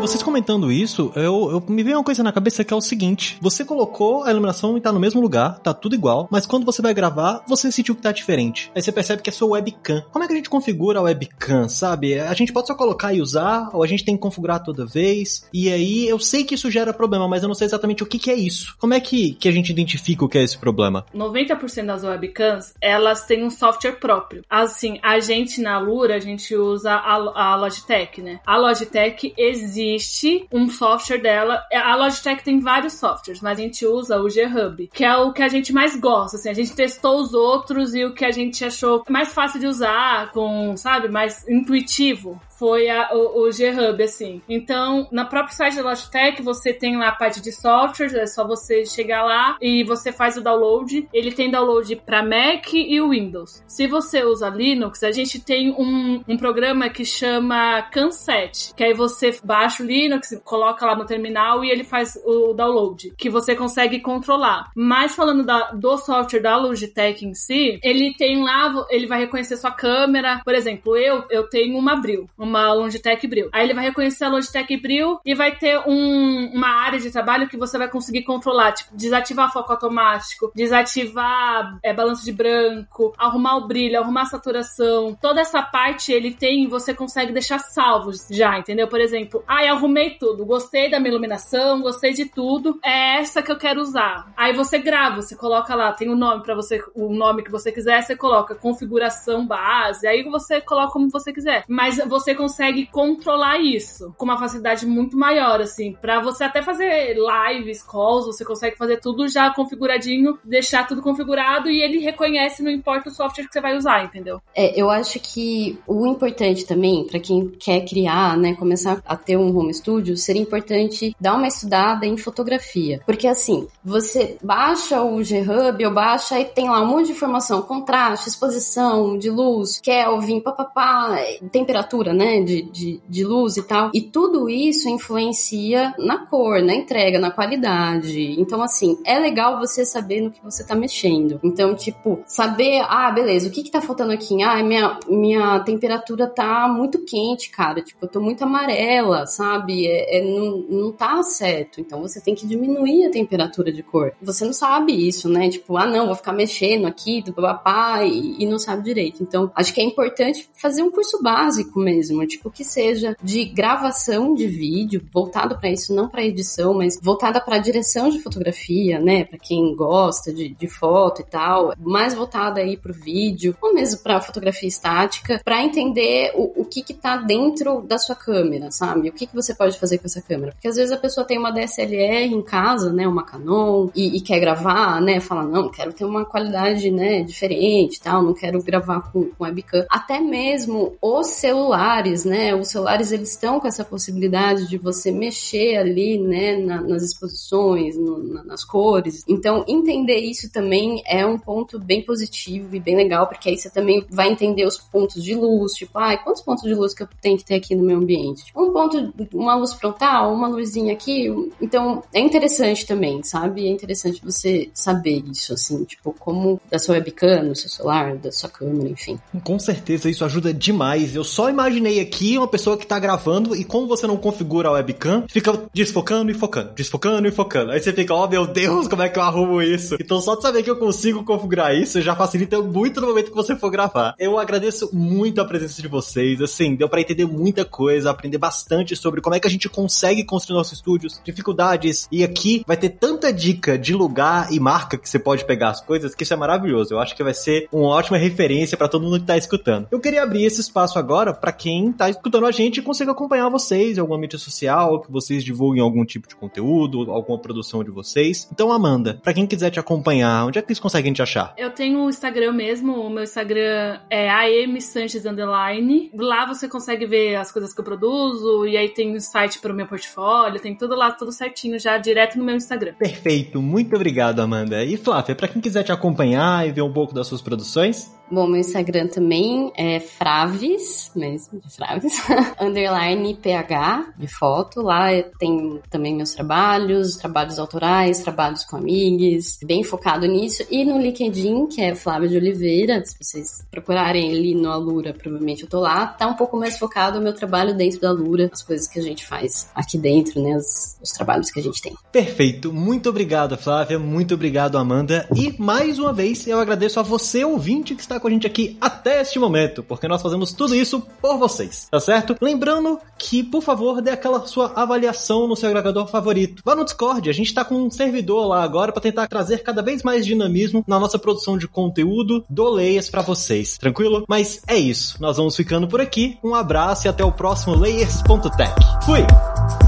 Vocês 0.00 0.22
comentando 0.22 0.70
isso, 0.70 1.12
eu, 1.16 1.50
eu 1.50 1.64
me 1.68 1.82
veio 1.82 1.96
uma 1.96 2.04
coisa 2.04 2.22
na 2.22 2.32
cabeça 2.32 2.62
que 2.62 2.72
é 2.72 2.76
o 2.76 2.80
seguinte: 2.80 3.36
você 3.40 3.64
colocou 3.64 4.22
a 4.22 4.30
iluminação 4.30 4.78
e 4.78 4.80
tá 4.80 4.92
no 4.92 5.00
mesmo 5.00 5.20
lugar, 5.20 5.58
tá 5.58 5.74
tudo 5.74 5.96
igual, 5.96 6.28
mas 6.30 6.46
quando 6.46 6.64
você 6.64 6.80
vai 6.80 6.94
gravar, 6.94 7.42
você 7.48 7.70
sentiu 7.72 7.96
que 7.96 8.02
tá 8.02 8.12
diferente. 8.12 8.70
Aí 8.76 8.80
você 8.80 8.92
percebe 8.92 9.22
que 9.22 9.28
é 9.28 9.32
sua 9.32 9.48
webcam. 9.48 10.04
Como 10.12 10.24
é 10.24 10.28
que 10.28 10.32
a 10.32 10.36
gente 10.36 10.48
configura 10.48 11.00
a 11.00 11.02
webcam, 11.02 11.68
sabe? 11.68 12.18
A 12.18 12.32
gente 12.32 12.52
pode 12.52 12.68
só 12.68 12.76
colocar 12.76 13.12
e 13.12 13.20
usar, 13.20 13.70
ou 13.72 13.82
a 13.82 13.88
gente 13.88 14.04
tem 14.04 14.14
que 14.14 14.22
configurar 14.22 14.62
toda 14.62 14.86
vez. 14.86 15.46
E 15.52 15.70
aí 15.70 16.08
eu 16.08 16.20
sei 16.20 16.44
que 16.44 16.54
isso 16.54 16.70
gera 16.70 16.92
problema, 16.92 17.26
mas 17.26 17.42
eu 17.42 17.48
não 17.48 17.54
sei 17.54 17.66
exatamente 17.66 18.04
o 18.04 18.06
que, 18.06 18.20
que 18.20 18.30
é 18.30 18.36
isso. 18.36 18.76
Como 18.78 18.94
é 18.94 19.00
que, 19.00 19.34
que 19.34 19.48
a 19.48 19.52
gente 19.52 19.70
identifica 19.70 20.24
o 20.24 20.28
que 20.28 20.38
é 20.38 20.44
esse 20.44 20.56
problema? 20.56 21.04
90% 21.12 21.86
das 21.86 22.04
webcams, 22.04 22.72
elas 22.80 23.24
têm 23.24 23.44
um 23.44 23.50
software 23.50 23.98
próprio. 23.98 24.44
Assim, 24.48 25.00
a 25.02 25.18
gente 25.18 25.60
na 25.60 25.76
Lura, 25.80 26.14
a 26.14 26.20
gente 26.20 26.54
usa 26.54 26.92
a, 26.92 27.14
a 27.14 27.56
Logitech, 27.56 28.22
né? 28.22 28.38
A 28.46 28.56
Logitech 28.56 29.34
existe 29.36 29.87
existe 29.94 30.46
um 30.52 30.68
software 30.68 31.18
dela. 31.18 31.62
A 31.72 31.96
Logitech 31.96 32.42
tem 32.42 32.60
vários 32.60 32.94
softwares, 32.94 33.40
mas 33.40 33.58
a 33.58 33.62
gente 33.62 33.86
usa 33.86 34.20
o 34.20 34.28
G-Hub, 34.28 34.88
que 34.92 35.04
é 35.04 35.16
o 35.16 35.32
que 35.32 35.42
a 35.42 35.48
gente 35.48 35.72
mais 35.72 35.98
gosta. 35.98 36.36
Assim, 36.36 36.48
a 36.48 36.54
gente 36.54 36.74
testou 36.74 37.20
os 37.20 37.34
outros 37.34 37.94
e 37.94 38.04
o 38.04 38.14
que 38.14 38.24
a 38.24 38.30
gente 38.30 38.64
achou 38.64 39.04
mais 39.08 39.32
fácil 39.32 39.60
de 39.60 39.66
usar, 39.66 40.30
com, 40.32 40.76
sabe, 40.76 41.08
mais 41.08 41.46
intuitivo 41.48 42.40
foi 42.58 42.88
a, 42.88 43.10
o, 43.12 43.42
o 43.42 43.52
G-Hub, 43.52 44.02
assim. 44.02 44.42
Então, 44.48 45.06
na 45.12 45.24
própria 45.24 45.54
site 45.54 45.76
da 45.76 45.82
Logitech, 45.82 46.42
você 46.42 46.72
tem 46.72 46.96
lá 46.96 47.08
a 47.08 47.12
parte 47.12 47.40
de 47.40 47.52
software, 47.52 48.14
é 48.16 48.26
só 48.26 48.46
você 48.46 48.84
chegar 48.84 49.22
lá 49.24 49.56
e 49.60 49.84
você 49.84 50.12
faz 50.12 50.36
o 50.36 50.42
download. 50.42 51.08
Ele 51.12 51.32
tem 51.32 51.50
download 51.50 51.94
para 51.96 52.22
Mac 52.22 52.72
e 52.72 53.00
Windows. 53.00 53.62
Se 53.66 53.86
você 53.86 54.24
usa 54.24 54.48
Linux, 54.48 55.02
a 55.02 55.12
gente 55.12 55.40
tem 55.40 55.70
um, 55.70 56.22
um 56.26 56.36
programa 56.36 56.88
que 56.88 57.04
chama 57.04 57.82
CanSet, 57.82 58.74
que 58.74 58.82
aí 58.82 58.94
você 58.94 59.38
baixa 59.44 59.82
o 59.82 59.86
Linux, 59.86 60.38
coloca 60.44 60.84
lá 60.84 60.96
no 60.96 61.06
terminal 61.06 61.64
e 61.64 61.70
ele 61.70 61.84
faz 61.84 62.18
o 62.24 62.52
download, 62.54 63.12
que 63.16 63.30
você 63.30 63.54
consegue 63.54 64.00
controlar. 64.00 64.70
Mas 64.74 65.14
falando 65.14 65.44
da, 65.44 65.70
do 65.72 65.96
software 65.98 66.40
da 66.40 66.56
Logitech 66.56 67.24
em 67.24 67.34
si, 67.34 67.78
ele 67.82 68.14
tem 68.14 68.42
lá, 68.42 68.86
ele 68.90 69.06
vai 69.06 69.20
reconhecer 69.20 69.56
sua 69.56 69.70
câmera. 69.70 70.40
Por 70.44 70.54
exemplo, 70.54 70.96
eu, 70.96 71.24
eu 71.30 71.48
tenho 71.48 71.78
uma 71.78 71.92
Abril, 71.98 72.28
uma 72.38 72.47
Logitech 72.72 73.26
Bril. 73.26 73.48
Aí 73.52 73.64
ele 73.64 73.74
vai 73.74 73.84
reconhecer 73.84 74.24
a 74.24 74.28
Logitech 74.28 74.76
Bril 74.76 75.18
e 75.24 75.34
vai 75.34 75.56
ter 75.56 75.78
um, 75.86 76.50
uma 76.54 76.68
área 76.68 76.98
de 76.98 77.10
trabalho 77.10 77.48
que 77.48 77.56
você 77.56 77.76
vai 77.76 77.88
conseguir 77.88 78.22
controlar, 78.22 78.72
tipo, 78.72 78.96
desativar 78.96 79.52
foco 79.52 79.72
automático, 79.72 80.52
desativar 80.54 81.78
é, 81.82 81.92
balanço 81.92 82.24
de 82.24 82.32
branco, 82.32 83.12
arrumar 83.18 83.56
o 83.56 83.66
brilho, 83.66 84.00
arrumar 84.00 84.22
a 84.22 84.26
saturação. 84.26 85.16
Toda 85.20 85.40
essa 85.40 85.62
parte 85.62 86.12
ele 86.12 86.32
tem 86.32 86.68
você 86.68 86.94
consegue 86.94 87.32
deixar 87.32 87.58
salvos 87.58 88.26
já, 88.30 88.58
entendeu? 88.58 88.88
Por 88.88 89.00
exemplo, 89.00 89.42
ah, 89.46 89.64
eu 89.64 89.74
arrumei 89.74 90.10
tudo, 90.10 90.44
gostei 90.44 90.90
da 90.90 90.98
minha 90.98 91.10
iluminação, 91.10 91.80
gostei 91.80 92.12
de 92.12 92.26
tudo, 92.26 92.78
é 92.84 93.18
essa 93.18 93.42
que 93.42 93.50
eu 93.50 93.56
quero 93.56 93.80
usar. 93.80 94.32
Aí 94.36 94.52
você 94.52 94.78
grava, 94.78 95.22
você 95.22 95.36
coloca 95.36 95.74
lá, 95.74 95.92
tem 95.92 96.08
o 96.08 96.12
um 96.12 96.16
nome 96.16 96.42
para 96.42 96.54
você, 96.54 96.82
o 96.94 97.12
nome 97.12 97.42
que 97.42 97.50
você 97.50 97.72
quiser, 97.72 98.02
você 98.02 98.16
coloca 98.16 98.54
configuração 98.54 99.46
base, 99.46 100.06
aí 100.06 100.22
você 100.24 100.60
coloca 100.60 100.92
como 100.92 101.10
você 101.10 101.32
quiser. 101.32 101.64
Mas 101.68 101.98
você 102.06 102.34
consegue 102.38 102.86
controlar 102.86 103.58
isso 103.58 104.14
com 104.16 104.24
uma 104.24 104.38
facilidade 104.38 104.86
muito 104.86 105.16
maior, 105.16 105.60
assim, 105.60 105.92
para 106.00 106.22
você 106.22 106.44
até 106.44 106.62
fazer 106.62 107.16
lives, 107.16 107.82
calls, 107.82 108.26
você 108.26 108.44
consegue 108.44 108.76
fazer 108.76 109.00
tudo 109.00 109.28
já 109.28 109.52
configuradinho, 109.52 110.38
deixar 110.44 110.86
tudo 110.86 111.02
configurado 111.02 111.68
e 111.68 111.82
ele 111.82 111.98
reconhece, 111.98 112.62
não 112.62 112.70
importa 112.70 113.08
o 113.08 113.12
software 113.12 113.46
que 113.46 113.52
você 113.52 113.60
vai 113.60 113.76
usar, 113.76 114.04
entendeu? 114.04 114.40
É, 114.54 114.80
eu 114.80 114.88
acho 114.88 115.18
que 115.18 115.78
o 115.86 116.06
importante 116.06 116.64
também, 116.64 117.04
para 117.04 117.18
quem 117.18 117.48
quer 117.48 117.80
criar, 117.84 118.36
né, 118.36 118.54
começar 118.54 119.02
a 119.04 119.16
ter 119.16 119.36
um 119.36 119.56
home 119.56 119.74
studio, 119.74 120.16
seria 120.16 120.42
importante 120.42 121.16
dar 121.20 121.34
uma 121.34 121.48
estudada 121.48 122.06
em 122.06 122.16
fotografia. 122.16 123.00
Porque 123.04 123.26
assim, 123.26 123.66
você 123.84 124.38
baixa 124.42 125.02
o 125.02 125.22
G-Hub 125.24 125.84
ou 125.84 125.92
baixa 125.92 126.38
e 126.38 126.44
tem 126.44 126.70
lá 126.70 126.80
um 126.82 126.86
monte 126.86 127.06
de 127.06 127.12
informação, 127.12 127.62
contraste, 127.62 128.28
exposição 128.28 129.18
de 129.18 129.28
luz, 129.28 129.80
Kelvin, 129.80 130.40
papapá, 130.40 131.16
temperatura, 131.50 132.12
né? 132.12 132.27
Né, 132.28 132.42
de, 132.42 132.62
de, 132.62 133.00
de 133.08 133.24
luz 133.24 133.56
e 133.56 133.62
tal. 133.62 133.90
E 133.94 134.02
tudo 134.02 134.50
isso 134.50 134.86
influencia 134.86 135.94
na 135.98 136.26
cor, 136.26 136.60
na 136.60 136.74
entrega, 136.74 137.18
na 137.18 137.30
qualidade. 137.30 138.38
Então, 138.38 138.62
assim, 138.62 138.98
é 139.02 139.18
legal 139.18 139.58
você 139.58 139.82
saber 139.82 140.20
no 140.20 140.30
que 140.30 140.44
você 140.44 140.62
tá 140.62 140.74
mexendo. 140.74 141.40
Então, 141.42 141.74
tipo, 141.74 142.20
saber, 142.26 142.84
ah, 142.86 143.10
beleza, 143.10 143.48
o 143.48 143.50
que 143.50 143.62
que 143.62 143.70
tá 143.70 143.80
faltando 143.80 144.12
aqui? 144.12 144.42
Ah, 144.42 144.62
minha, 144.62 145.00
minha 145.08 145.60
temperatura 145.60 146.26
tá 146.26 146.68
muito 146.68 146.98
quente, 146.98 147.48
cara. 147.50 147.80
Tipo, 147.80 148.04
eu 148.04 148.08
tô 148.10 148.20
muito 148.20 148.44
amarela, 148.44 149.26
sabe? 149.26 149.86
É, 149.86 150.18
é, 150.18 150.22
não, 150.22 150.58
não 150.68 150.92
tá 150.92 151.22
certo. 151.22 151.80
Então, 151.80 152.02
você 152.02 152.20
tem 152.20 152.34
que 152.34 152.46
diminuir 152.46 153.06
a 153.06 153.10
temperatura 153.10 153.72
de 153.72 153.82
cor. 153.82 154.12
Você 154.20 154.44
não 154.44 154.52
sabe 154.52 154.92
isso, 154.92 155.30
né? 155.30 155.48
Tipo, 155.48 155.78
ah, 155.78 155.86
não, 155.86 156.06
vou 156.06 156.14
ficar 156.14 156.34
mexendo 156.34 156.86
aqui, 156.86 157.22
do 157.22 157.32
papá, 157.32 158.04
e, 158.04 158.42
e 158.42 158.44
não 158.44 158.58
sabe 158.58 158.82
direito. 158.82 159.22
Então, 159.22 159.50
acho 159.54 159.72
que 159.72 159.80
é 159.80 159.84
importante 159.84 160.46
fazer 160.60 160.82
um 160.82 160.90
curso 160.90 161.22
básico 161.22 161.80
mesmo 161.80 162.17
tipo 162.26 162.50
que 162.50 162.64
seja 162.64 163.16
de 163.22 163.44
gravação 163.44 164.34
de 164.34 164.46
vídeo, 164.46 165.06
voltado 165.12 165.58
para 165.58 165.70
isso, 165.70 165.94
não 165.94 166.08
para 166.08 166.24
edição, 166.24 166.74
mas 166.74 166.98
voltada 167.00 167.40
para 167.40 167.58
direção 167.58 168.08
de 168.08 168.20
fotografia, 168.20 168.98
né, 168.98 169.24
para 169.24 169.38
quem 169.38 169.74
gosta 169.74 170.32
de, 170.32 170.48
de 170.48 170.68
foto 170.68 171.22
e 171.22 171.24
tal, 171.24 171.74
mais 171.78 172.14
voltada 172.14 172.60
aí 172.60 172.76
pro 172.76 172.92
vídeo, 172.92 173.56
ou 173.60 173.74
mesmo 173.74 174.00
para 174.00 174.20
fotografia 174.20 174.68
estática, 174.68 175.40
para 175.44 175.62
entender 175.62 176.32
o, 176.34 176.62
o 176.62 176.64
que 176.64 176.82
que 176.82 176.94
tá 176.94 177.16
dentro 177.16 177.82
da 177.82 177.98
sua 177.98 178.14
câmera, 178.14 178.70
sabe? 178.70 179.08
O 179.08 179.12
que 179.12 179.26
que 179.26 179.34
você 179.34 179.54
pode 179.54 179.78
fazer 179.78 179.98
com 179.98 180.06
essa 180.06 180.22
câmera? 180.22 180.52
Porque 180.52 180.68
às 180.68 180.76
vezes 180.76 180.92
a 180.92 180.96
pessoa 180.96 181.26
tem 181.26 181.38
uma 181.38 181.50
DSLR 181.50 182.32
em 182.32 182.42
casa, 182.42 182.92
né, 182.92 183.06
uma 183.06 183.24
Canon 183.24 183.88
e, 183.94 184.16
e 184.16 184.20
quer 184.20 184.40
gravar, 184.40 185.00
né, 185.00 185.20
fala 185.20 185.44
não, 185.44 185.70
quero 185.70 185.92
ter 185.92 186.04
uma 186.04 186.24
qualidade, 186.24 186.90
né, 186.90 187.22
diferente, 187.22 188.00
tal, 188.00 188.22
não 188.22 188.34
quero 188.34 188.62
gravar 188.62 189.12
com, 189.12 189.24
com 189.24 189.44
webcam. 189.44 189.84
Até 189.90 190.20
mesmo 190.20 190.96
os 191.00 191.28
celulares 191.28 192.07
celulares, 192.08 192.24
né? 192.24 192.54
Os 192.54 192.68
celulares 192.68 193.12
eles 193.12 193.30
estão 193.30 193.60
com 193.60 193.66
essa 193.66 193.84
possibilidade 193.84 194.68
de 194.68 194.78
você 194.78 195.10
mexer 195.10 195.76
ali, 195.76 196.18
né, 196.18 196.56
na, 196.56 196.80
nas 196.80 197.02
exposições, 197.02 197.96
no, 197.96 198.18
na, 198.18 198.44
nas 198.44 198.64
cores. 198.64 199.24
Então, 199.28 199.64
entender 199.68 200.18
isso 200.18 200.50
também 200.50 201.02
é 201.06 201.24
um 201.26 201.38
ponto 201.38 201.78
bem 201.78 202.02
positivo 202.02 202.74
e 202.74 202.80
bem 202.80 202.96
legal, 202.96 203.26
porque 203.26 203.48
aí 203.48 203.56
você 203.56 203.70
também 203.70 204.04
vai 204.10 204.30
entender 204.30 204.64
os 204.64 204.78
pontos 204.78 205.22
de 205.22 205.34
luz, 205.34 205.72
tipo, 205.72 205.98
ah, 205.98 206.16
quantos 206.16 206.42
pontos 206.42 206.64
de 206.64 206.74
luz 206.74 206.94
que 206.94 207.02
eu 207.02 207.08
tenho 207.20 207.36
que 207.36 207.44
ter 207.44 207.56
aqui 207.56 207.74
no 207.74 207.82
meu 207.82 207.98
ambiente? 207.98 208.46
Tipo, 208.46 208.62
um 208.62 208.72
ponto, 208.72 209.12
uma 209.34 209.54
luz 209.54 209.72
frontal, 209.74 210.32
uma 210.32 210.48
luzinha 210.48 210.92
aqui. 210.92 211.28
Então, 211.60 212.02
é 212.12 212.20
interessante 212.20 212.86
também, 212.86 213.22
sabe? 213.22 213.66
É 213.66 213.70
interessante 213.70 214.22
você 214.24 214.70
saber 214.72 215.22
isso, 215.30 215.52
assim, 215.52 215.84
tipo, 215.84 216.14
como 216.18 216.60
da 216.70 216.78
sua 216.78 216.94
webcam, 216.94 217.48
do 217.48 217.54
seu 217.54 217.68
celular, 217.68 218.16
da 218.16 218.32
sua 218.32 218.48
câmera, 218.48 218.88
enfim. 218.88 219.18
Com 219.44 219.58
certeza, 219.58 220.08
isso 220.08 220.24
ajuda 220.24 220.52
demais. 220.52 221.14
Eu 221.14 221.24
só 221.24 221.50
imaginei 221.50 221.87
aqui 222.00 222.36
uma 222.36 222.48
pessoa 222.48 222.76
que 222.76 222.86
tá 222.86 222.98
gravando 222.98 223.54
e 223.56 223.64
como 223.64 223.86
você 223.86 224.06
não 224.06 224.16
configura 224.16 224.68
a 224.68 224.72
webcam, 224.72 225.24
fica 225.28 225.52
desfocando 225.72 226.30
e 226.30 226.34
focando, 226.34 226.72
desfocando 226.74 227.26
e 227.26 227.32
focando. 227.32 227.72
Aí 227.72 227.80
você 227.80 227.92
fica, 227.92 228.14
ó, 228.14 228.24
oh, 228.24 228.28
meu 228.28 228.46
Deus, 228.46 228.88
como 228.88 229.02
é 229.02 229.08
que 229.08 229.18
eu 229.18 229.22
arrumo 229.22 229.62
isso? 229.62 229.96
Então, 230.00 230.20
só 230.20 230.34
de 230.34 230.42
saber 230.42 230.62
que 230.62 230.70
eu 230.70 230.76
consigo 230.76 231.24
configurar 231.24 231.74
isso 231.74 232.00
já 232.00 232.14
facilita 232.14 232.60
muito 232.60 233.00
no 233.00 233.08
momento 233.08 233.30
que 233.30 233.36
você 233.36 233.56
for 233.56 233.70
gravar. 233.70 234.14
Eu 234.18 234.38
agradeço 234.38 234.90
muito 234.92 235.40
a 235.40 235.44
presença 235.44 235.80
de 235.80 235.88
vocês, 235.88 236.40
assim, 236.40 236.74
deu 236.74 236.88
para 236.88 237.00
entender 237.00 237.26
muita 237.26 237.64
coisa, 237.64 238.10
aprender 238.10 238.38
bastante 238.38 238.94
sobre 238.96 239.20
como 239.20 239.34
é 239.34 239.40
que 239.40 239.46
a 239.46 239.50
gente 239.50 239.68
consegue 239.68 240.24
construir 240.24 240.56
nossos 240.56 240.74
estúdios, 240.74 241.20
dificuldades, 241.24 242.08
e 242.10 242.24
aqui 242.24 242.64
vai 242.66 242.76
ter 242.76 242.90
tanta 242.90 243.32
dica 243.32 243.78
de 243.78 243.94
lugar 243.94 244.52
e 244.52 244.60
marca 244.60 244.98
que 244.98 245.08
você 245.08 245.18
pode 245.18 245.44
pegar 245.44 245.70
as 245.70 245.80
coisas 245.80 246.14
que 246.14 246.22
isso 246.22 246.34
é 246.34 246.36
maravilhoso. 246.36 246.94
Eu 246.94 247.00
acho 247.00 247.14
que 247.14 247.22
vai 247.24 247.34
ser 247.34 247.68
uma 247.72 247.88
ótima 247.88 248.18
referência 248.18 248.76
para 248.76 248.88
todo 248.88 249.04
mundo 249.04 249.20
que 249.20 249.26
tá 249.26 249.36
escutando. 249.36 249.88
Eu 249.90 250.00
queria 250.00 250.22
abrir 250.22 250.44
esse 250.44 250.60
espaço 250.60 250.98
agora 250.98 251.32
para 251.32 251.52
quem 251.52 251.77
tá 251.92 252.10
escutando 252.10 252.46
a 252.46 252.50
gente 252.50 252.78
e 252.78 252.82
consiga 252.82 253.12
acompanhar 253.12 253.48
vocês 253.48 253.96
em 253.96 254.00
alguma 254.00 254.18
mídia 254.18 254.38
social, 254.38 255.00
que 255.00 255.10
vocês 255.10 255.44
divulguem 255.44 255.82
algum 255.82 256.04
tipo 256.04 256.28
de 256.28 256.36
conteúdo, 256.36 257.10
alguma 257.10 257.38
produção 257.38 257.82
de 257.84 257.90
vocês. 257.90 258.48
Então, 258.52 258.72
Amanda, 258.72 259.20
para 259.22 259.32
quem 259.32 259.46
quiser 259.46 259.70
te 259.70 259.80
acompanhar, 259.80 260.46
onde 260.46 260.58
é 260.58 260.62
que 260.62 260.68
eles 260.68 260.80
conseguem 260.80 261.12
te 261.12 261.22
achar? 261.22 261.54
Eu 261.56 261.70
tenho 261.70 262.04
o 262.04 262.08
Instagram 262.08 262.52
mesmo, 262.52 262.92
o 262.92 263.10
meu 263.10 263.24
Instagram 263.24 264.00
é 264.10 264.28
amsanches 264.64 265.24
underline. 265.24 266.10
Lá 266.14 266.46
você 266.46 266.68
consegue 266.68 267.06
ver 267.06 267.36
as 267.36 267.52
coisas 267.52 267.72
que 267.72 267.80
eu 267.80 267.84
produzo 267.84 268.66
e 268.66 268.76
aí 268.76 268.88
tem 268.88 269.12
o 269.12 269.16
um 269.16 269.20
site 269.20 269.58
para 269.60 269.72
o 269.72 269.76
meu 269.76 269.86
portfólio, 269.86 270.60
tem 270.60 270.76
tudo 270.76 270.94
lá, 270.94 271.10
tudo 271.12 271.32
certinho 271.32 271.78
já 271.78 271.98
direto 271.98 272.38
no 272.38 272.44
meu 272.44 272.56
Instagram. 272.56 272.94
Perfeito, 272.94 273.60
muito 273.60 273.94
obrigado, 273.94 274.40
Amanda. 274.40 274.84
E 274.84 274.96
Flávia, 274.96 275.34
para 275.34 275.48
quem 275.48 275.60
quiser 275.60 275.82
te 275.82 275.92
acompanhar 275.92 276.66
e 276.66 276.72
ver 276.72 276.82
um 276.82 276.92
pouco 276.92 277.14
das 277.14 277.26
suas 277.26 277.42
produções? 277.42 278.10
Bom, 278.30 278.46
meu 278.46 278.60
Instagram 278.60 279.06
também 279.06 279.72
é 279.74 280.00
Fraves, 280.00 281.10
mesmo, 281.16 281.60
de 281.68 281.76
Fraves, 281.76 282.12
underline 282.60 283.34
PH, 283.34 284.14
de 284.16 284.26
foto. 284.26 284.82
Lá 284.82 285.08
tem 285.38 285.80
também 285.90 286.14
meus 286.14 286.32
trabalhos, 286.32 287.16
trabalhos 287.16 287.58
autorais, 287.58 288.20
trabalhos 288.20 288.64
com 288.64 288.76
amigos, 288.76 289.58
bem 289.62 289.84
focado 289.84 290.26
nisso. 290.26 290.64
E 290.70 290.84
no 290.84 290.98
LinkedIn, 290.98 291.66
que 291.66 291.82
é 291.82 291.94
Flávia 291.94 292.28
de 292.28 292.36
Oliveira, 292.36 293.04
se 293.04 293.16
vocês 293.20 293.66
procurarem 293.70 294.30
ali 294.30 294.54
no 294.54 294.70
Alura, 294.70 295.12
provavelmente 295.12 295.62
eu 295.62 295.68
tô 295.68 295.80
lá. 295.80 296.06
Tá 296.06 296.26
um 296.26 296.34
pouco 296.34 296.56
mais 296.56 296.78
focado 296.78 297.18
o 297.18 297.22
meu 297.22 297.32
trabalho 297.32 297.74
dentro 297.74 298.00
da 298.00 298.08
Alura, 298.08 298.48
as 298.52 298.62
coisas 298.62 298.88
que 298.88 298.98
a 298.98 299.02
gente 299.02 299.26
faz 299.26 299.68
aqui 299.74 299.98
dentro, 299.98 300.42
né, 300.42 300.56
os, 300.56 300.96
os 301.02 301.10
trabalhos 301.10 301.50
que 301.50 301.60
a 301.60 301.62
gente 301.62 301.82
tem. 301.82 301.94
Perfeito, 302.10 302.72
muito 302.72 303.08
obrigado, 303.08 303.56
Flávia, 303.56 303.98
muito 303.98 304.34
obrigado, 304.34 304.78
Amanda. 304.78 305.28
E 305.34 305.54
mais 305.58 305.98
uma 305.98 306.12
vez, 306.12 306.46
eu 306.46 306.58
agradeço 306.58 306.98
a 306.98 307.02
você, 307.02 307.44
ouvinte, 307.44 307.94
que 307.94 308.00
está 308.00 308.18
com 308.18 308.28
a 308.28 308.30
gente 308.30 308.46
aqui 308.46 308.76
até 308.80 309.20
este 309.20 309.38
momento, 309.38 309.82
porque 309.82 310.08
nós 310.08 310.22
fazemos 310.22 310.52
tudo 310.52 310.74
isso 310.74 311.00
por 311.20 311.38
vocês, 311.58 311.88
tá 311.90 312.00
certo? 312.00 312.36
Lembrando 312.40 313.00
que, 313.18 313.42
por 313.42 313.62
favor, 313.62 314.00
dê 314.00 314.10
aquela 314.10 314.46
sua 314.46 314.72
avaliação 314.76 315.48
no 315.48 315.56
seu 315.56 315.68
agregador 315.68 316.06
favorito. 316.06 316.62
Vá 316.64 316.76
no 316.76 316.84
Discord, 316.84 317.28
a 317.28 317.32
gente 317.32 317.52
tá 317.52 317.64
com 317.64 317.74
um 317.74 317.90
servidor 317.90 318.46
lá 318.46 318.62
agora 318.62 318.92
para 318.92 319.02
tentar 319.02 319.26
trazer 319.26 319.62
cada 319.62 319.82
vez 319.82 320.02
mais 320.02 320.24
dinamismo 320.24 320.84
na 320.86 320.98
nossa 320.98 321.18
produção 321.18 321.58
de 321.58 321.66
conteúdo 321.66 322.44
do 322.48 322.68
Layers 322.68 323.10
para 323.10 323.22
vocês, 323.22 323.76
tranquilo? 323.76 324.24
Mas 324.28 324.62
é 324.66 324.76
isso, 324.76 325.16
nós 325.20 325.36
vamos 325.36 325.56
ficando 325.56 325.88
por 325.88 326.00
aqui. 326.00 326.38
Um 326.42 326.54
abraço 326.54 327.06
e 327.06 327.08
até 327.08 327.24
o 327.24 327.32
próximo 327.32 327.74
Layers.tech. 327.74 328.74
Fui! 329.04 329.87